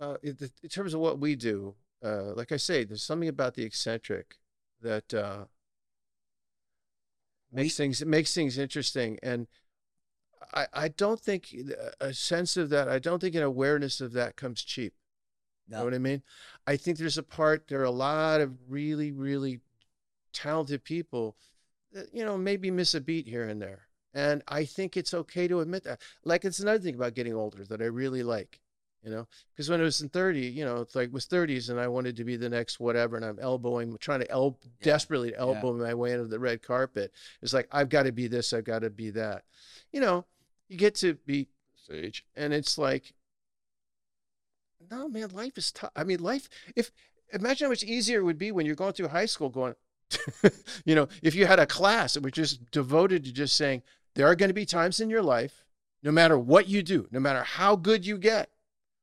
uh, 0.01 0.17
in, 0.23 0.37
the, 0.39 0.51
in 0.63 0.69
terms 0.69 0.95
of 0.95 1.01
what 1.01 1.19
we 1.19 1.35
do. 1.35 1.75
Uh, 2.05 2.33
like 2.35 2.51
I 2.53 2.57
say, 2.57 2.85
there's 2.85 3.03
something 3.05 3.29
about 3.29 3.55
the 3.55 3.63
eccentric 3.63 4.37
that 4.81 5.15
uh, 5.15 5.45
makes 7.53 7.77
things 7.77 8.05
makes 8.05 8.35
things 8.35 8.59
interesting, 8.59 9.19
and 9.23 9.47
I 10.53 10.67
I 10.73 10.89
don't 10.89 11.21
think 11.21 11.55
a 12.01 12.13
sense 12.13 12.57
of 12.57 12.71
that. 12.71 12.89
I 12.89 12.99
don't 12.99 13.21
think 13.21 13.35
an 13.37 13.43
awareness 13.43 14.01
of 14.01 14.13
that 14.15 14.35
comes 14.37 14.63
cheap. 14.63 14.95
You 15.69 15.77
know 15.77 15.85
what 15.85 15.95
I 15.95 15.99
mean? 15.99 16.23
I 16.67 16.77
think 16.77 16.99
there's 16.99 17.19
a 17.19 17.23
part, 17.23 17.69
there 17.69 17.81
are 17.81 17.85
a 17.85 17.91
lot 17.91 18.41
of 18.41 18.53
really, 18.69 19.13
really 19.13 19.61
talented 20.33 20.85
people 20.85 21.37
that, 21.93 22.13
you 22.13 22.25
know, 22.25 22.37
maybe 22.37 22.71
miss 22.71 22.95
a 22.95 23.01
beat 23.01 23.27
here 23.27 23.49
and 23.49 23.61
there. 23.61 23.83
And 24.15 24.43
I 24.49 24.65
think 24.65 24.97
it's 24.97 25.15
okay 25.15 25.49
to 25.49 25.61
admit 25.61 25.85
that. 25.85 26.01
Like, 26.25 26.45
it's 26.45 26.61
another 26.61 26.81
thing 26.81 26.95
about 26.95 27.15
getting 27.15 27.35
older 27.35 27.65
that 27.65 27.81
I 27.81 27.87
really 27.87 28.23
like, 28.23 28.61
you 29.03 29.11
know, 29.11 29.27
because 29.51 29.71
when 29.71 29.81
I 29.81 29.85
was 29.85 30.03
in 30.03 30.11
30, 30.11 30.41
you 30.41 30.65
know, 30.65 30.77
it's 30.83 30.95
like 30.95 31.13
was 31.13 31.27
30s 31.27 31.71
and 31.71 31.81
I 31.81 31.89
wanted 31.89 32.17
to 32.17 32.25
be 32.25 32.37
the 32.37 32.49
next 32.51 32.79
whatever. 32.79 33.17
And 33.17 33.25
I'm 33.25 33.39
elbowing, 33.39 33.97
trying 33.99 34.21
to 34.21 34.31
el- 34.31 34.59
Yeah, 34.63 34.85
desperately 34.85 35.35
elbow 35.35 35.73
my 35.73 35.95
way 35.95 36.13
into 36.13 36.27
the 36.27 36.39
red 36.39 36.63
carpet. 36.63 37.13
It's 37.41 37.55
like, 37.55 37.69
I've 37.73 37.89
got 37.89 38.03
to 38.03 38.13
be 38.13 38.29
this, 38.29 38.53
I've 38.53 38.65
got 38.65 38.81
to 38.81 38.91
be 38.91 39.11
that. 39.11 39.45
You 39.93 40.01
know, 40.01 40.27
you 40.69 40.77
get 40.77 40.95
to 40.97 41.15
be 41.15 41.49
sage 41.75 42.25
and 42.37 42.53
it's 42.53 42.77
like, 42.79 43.15
no, 44.91 45.09
man, 45.09 45.31
life 45.31 45.57
is 45.59 45.73
tough. 45.73 45.91
I 45.97 46.05
mean, 46.05 46.21
life, 46.21 46.49
if 46.77 46.91
imagine 47.33 47.67
how 47.67 47.71
much 47.71 47.85
easier 47.85 48.21
it 48.21 48.25
would 48.25 48.39
be 48.39 48.53
when 48.53 48.67
you're 48.67 48.75
going 48.75 48.93
through 48.93 49.09
high 49.09 49.27
school 49.27 49.49
going, 49.49 49.75
you 50.85 50.95
know, 50.95 51.09
if 51.23 51.35
you 51.35 51.47
had 51.47 51.59
a 51.59 51.67
class 51.67 52.15
that 52.15 52.23
was 52.23 52.33
just 52.33 52.71
devoted 52.71 53.25
to 53.25 53.33
just 53.33 53.57
saying, 53.57 53.83
there 54.15 54.27
are 54.27 54.37
going 54.37 54.51
to 54.51 54.55
be 54.55 54.67
times 54.67 55.01
in 55.01 55.09
your 55.09 55.23
life, 55.23 55.65
no 56.03 56.13
matter 56.13 56.39
what 56.39 56.69
you 56.69 56.83
do, 56.83 57.09
no 57.11 57.21
matter 57.21 57.43
how 57.43 57.77
good 57.77 58.05
you 58.07 58.19
get, 58.19 58.51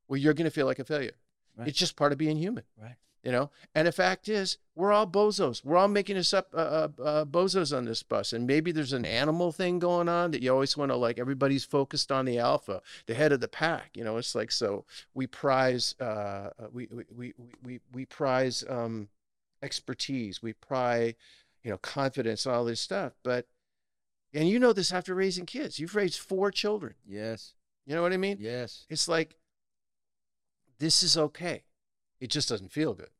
where 0.06 0.18
you're 0.18 0.34
going 0.34 0.44
to 0.44 0.50
feel 0.50 0.66
like 0.66 0.78
a 0.78 0.84
failure. 0.84 1.12
Right. 1.56 1.68
It's 1.68 1.78
just 1.78 1.96
part 1.96 2.12
of 2.12 2.18
being 2.18 2.36
human. 2.36 2.64
right. 2.80 2.96
You 3.22 3.32
know. 3.32 3.50
And 3.74 3.86
the 3.86 3.92
fact 3.92 4.28
is, 4.28 4.58
we're 4.74 4.92
all 4.92 5.06
bozos. 5.06 5.64
We're 5.64 5.76
all 5.76 5.88
making 5.88 6.16
us 6.16 6.32
up 6.32 6.48
uh, 6.54 6.56
uh, 6.56 6.88
uh, 7.02 7.24
bozos 7.24 7.76
on 7.76 7.84
this 7.84 8.02
bus. 8.02 8.32
And 8.32 8.46
maybe 8.46 8.72
there's 8.72 8.92
an 8.92 9.04
animal 9.04 9.52
thing 9.52 9.78
going 9.78 10.08
on 10.08 10.30
that 10.30 10.42
you 10.42 10.52
always 10.52 10.76
want 10.76 10.90
to 10.90 10.96
like. 10.96 11.18
Everybody's 11.18 11.64
focused 11.64 12.10
on 12.10 12.24
the 12.24 12.38
alpha, 12.38 12.80
the 13.06 13.14
head 13.14 13.32
of 13.32 13.40
the 13.40 13.48
pack. 13.48 13.90
You 13.94 14.04
know, 14.04 14.16
it's 14.16 14.34
like 14.34 14.50
so 14.50 14.84
we 15.14 15.26
prize 15.26 15.94
uh, 16.00 16.04
uh, 16.04 16.50
we, 16.72 16.88
we 16.90 17.04
we 17.14 17.34
we 17.62 17.80
we 17.92 18.04
prize 18.06 18.64
um, 18.68 19.08
expertise. 19.62 20.42
We 20.42 20.54
prize 20.54 21.14
you 21.62 21.70
know 21.70 21.78
confidence 21.78 22.46
all 22.46 22.64
this 22.64 22.80
stuff. 22.80 23.12
But 23.22 23.46
and 24.32 24.48
you 24.48 24.58
know 24.58 24.72
this 24.72 24.92
after 24.92 25.14
raising 25.14 25.46
kids. 25.46 25.78
You've 25.78 25.94
raised 25.94 26.18
four 26.18 26.50
children. 26.50 26.94
Yes. 27.06 27.54
You 27.86 27.94
know 27.94 28.02
what 28.02 28.12
I 28.12 28.18
mean? 28.18 28.36
Yes. 28.40 28.86
It's 28.88 29.08
like 29.08 29.36
this 30.78 31.02
is 31.02 31.16
okay. 31.16 31.64
It 32.20 32.30
just 32.30 32.48
doesn't 32.48 32.72
feel 32.72 32.94
good. 32.94 33.10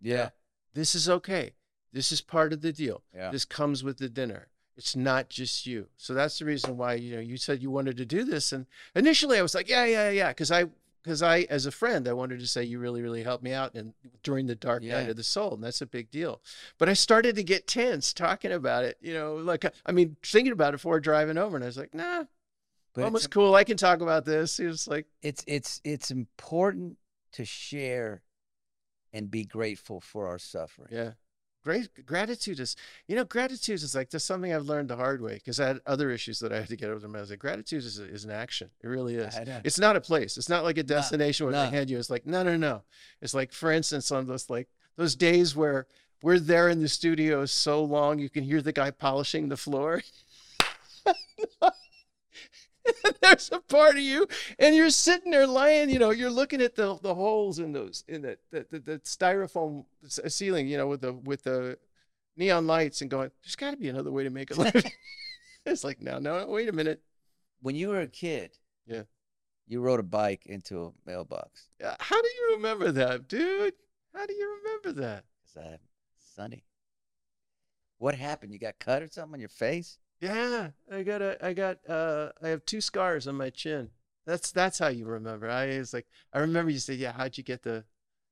Yeah. 0.00 0.30
This 0.74 0.94
is 0.94 1.08
okay. 1.08 1.54
This 1.92 2.12
is 2.12 2.20
part 2.20 2.52
of 2.52 2.60
the 2.60 2.72
deal. 2.72 3.02
Yeah. 3.14 3.30
This 3.30 3.44
comes 3.44 3.82
with 3.82 3.98
the 3.98 4.08
dinner. 4.08 4.48
It's 4.76 4.94
not 4.94 5.30
just 5.30 5.66
you. 5.66 5.86
So 5.96 6.12
that's 6.12 6.38
the 6.38 6.44
reason 6.44 6.76
why 6.76 6.94
you 6.94 7.14
know 7.14 7.20
you 7.20 7.38
said 7.38 7.62
you 7.62 7.70
wanted 7.70 7.96
to 7.96 8.04
do 8.04 8.24
this. 8.24 8.52
And 8.52 8.66
initially 8.94 9.38
I 9.38 9.42
was 9.42 9.54
like, 9.54 9.70
yeah, 9.70 9.86
yeah, 9.86 10.10
yeah, 10.10 10.28
because 10.28 10.50
I 10.50 10.66
because 11.02 11.22
I 11.22 11.46
as 11.48 11.64
a 11.64 11.70
friend 11.70 12.06
I 12.06 12.12
wanted 12.12 12.40
to 12.40 12.46
say 12.46 12.64
you 12.64 12.78
really 12.78 13.00
really 13.00 13.22
helped 13.22 13.42
me 13.42 13.52
out 13.52 13.74
and 13.74 13.94
during 14.22 14.46
the 14.46 14.54
dark 14.54 14.82
night 14.82 15.08
of 15.08 15.16
the 15.16 15.22
soul 15.22 15.54
and 15.54 15.64
that's 15.64 15.80
a 15.80 15.86
big 15.86 16.10
deal. 16.10 16.42
But 16.76 16.90
I 16.90 16.92
started 16.92 17.36
to 17.36 17.42
get 17.42 17.66
tense 17.66 18.12
talking 18.12 18.52
about 18.52 18.84
it. 18.84 18.98
You 19.00 19.14
know, 19.14 19.36
like 19.36 19.64
uh, 19.64 19.70
I 19.86 19.92
mean 19.92 20.16
thinking 20.22 20.52
about 20.52 20.74
it 20.74 20.78
before 20.78 21.00
driving 21.00 21.38
over, 21.38 21.56
and 21.56 21.64
I 21.64 21.68
was 21.68 21.78
like, 21.78 21.94
nah, 21.94 22.24
But 22.92 23.04
almost 23.04 23.26
it's, 23.26 23.32
cool. 23.32 23.54
I 23.54 23.64
can 23.64 23.78
talk 23.78 24.02
about 24.02 24.26
this. 24.26 24.60
It 24.60 24.66
was 24.66 24.86
like, 24.86 25.06
it's 25.22 25.42
it's 25.46 25.80
it's 25.84 26.10
important 26.10 26.98
to 27.32 27.46
share 27.46 28.22
and 29.12 29.30
be 29.30 29.44
grateful 29.44 30.00
for 30.00 30.26
our 30.26 30.38
suffering. 30.38 30.88
yeah. 30.90 31.12
Great 31.64 32.06
gratitude 32.06 32.60
is, 32.60 32.76
you 33.08 33.16
know, 33.16 33.24
gratitude 33.24 33.82
is 33.82 33.92
like 33.92 34.08
just 34.08 34.24
something 34.24 34.54
I've 34.54 34.66
learned 34.66 34.88
the 34.88 34.94
hard 34.94 35.20
way 35.20 35.34
because 35.34 35.58
I 35.58 35.66
had 35.66 35.80
other 35.84 36.12
issues 36.12 36.38
that 36.38 36.52
I 36.52 36.60
had 36.60 36.68
to 36.68 36.76
get 36.76 36.90
over. 36.90 37.00
them. 37.00 37.16
I 37.16 37.20
was 37.20 37.30
like, 37.30 37.40
gratitude 37.40 37.82
is, 37.82 37.98
is 37.98 38.24
an 38.24 38.30
action. 38.30 38.70
It 38.84 38.86
really 38.86 39.16
is. 39.16 39.34
It's 39.64 39.78
not 39.80 39.96
a 39.96 40.00
place. 40.00 40.36
It's 40.36 40.48
not 40.48 40.62
like 40.62 40.78
a 40.78 40.84
destination 40.84 41.44
where 41.44 41.52
they 41.52 41.64
no. 41.64 41.70
hand 41.70 41.90
you. 41.90 41.98
It's 41.98 42.08
like, 42.08 42.24
no, 42.24 42.44
no, 42.44 42.56
no. 42.56 42.82
It's 43.20 43.34
like, 43.34 43.52
for 43.52 43.72
instance, 43.72 44.12
on 44.12 44.28
those 44.28 44.48
like 44.48 44.68
those 44.94 45.16
days 45.16 45.56
where 45.56 45.88
we're 46.22 46.38
there 46.38 46.68
in 46.68 46.80
the 46.80 46.88
studio 46.88 47.44
so 47.46 47.82
long 47.82 48.20
you 48.20 48.30
can 48.30 48.44
hear 48.44 48.62
the 48.62 48.72
guy 48.72 48.92
polishing 48.92 49.48
the 49.48 49.56
floor. 49.56 50.02
There's 53.22 53.50
a 53.52 53.60
part 53.60 53.96
of 53.96 54.02
you, 54.02 54.26
and 54.58 54.74
you're 54.74 54.90
sitting 54.90 55.30
there 55.30 55.46
lying. 55.46 55.90
You 55.90 55.98
know, 55.98 56.10
you're 56.10 56.30
looking 56.30 56.60
at 56.60 56.74
the 56.74 56.98
the 57.02 57.14
holes 57.14 57.58
in 57.58 57.72
those 57.72 58.04
in 58.08 58.22
the 58.22 58.38
the, 58.50 58.66
the, 58.70 58.78
the 58.78 58.98
styrofoam 59.00 59.84
ceiling. 60.06 60.68
You 60.68 60.78
know, 60.78 60.86
with 60.86 61.00
the 61.00 61.12
with 61.12 61.44
the 61.44 61.78
neon 62.36 62.66
lights, 62.66 63.00
and 63.00 63.10
going, 63.10 63.30
"There's 63.42 63.56
got 63.56 63.72
to 63.72 63.76
be 63.76 63.88
another 63.88 64.10
way 64.12 64.24
to 64.24 64.30
make 64.30 64.50
a 64.50 64.54
living." 64.54 64.84
it's 65.66 65.82
like, 65.84 66.00
no, 66.00 66.18
no, 66.18 66.46
wait 66.46 66.68
a 66.68 66.72
minute. 66.72 67.02
When 67.60 67.74
you 67.74 67.88
were 67.88 68.00
a 68.00 68.06
kid, 68.06 68.56
Yeah. 68.86 69.02
you 69.66 69.80
rode 69.80 69.98
a 70.00 70.04
bike 70.04 70.46
into 70.46 70.84
a 70.84 70.92
mailbox. 71.04 71.68
Uh, 71.82 71.94
How 71.98 72.20
do 72.22 72.28
you 72.28 72.54
remember 72.56 72.92
that, 72.92 73.26
dude? 73.28 73.74
How 74.14 74.26
do 74.26 74.34
you 74.34 74.58
remember 74.62 75.00
that? 75.02 75.24
Cause 75.54 75.64
I 75.64 75.78
Sunny. 76.34 76.64
What 77.98 78.14
happened? 78.14 78.52
You 78.52 78.58
got 78.58 78.78
cut 78.78 79.02
or 79.02 79.08
something 79.08 79.34
on 79.34 79.40
your 79.40 79.48
face? 79.48 79.98
Yeah, 80.20 80.70
I 80.90 81.02
got 81.02 81.20
a, 81.22 81.44
I 81.44 81.52
got, 81.52 81.78
uh, 81.88 82.30
I 82.42 82.48
have 82.48 82.64
two 82.64 82.80
scars 82.80 83.26
on 83.28 83.34
my 83.34 83.50
chin. 83.50 83.90
That's 84.26 84.50
that's 84.50 84.78
how 84.78 84.88
you 84.88 85.04
remember. 85.06 85.48
I 85.48 85.78
was 85.78 85.92
like, 85.94 86.06
I 86.32 86.40
remember 86.40 86.70
you 86.72 86.78
said, 86.78 86.96
yeah, 86.98 87.12
how'd 87.12 87.36
you 87.38 87.44
get 87.44 87.62
the? 87.62 87.84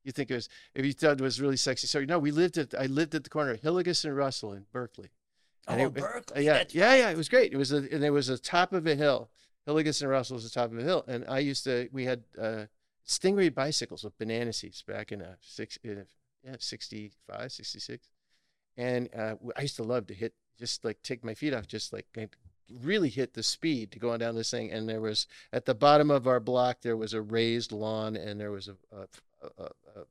You 0.03 0.12
think 0.12 0.30
it 0.30 0.35
was 0.35 0.49
if 0.74 0.85
you 0.85 0.93
thought 0.93 1.20
it 1.20 1.22
was 1.22 1.41
really 1.41 1.57
sexy. 1.57 1.87
So 1.87 2.01
no, 2.05 2.18
we 2.18 2.30
lived 2.30 2.59
at, 2.59 2.74
I 2.78 2.87
lived 2.87 3.14
at 3.14 3.22
the 3.24 3.30
corner 3.30 3.53
of 3.53 3.61
Hillegass 3.61 4.05
and 4.05 4.16
Russell 4.16 4.53
in 4.53 4.66
Berkeley. 4.72 5.11
And 5.68 5.80
Oh, 5.80 5.85
it- 5.87 5.95
Berkeley. 5.95 6.45
yeah, 6.47 6.55
that's 6.55 6.74
yeah, 6.74 6.95
yeah. 6.95 7.11
It 7.11 7.16
was 7.16 7.28
great. 7.28 7.53
It 7.53 7.57
was 7.57 7.70
a, 7.72 7.76
and 7.76 8.03
it 8.05 8.11
was 8.11 8.28
a 8.28 8.37
top 8.39 8.72
of 8.72 8.87
a 8.87 8.95
hill. 8.97 9.30
Hillegass 9.68 10.03
and 10.03 10.11
Russell 10.11 10.35
was 10.35 10.45
the 10.45 10.51
top 10.51 10.72
of 10.72 10.78
a 10.78 10.82
hill, 10.82 11.05
and 11.07 11.24
I 11.28 11.39
used 11.39 11.64
to. 11.64 11.89
We 11.93 12.05
had 12.07 12.24
uh, 12.39 12.64
Stingray 13.07 13.55
bicycles 13.55 14.03
with 14.05 14.18
banana 14.18 14.53
seats 14.53 14.82
back 14.82 15.12
in 15.12 15.22
uh, 15.22 15.37
six, 15.41 15.78
uh, 15.87 16.05
yeah, 16.43 16.57
65, 16.59 17.53
66. 17.53 18.09
and 18.76 19.09
uh, 19.16 19.37
I 19.57 19.62
used 19.62 19.76
to 19.76 19.85
love 19.85 20.07
to 20.09 20.14
hit, 20.14 20.35
just 20.59 20.84
like 20.84 21.02
take 21.02 21.24
my 21.24 21.34
feet 21.34 21.55
off, 21.55 21.66
just 21.66 21.92
like 21.92 22.07
really 22.82 23.09
hit 23.09 23.34
the 23.34 23.42
speed 23.42 23.92
to 23.92 23.98
go 23.98 24.11
on 24.11 24.20
down 24.20 24.34
this 24.34 24.50
thing. 24.50 24.70
And 24.70 24.88
there 24.88 25.00
was 25.00 25.26
at 25.52 25.64
the 25.64 25.74
bottom 25.74 26.11
of 26.11 26.26
our 26.26 26.40
block 26.40 26.80
there 26.82 26.96
was 26.96 27.14
a 27.14 27.22
raised 27.22 27.72
lawn, 27.72 28.16
and 28.16 28.40
there 28.40 28.50
was 28.50 28.68
a, 28.68 28.76
a, 28.96 29.07
a, 29.59 29.64
a, 29.64 30.05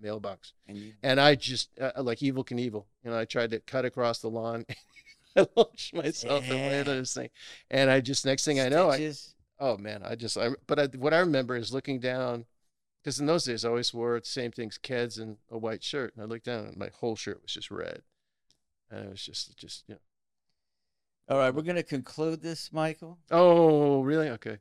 mailbox 0.00 0.52
And 0.66 0.76
you, 0.76 0.92
and 1.02 1.20
I 1.20 1.36
just 1.36 1.70
uh, 1.80 1.92
like 2.02 2.18
Evel 2.18 2.44
Knievel, 2.44 2.84
You 3.04 3.10
know, 3.10 3.18
I 3.18 3.24
tried 3.24 3.52
to 3.52 3.60
cut 3.60 3.84
across 3.84 4.18
the 4.18 4.28
lawn. 4.28 4.66
I 5.36 5.46
launched 5.56 5.94
myself 5.94 6.44
and 6.50 6.58
landed 6.58 6.88
on 6.88 6.98
this 6.98 7.14
thing, 7.14 7.30
and 7.70 7.88
I 7.88 8.00
just 8.00 8.26
next 8.26 8.44
thing 8.44 8.60
I 8.60 8.68
know, 8.68 8.90
I 8.90 8.96
stitches? 8.96 9.34
oh 9.58 9.78
man, 9.78 10.02
I 10.04 10.14
just 10.14 10.36
I 10.36 10.50
but 10.66 10.78
I, 10.78 10.86
what 10.98 11.14
I 11.14 11.20
remember 11.20 11.56
is 11.56 11.72
looking 11.72 12.00
down 12.00 12.44
because 13.02 13.18
in 13.18 13.26
those 13.26 13.44
days 13.44 13.64
I 13.64 13.68
always 13.68 13.94
wore 13.94 14.20
the 14.20 14.26
same 14.26 14.50
things, 14.50 14.78
Keds 14.82 15.18
and 15.18 15.38
a 15.50 15.56
white 15.56 15.82
shirt, 15.82 16.14
and 16.14 16.22
I 16.22 16.26
looked 16.26 16.44
down 16.44 16.66
and 16.66 16.76
my 16.76 16.90
whole 17.00 17.16
shirt 17.16 17.40
was 17.42 17.54
just 17.54 17.70
red, 17.70 18.02
Uh, 18.92 18.96
and 18.96 19.06
it 19.06 19.10
was 19.10 19.24
just 19.24 19.56
just 19.56 19.84
yeah. 19.88 19.96
All 21.28 21.38
right, 21.38 21.54
we're 21.54 21.62
gonna 21.62 21.82
conclude 21.82 22.42
this, 22.42 22.72
Michael, 22.72 23.18
Oh 23.30 24.02
really? 24.02 24.28
Okay, 24.30 24.58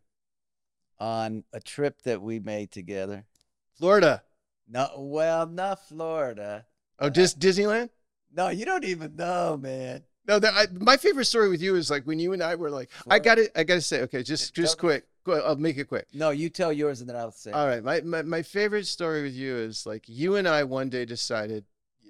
on 1.00 1.44
a 1.54 1.60
trip 1.60 2.02
that 2.04 2.22
we 2.22 2.40
made 2.40 2.72
together. 2.72 3.26
Florida. 3.74 4.24
No, 4.68 4.88
well, 4.98 5.48
not 5.48 5.86
Florida. 5.88 6.66
Oh, 7.00 7.10
Dis- 7.10 7.34
Disneyland. 7.34 7.90
No, 8.34 8.50
you 8.50 8.64
don't 8.64 8.86
even 8.86 9.16
know, 9.16 9.58
man. 9.58 10.04
No, 10.28 10.40
that, 10.40 10.54
I, 10.54 10.68
my 10.80 10.98
favorite 10.98 11.26
story 11.26 11.50
with 11.50 11.62
you 11.62 11.76
is 11.76 11.90
like 11.90 12.06
when 12.06 12.20
you 12.20 12.32
and 12.32 12.44
I 12.44 12.56
were 12.56 12.70
like, 12.70 12.90
I 13.10 13.20
got 13.20 13.36
to 13.36 13.60
I 13.60 13.64
got 13.64 13.76
to 13.76 13.82
say, 13.82 14.02
okay, 14.04 14.24
just 14.24 14.54
just 14.54 14.78
quick, 14.78 15.06
I'll 15.28 15.56
make 15.56 15.78
it 15.78 15.86
quick. 15.86 16.08
No, 16.14 16.30
you 16.30 16.50
tell 16.50 16.72
yours 16.72 17.02
and 17.02 17.10
then 17.10 17.18
I'll 17.18 17.32
say. 17.32 17.52
All 17.52 17.68
right. 17.68 17.84
My, 17.84 18.02
my 18.02 18.22
my 18.22 18.42
favorite 18.44 18.86
story 18.86 19.24
with 19.24 19.34
you 19.34 19.58
is 19.58 19.86
like 19.86 20.04
you 20.08 20.36
and 20.36 20.48
I 20.48 20.64
one 20.64 20.90
day 20.90 21.06
decided 21.06 21.66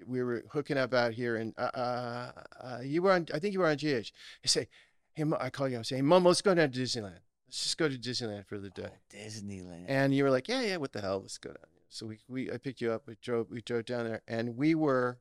we 0.05 0.23
were 0.23 0.43
hooking 0.49 0.77
up 0.77 0.93
out 0.93 1.13
here 1.13 1.35
and 1.37 1.53
uh, 1.57 1.69
uh, 1.73 2.31
uh 2.61 2.79
you 2.83 3.01
were 3.01 3.11
on 3.11 3.27
I 3.33 3.39
think 3.39 3.53
you 3.53 3.59
were 3.59 3.67
on 3.67 3.77
GH. 3.77 4.11
I 4.43 4.47
say, 4.47 4.67
hey, 5.13 5.23
Mo, 5.23 5.37
I 5.39 5.49
call 5.49 5.67
you. 5.69 5.79
I 5.79 5.81
say, 5.81 5.97
hey, 5.97 6.01
Mom, 6.01 6.25
let's 6.25 6.41
go 6.41 6.53
down 6.53 6.71
to 6.71 6.79
Disneyland. 6.79 7.19
Let's 7.47 7.63
just 7.63 7.77
go 7.77 7.89
to 7.89 7.97
Disneyland 7.97 8.45
for 8.45 8.57
the 8.57 8.69
day. 8.69 8.89
Oh, 8.89 9.15
Disneyland. 9.15 9.85
And 9.87 10.13
you 10.15 10.23
were 10.23 10.31
like, 10.31 10.47
yeah, 10.47 10.61
yeah, 10.61 10.77
what 10.77 10.93
the 10.93 11.01
hell? 11.01 11.19
Let's 11.21 11.37
go 11.37 11.49
down. 11.49 11.57
So 11.89 12.05
we, 12.05 12.19
we 12.29 12.51
I 12.51 12.57
picked 12.57 12.79
you 12.79 12.91
up. 12.91 13.03
We 13.05 13.17
drove 13.21 13.51
we 13.51 13.61
drove 13.61 13.85
down 13.85 14.05
there, 14.05 14.21
and 14.27 14.55
we 14.55 14.75
were 14.75 15.19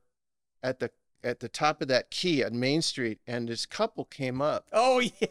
at 0.63 0.79
the 0.79 0.91
at 1.23 1.41
the 1.41 1.49
top 1.49 1.81
of 1.81 1.89
that 1.89 2.09
key 2.09 2.43
on 2.43 2.59
Main 2.59 2.81
Street, 2.81 3.19
and 3.27 3.49
this 3.49 3.65
couple 3.65 4.05
came 4.05 4.41
up. 4.41 4.67
oh 4.71 4.99
yeah. 5.19 5.27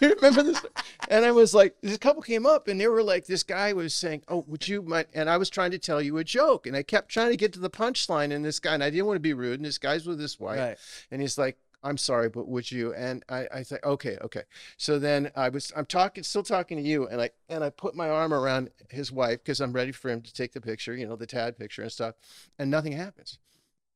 You 0.00 0.14
remember 0.22 0.42
this? 0.42 0.64
And 1.08 1.24
I 1.24 1.32
was 1.32 1.54
like, 1.54 1.76
this 1.82 1.96
couple 1.98 2.22
came 2.22 2.46
up 2.46 2.68
and 2.68 2.80
they 2.80 2.88
were 2.88 3.02
like, 3.02 3.26
this 3.26 3.42
guy 3.42 3.72
was 3.72 3.94
saying, 3.94 4.22
Oh, 4.28 4.44
would 4.46 4.66
you 4.68 4.82
mind? 4.82 5.06
And 5.14 5.30
I 5.30 5.36
was 5.36 5.50
trying 5.50 5.70
to 5.70 5.78
tell 5.78 6.02
you 6.02 6.18
a 6.18 6.24
joke. 6.24 6.66
And 6.66 6.76
I 6.76 6.82
kept 6.82 7.08
trying 7.08 7.30
to 7.30 7.36
get 7.36 7.52
to 7.54 7.60
the 7.60 7.70
punchline. 7.70 8.32
And 8.32 8.44
this 8.44 8.58
guy, 8.58 8.74
and 8.74 8.84
I 8.84 8.90
didn't 8.90 9.06
want 9.06 9.16
to 9.16 9.20
be 9.20 9.34
rude. 9.34 9.60
And 9.60 9.64
this 9.64 9.78
guy's 9.78 10.06
with 10.06 10.20
his 10.20 10.38
wife. 10.38 10.58
Right. 10.58 10.78
And 11.10 11.20
he's 11.20 11.38
like, 11.38 11.58
I'm 11.82 11.98
sorry, 11.98 12.28
but 12.28 12.48
would 12.48 12.70
you? 12.72 12.92
And 12.94 13.22
I, 13.28 13.46
I 13.54 13.62
said, 13.62 13.78
okay, 13.84 14.18
okay. 14.20 14.42
So 14.76 14.98
then 14.98 15.30
I 15.36 15.50
was, 15.50 15.72
I'm 15.76 15.86
talking, 15.86 16.24
still 16.24 16.42
talking 16.42 16.76
to 16.78 16.82
you. 16.82 17.06
And 17.06 17.20
I, 17.20 17.30
and 17.48 17.62
I 17.62 17.70
put 17.70 17.94
my 17.94 18.08
arm 18.08 18.34
around 18.34 18.70
his 18.90 19.12
wife 19.12 19.38
because 19.44 19.60
I'm 19.60 19.72
ready 19.72 19.92
for 19.92 20.10
him 20.10 20.20
to 20.22 20.32
take 20.32 20.52
the 20.52 20.60
picture, 20.60 20.96
you 20.96 21.06
know, 21.06 21.14
the 21.14 21.26
Tad 21.26 21.56
picture 21.56 21.82
and 21.82 21.92
stuff. 21.92 22.16
And 22.58 22.70
nothing 22.70 22.92
happens. 22.92 23.38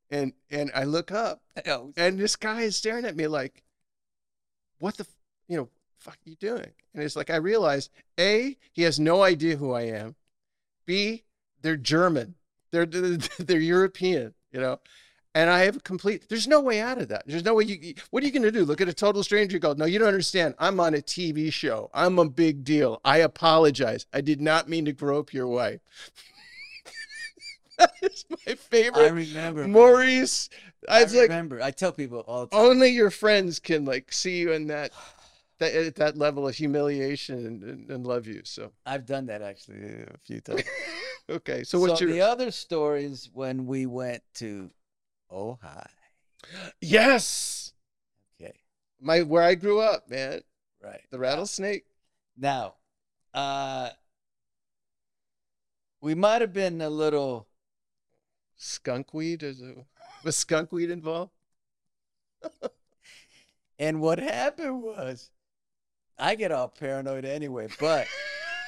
And, 0.09 0.35
and 0.51 0.71
I 0.75 0.85
look 0.85 1.11
up 1.11 1.43
Oh, 1.67 1.93
and 1.97 2.19
this 2.19 2.37
guy 2.37 2.63
is 2.63 2.77
staring 2.77 3.05
at 3.05 3.17
me 3.17 3.27
like, 3.27 3.65
what 4.79 4.97
the, 4.97 5.05
f- 5.05 5.17
you 5.49 5.57
know, 5.57 5.69
fuck 6.01 6.19
you 6.25 6.35
doing? 6.37 6.73
And 6.95 7.03
it's 7.03 7.17
like, 7.17 7.31
I 7.31 7.37
realized 7.37 7.91
A, 8.19 8.57
he 8.73 8.83
has 8.83 8.99
no 8.99 9.23
idea 9.23 9.57
who 9.57 9.73
I 9.73 9.83
am. 9.83 10.17
B, 10.87 11.25
they're 11.63 11.77
German. 11.77 12.35
They're, 12.73 12.87
they're, 12.87 13.61
European, 13.61 14.35
you 14.53 14.61
know? 14.61 14.81
And 15.35 15.49
I 15.49 15.61
have 15.61 15.77
a 15.77 15.81
complete, 15.81 16.29
there's 16.29 16.49
no 16.49 16.61
way 16.61 16.81
out 16.81 16.99
of 16.99 17.09
that. 17.09 17.23
There's 17.27 17.45
no 17.45 17.55
way 17.55 17.65
you, 17.65 17.95
what 18.11 18.23
are 18.23 18.27
you 18.27 18.33
going 18.33 18.43
to 18.43 18.51
do? 18.51 18.65
Look 18.65 18.81
at 18.81 18.89
a 18.89 18.95
total 18.95 19.23
stranger 19.23 19.57
and 19.57 19.63
go, 19.63 19.75
no, 19.75 19.85
you 19.85 19.99
don't 19.99 20.09
understand. 20.09 20.55
I'm 20.59 20.81
on 20.81 20.95
a 20.95 20.99
TV 20.99 21.53
show. 21.53 21.89
I'm 21.95 22.19
a 22.19 22.29
big 22.29 22.65
deal. 22.65 23.01
I 23.05 23.19
apologize. 23.19 24.07
I 24.13 24.23
did 24.23 24.41
not 24.41 24.69
mean 24.69 24.87
to 24.87 24.93
grope 24.93 25.33
your 25.33 25.47
wife. 25.47 25.81
that 27.79 27.93
is 28.03 28.25
my 28.29 28.55
favorite. 28.55 29.03
I 29.03 29.09
remember. 29.09 29.69
Maurice, 29.69 30.49
I 30.89 31.01
I 31.01 31.03
was 31.05 31.15
like, 31.15 31.29
remember. 31.29 31.63
I 31.63 31.71
tell 31.71 31.93
people 31.93 32.21
all 32.21 32.47
the 32.47 32.57
time. 32.57 32.67
only 32.67 32.89
your 32.89 33.11
friends 33.11 33.61
can 33.61 33.85
like 33.85 34.13
see 34.13 34.39
you 34.39 34.53
in 34.53 34.67
that 34.69 34.91
that 35.61 35.75
at 35.75 35.95
that 35.97 36.19
level 36.19 36.49
of 36.49 36.55
humiliation 36.57 37.47
and, 37.47 37.91
and, 37.91 38.07
love 38.07 38.27
you. 38.27 38.43
So 38.45 38.73
I've 38.85 39.07
done 39.07 39.27
that 39.27 39.43
actually 39.43 40.03
a 40.03 40.19
few 40.19 40.41
times. 40.41 40.65
okay, 41.31 41.63
so 41.63 41.79
what's 41.79 42.01
your 42.01 42.11
the 42.11 42.23
other 42.23 42.51
story 42.51 43.05
is 43.05 43.31
when 43.33 43.67
we 43.67 43.87
went 43.87 44.23
to 44.35 44.71
Ojai. 45.33 45.87
yes 46.81 47.73
Okay, 48.41 48.55
my 49.01 49.23
where 49.23 49.43
I 49.43 49.55
grew 49.55 49.81
up, 49.81 50.11
man, 50.11 50.41
right. 50.83 51.01
the 51.11 51.19
rattlesnake. 51.19 51.85
Now, 52.37 52.75
uh, 53.35 53.91
we 56.01 56.15
might 56.15 56.41
have 56.41 56.53
been 56.53 56.81
a 56.81 56.91
little 56.91 57.47
skunkweed? 58.59 59.43
Is 59.43 59.61
it, 59.61 59.77
was 60.25 60.37
skunkweed 60.37 60.91
involved? 60.91 61.33
And 63.81 64.03
what 64.03 64.19
happened 64.19 64.83
was, 64.83 65.31
I 66.21 66.35
get 66.35 66.53
all 66.53 66.69
paranoid 66.69 67.25
anyway, 67.25 67.69
but 67.81 68.07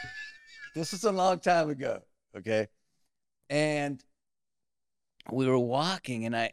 this 0.74 0.94
is 0.94 1.04
a 1.04 1.12
long 1.12 1.38
time 1.38 1.68
ago, 1.68 2.00
okay? 2.34 2.68
And 3.50 4.02
we 5.30 5.46
were 5.46 5.58
walking, 5.58 6.24
and 6.24 6.34
I, 6.34 6.52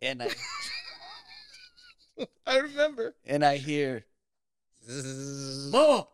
and 0.00 0.22
I, 0.22 0.30
I 2.46 2.56
remember. 2.56 3.14
and 3.26 3.44
I 3.44 3.58
hear, 3.58 4.06
Mama, 5.70 6.06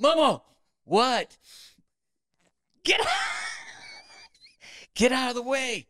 Mama, 0.00 0.42
what? 0.82 1.36
Get 2.82 2.98
out, 2.98 3.06
get 4.96 5.12
out 5.12 5.28
of 5.28 5.36
the 5.36 5.42
way. 5.42 5.86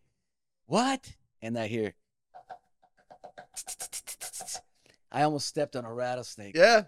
What? 0.66 1.10
And 1.40 1.58
I 1.58 1.68
hear, 1.68 1.94
I 5.10 5.22
almost 5.22 5.46
stepped 5.46 5.74
on 5.74 5.86
a 5.86 5.92
rattlesnake. 5.92 6.54
Yeah, 6.54 6.82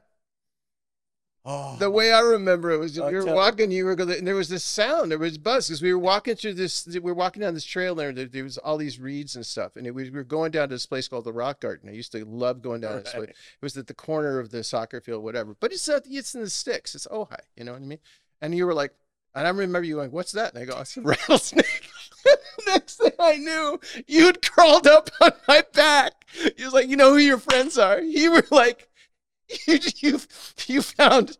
Oh, 1.44 1.74
the 1.76 1.90
way 1.90 2.12
I 2.12 2.20
remember 2.20 2.70
it 2.70 2.78
was 2.78 2.96
you 2.96 3.02
I'll 3.02 3.10
were 3.10 3.34
walking, 3.34 3.72
you 3.72 3.84
were 3.84 3.96
going, 3.96 4.12
and 4.12 4.26
there 4.26 4.36
was 4.36 4.48
this 4.48 4.62
sound, 4.62 5.10
there 5.10 5.18
was 5.18 5.38
buzz 5.38 5.66
because 5.66 5.82
we 5.82 5.92
were 5.92 5.98
walking 5.98 6.36
through 6.36 6.54
this, 6.54 6.86
we 6.86 7.00
were 7.00 7.14
walking 7.14 7.42
down 7.42 7.54
this 7.54 7.64
trail 7.64 7.96
there. 7.96 8.12
There, 8.12 8.26
there 8.26 8.44
was 8.44 8.58
all 8.58 8.76
these 8.76 9.00
reeds 9.00 9.34
and 9.34 9.44
stuff, 9.44 9.74
and 9.74 9.84
it, 9.84 9.90
we 9.90 10.08
were 10.10 10.22
going 10.22 10.52
down 10.52 10.68
to 10.68 10.74
this 10.76 10.86
place 10.86 11.08
called 11.08 11.24
the 11.24 11.32
Rock 11.32 11.60
Garden. 11.60 11.88
I 11.88 11.92
used 11.94 12.12
to 12.12 12.24
love 12.24 12.62
going 12.62 12.80
down 12.80 13.02
this 13.02 13.12
place. 13.12 13.30
It 13.30 13.36
was 13.60 13.76
at 13.76 13.88
the 13.88 13.94
corner 13.94 14.38
of 14.38 14.50
the 14.50 14.62
soccer 14.62 15.00
field, 15.00 15.24
whatever. 15.24 15.56
But 15.58 15.72
it's 15.72 15.88
it's 15.88 16.34
in 16.36 16.42
the 16.42 16.50
sticks. 16.50 16.94
It's 16.94 17.08
Ojai, 17.08 17.40
you 17.56 17.64
know 17.64 17.72
what 17.72 17.82
I 17.82 17.86
mean? 17.86 17.98
And 18.40 18.54
you 18.54 18.64
were 18.64 18.74
like, 18.74 18.94
and 19.34 19.44
I 19.44 19.50
remember 19.50 19.82
you 19.82 19.96
going, 19.96 20.12
"What's 20.12 20.32
that?" 20.32 20.54
And 20.54 20.62
I 20.62 20.66
go, 20.66 20.74
oh, 20.76 20.82
"It's 20.82 20.96
a 20.96 21.00
rattlesnake." 21.00 21.88
Next 22.68 22.96
thing 22.96 23.12
I 23.18 23.36
knew, 23.36 23.80
you'd 24.06 24.48
crawled 24.48 24.86
up 24.86 25.10
on 25.20 25.32
my 25.48 25.64
back. 25.72 26.24
You 26.56 26.66
was 26.66 26.74
like, 26.74 26.88
"You 26.88 26.96
know 26.96 27.10
who 27.10 27.18
your 27.18 27.38
friends 27.38 27.78
are?" 27.78 28.00
You 28.00 28.30
were 28.30 28.44
like, 28.52 28.88
"You 29.66 29.78
you 29.96 30.20
you 30.66 30.82
found 30.82 31.36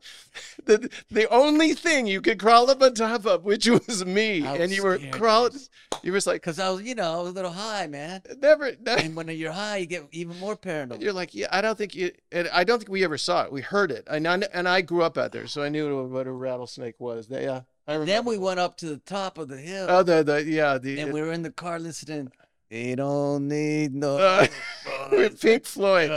the 0.65 0.91
the 1.11 1.29
only 1.31 1.75
thing 1.75 2.07
you 2.07 2.21
could 2.21 2.39
crawl 2.39 2.71
up 2.71 2.83
on 2.83 2.95
top 2.95 3.27
of, 3.27 3.45
which 3.45 3.69
was 3.69 4.05
me, 4.05 4.47
I 4.47 4.57
and 4.57 4.73
you 4.73 4.83
were 4.83 4.99
crawling." 5.11 5.59
You 6.03 6.13
was 6.13 6.27
like, 6.27 6.41
Because 6.41 6.59
I 6.59 6.71
was, 6.71 6.83
you 6.83 6.95
know, 6.95 7.21
I 7.21 7.23
was 7.23 7.31
a 7.31 7.35
little 7.35 7.53
high, 7.53 7.87
man. 7.87 8.23
"Never." 8.41 8.73
never 8.81 9.01
And 9.01 9.15
when 9.15 9.29
you're 9.29 9.53
high, 9.53 9.79
you 9.79 9.87
get 9.87 10.09
even 10.13 10.39
more 10.39 10.57
paranoid. 10.57 11.03
You're 11.03 11.13
like, 11.13 11.35
yeah, 11.35 11.49
I 11.51 11.61
don't 11.61 11.77
think 11.77 11.95
you, 11.95 12.11
and 12.31 12.49
I 12.53 12.65
don't 12.65 12.79
think 12.79 12.91
we 12.91 13.05
ever 13.05 13.19
saw 13.19 13.45
it. 13.45 13.53
We 13.53 13.61
heard 13.61 13.91
it, 13.91 14.07
and 14.11 14.27
I, 14.27 14.41
and 14.53 14.69
I 14.69 14.81
grew 14.81 15.03
up 15.03 15.19
out 15.19 15.33
there, 15.33 15.47
so 15.47 15.63
I 15.63 15.69
knew 15.69 16.07
what 16.07 16.27
a 16.27 16.33
rattlesnake 16.33 16.99
was. 16.99 17.29
Yeah, 17.31 17.39
uh, 17.39 17.61
I 17.87 17.93
remember. 17.95 18.07
Then 18.07 18.25
we 18.25 18.39
went 18.39 18.61
up 18.61 18.77
to 18.79 18.87
the 18.87 18.99
top 18.99 19.39
of 19.39 19.49
the 19.49 19.59
hill, 19.59 19.87
oh, 19.89 20.03
the, 20.03 20.23
the, 20.23 20.45
yeah, 20.45 20.79
the, 20.79 21.01
and 21.01 21.13
we 21.13 21.21
were 21.21 21.33
in 21.33 21.43
the 21.43 21.51
car 21.51 21.79
listening. 21.79 22.33
You 22.73 22.97
don't 22.97 23.49
need 23.49 23.95
no. 23.95 24.17
Uh, 24.17 24.47
with 25.13 25.39
Pink 25.43 25.67
Floyd. 25.67 26.11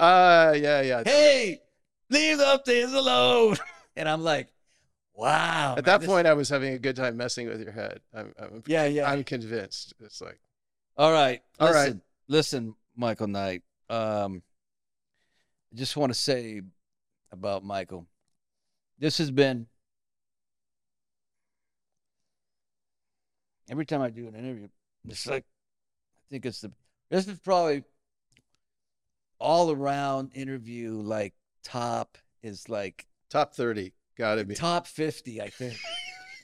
Ah, 0.00 0.52
yeah, 0.52 0.80
yeah. 0.80 1.02
hey, 1.04 1.60
leave 2.08 2.38
the 2.38 2.54
upstairs 2.54 2.92
alone. 2.92 3.56
And 3.96 4.08
I'm 4.08 4.22
like, 4.22 4.48
wow. 5.12 5.72
At 5.72 5.78
man, 5.78 5.84
that 5.84 6.00
this- 6.00 6.06
point, 6.08 6.26
I 6.26 6.32
was 6.32 6.48
having 6.48 6.72
a 6.72 6.78
good 6.78 6.96
time 6.96 7.16
messing 7.18 7.48
with 7.48 7.60
your 7.60 7.72
head. 7.72 8.00
I'm, 8.14 8.32
I'm, 8.38 8.62
yeah, 8.66 8.86
yeah. 8.86 9.10
I'm 9.10 9.24
convinced. 9.24 9.92
It's 10.00 10.22
like, 10.22 10.40
All 10.96 11.12
right. 11.12 11.42
All 11.58 11.68
listen, 11.68 11.92
right. 11.92 12.00
Listen, 12.28 12.74
Michael 12.96 13.26
Knight. 13.26 13.62
Um, 13.90 14.42
I 15.70 15.76
just 15.76 15.96
want 15.96 16.14
to 16.14 16.18
say 16.18 16.62
about 17.32 17.62
Michael. 17.64 18.06
This 18.98 19.18
has 19.18 19.30
been 19.30 19.66
every 23.68 23.84
time 23.84 24.00
I 24.00 24.08
do 24.08 24.28
an 24.28 24.34
interview, 24.36 24.68
it's 25.08 25.26
like 25.26 25.44
think 26.30 26.46
it's 26.46 26.60
the 26.60 26.72
this 27.10 27.26
is 27.26 27.38
probably 27.38 27.84
all 29.38 29.70
around 29.70 30.30
interview 30.34 30.92
like 30.92 31.34
top 31.62 32.18
is 32.42 32.68
like 32.68 33.06
top 33.30 33.54
30. 33.54 33.92
Gotta 34.16 34.44
be. 34.44 34.54
top 34.54 34.86
fifty, 34.86 35.40
I 35.40 35.48
think. 35.48 35.76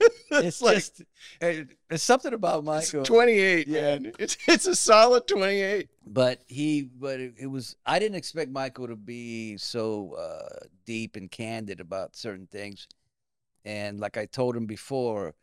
it's 0.31 0.63
like 0.63 0.77
just 0.77 1.03
it, 1.41 1.69
it's 1.91 2.03
something 2.03 2.33
about 2.33 2.59
it's 2.59 2.93
Michael. 2.93 3.05
28, 3.05 3.69
Yeah. 3.69 3.99
It's, 4.19 4.37
it's 4.47 4.67
a 4.67 4.75
solid 4.75 5.27
28. 5.27 5.89
but 6.07 6.43
he 6.47 6.83
but 6.83 7.21
it, 7.21 7.35
it 7.39 7.47
was 7.47 7.77
i 7.87 7.99
didn't 7.99 8.17
expect 8.17 8.51
michael 8.51 8.89
to 8.89 8.97
be 8.97 9.57
so 9.57 10.15
uh 10.15 10.67
deep 10.85 11.17
and 11.17 11.31
candid 11.31 11.81
about 11.81 12.15
certain 12.17 12.47
things 12.47 12.89
and 13.65 13.99
like 13.99 14.17
i 14.17 14.27
told 14.27 14.55
him 14.57 14.67
before 14.67 15.35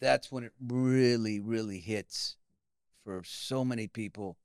that's 0.00 0.30
when 0.30 0.44
it 0.44 0.52
really 0.66 1.40
really 1.40 1.78
hits 1.78 2.36
for 3.06 3.22
so 3.24 3.64
many 3.64 3.86
people 3.86 4.36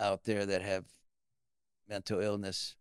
out 0.00 0.24
there 0.24 0.44
that 0.44 0.60
have 0.60 0.84
mental 1.88 2.20
illness 2.20 2.74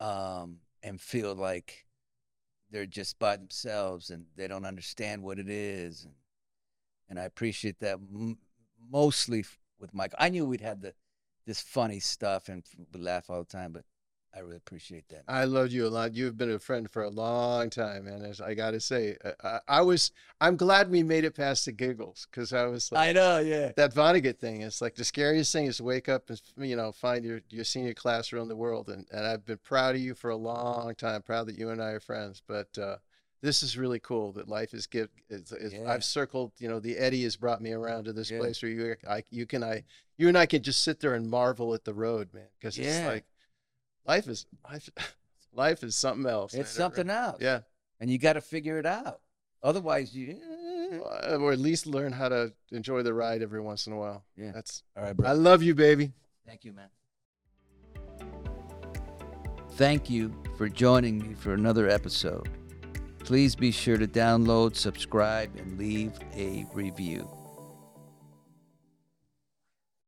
um 0.00 0.56
and 0.82 0.98
feel 1.00 1.34
like 1.34 1.84
they're 2.70 2.86
just 2.86 3.18
by 3.18 3.36
themselves 3.36 4.08
and 4.08 4.24
they 4.36 4.48
don't 4.48 4.64
understand 4.64 5.22
what 5.22 5.38
it 5.38 5.50
is 5.50 6.04
and 6.04 6.14
and 7.10 7.18
I 7.18 7.24
appreciate 7.24 7.80
that 7.80 7.98
mostly 8.90 9.44
with 9.78 9.94
Mike. 9.94 10.12
I 10.18 10.28
knew 10.28 10.44
we'd 10.44 10.60
have 10.60 10.80
the 10.80 10.94
this 11.46 11.60
funny 11.62 12.00
stuff 12.00 12.48
and 12.48 12.62
we 12.92 13.00
laugh 13.00 13.30
all 13.30 13.42
the 13.42 13.48
time, 13.48 13.72
but 13.72 13.84
I 14.38 14.42
really 14.42 14.56
appreciate 14.56 15.08
that. 15.08 15.24
I 15.26 15.44
loved 15.44 15.72
you 15.72 15.86
a 15.86 15.88
lot. 15.88 16.14
You've 16.14 16.36
been 16.38 16.52
a 16.52 16.58
friend 16.60 16.88
for 16.88 17.02
a 17.02 17.10
long 17.10 17.70
time, 17.70 18.04
man. 18.04 18.22
As 18.22 18.40
I 18.40 18.54
got 18.54 18.70
to 18.70 18.80
say, 18.80 19.16
I, 19.42 19.48
I, 19.48 19.60
I 19.68 19.80
was. 19.82 20.12
I'm 20.40 20.56
glad 20.56 20.90
we 20.90 21.02
made 21.02 21.24
it 21.24 21.34
past 21.34 21.64
the 21.64 21.72
giggles 21.72 22.28
because 22.30 22.52
I 22.52 22.66
was 22.66 22.92
like, 22.92 23.08
I 23.08 23.12
know, 23.12 23.38
yeah. 23.38 23.72
that 23.76 23.92
Vonnegut 23.92 24.38
thing. 24.38 24.62
It's 24.62 24.80
like 24.80 24.94
the 24.94 25.04
scariest 25.04 25.52
thing 25.52 25.66
is 25.66 25.78
to 25.78 25.84
wake 25.84 26.08
up 26.08 26.30
and 26.30 26.40
you 26.58 26.76
know 26.76 26.92
find 26.92 27.24
your 27.24 27.40
your 27.50 27.64
senior 27.64 27.94
class 27.94 28.32
around 28.32 28.46
the 28.48 28.56
world, 28.56 28.88
and 28.88 29.06
and 29.10 29.26
I've 29.26 29.44
been 29.44 29.58
proud 29.58 29.96
of 29.96 30.00
you 30.00 30.14
for 30.14 30.30
a 30.30 30.36
long 30.36 30.94
time. 30.94 31.22
Proud 31.22 31.48
that 31.48 31.58
you 31.58 31.70
and 31.70 31.82
I 31.82 31.90
are 31.90 32.00
friends, 32.00 32.40
but. 32.46 32.78
uh 32.78 32.96
this 33.40 33.62
is 33.62 33.78
really 33.78 34.00
cool 34.00 34.32
that 34.32 34.48
life 34.48 34.74
is 34.74 34.88
give. 34.88 35.08
Is, 35.30 35.52
is, 35.52 35.72
Yeah. 35.72 35.88
I've 35.92 36.02
circled, 36.02 36.50
you 36.58 36.66
know, 36.66 36.80
the 36.80 36.98
Eddie 36.98 37.22
has 37.22 37.36
brought 37.36 37.62
me 37.62 37.70
around 37.70 38.06
to 38.06 38.12
this 38.12 38.32
Yeah. 38.32 38.40
place 38.40 38.60
where 38.60 38.72
you, 38.72 38.96
I, 39.08 39.22
you 39.30 39.46
can, 39.46 39.62
I, 39.62 39.84
you 40.16 40.26
and 40.26 40.36
I 40.36 40.44
can 40.46 40.60
just 40.60 40.82
sit 40.82 40.98
there 40.98 41.14
and 41.14 41.30
marvel 41.30 41.72
at 41.72 41.84
the 41.84 41.94
road, 41.94 42.34
man, 42.34 42.48
because 42.58 42.76
it's 42.76 42.98
Yeah. 42.98 43.06
like, 43.06 43.24
life 44.08 44.26
is 44.26 44.46
life, 44.68 44.90
life 45.52 45.84
is 45.84 45.94
something 45.94 46.28
else. 46.28 46.54
It's 46.54 46.70
It 46.70 46.74
something 46.74 47.10
else. 47.10 47.38
Yeah, 47.40 47.60
And 48.00 48.10
you 48.10 48.18
got 48.18 48.32
to 48.32 48.40
figure 48.40 48.78
it 48.78 48.86
out. 48.86 49.20
Otherwise, 49.62 50.14
you. 50.14 50.40
Uh, 51.04 51.36
or 51.36 51.52
at 51.52 51.58
least 51.58 51.86
learn 51.86 52.12
how 52.12 52.30
to 52.30 52.50
enjoy 52.72 53.02
the 53.02 53.12
ride 53.12 53.42
every 53.42 53.60
once 53.60 53.86
in 53.86 53.92
a 53.92 53.96
while. 53.96 54.24
Yeah. 54.36 54.52
That's. 54.54 54.82
All 54.96 55.02
right, 55.02 55.14
bro. 55.14 55.28
I 55.28 55.32
love 55.32 55.62
you, 55.62 55.74
baby. 55.74 56.12
Thank 56.46 56.64
you, 56.64 56.72
man. 56.72 56.88
Thank 59.72 60.08
you 60.08 60.34
for 60.56 60.68
joining 60.68 61.18
me 61.18 61.34
for 61.34 61.52
another 61.52 61.90
episode. 61.90 62.48
Please 63.18 63.54
be 63.54 63.70
sure 63.70 63.98
to 63.98 64.06
download, 64.06 64.74
subscribe, 64.74 65.54
and 65.56 65.78
leave 65.78 66.12
a 66.34 66.64
review. 66.72 67.28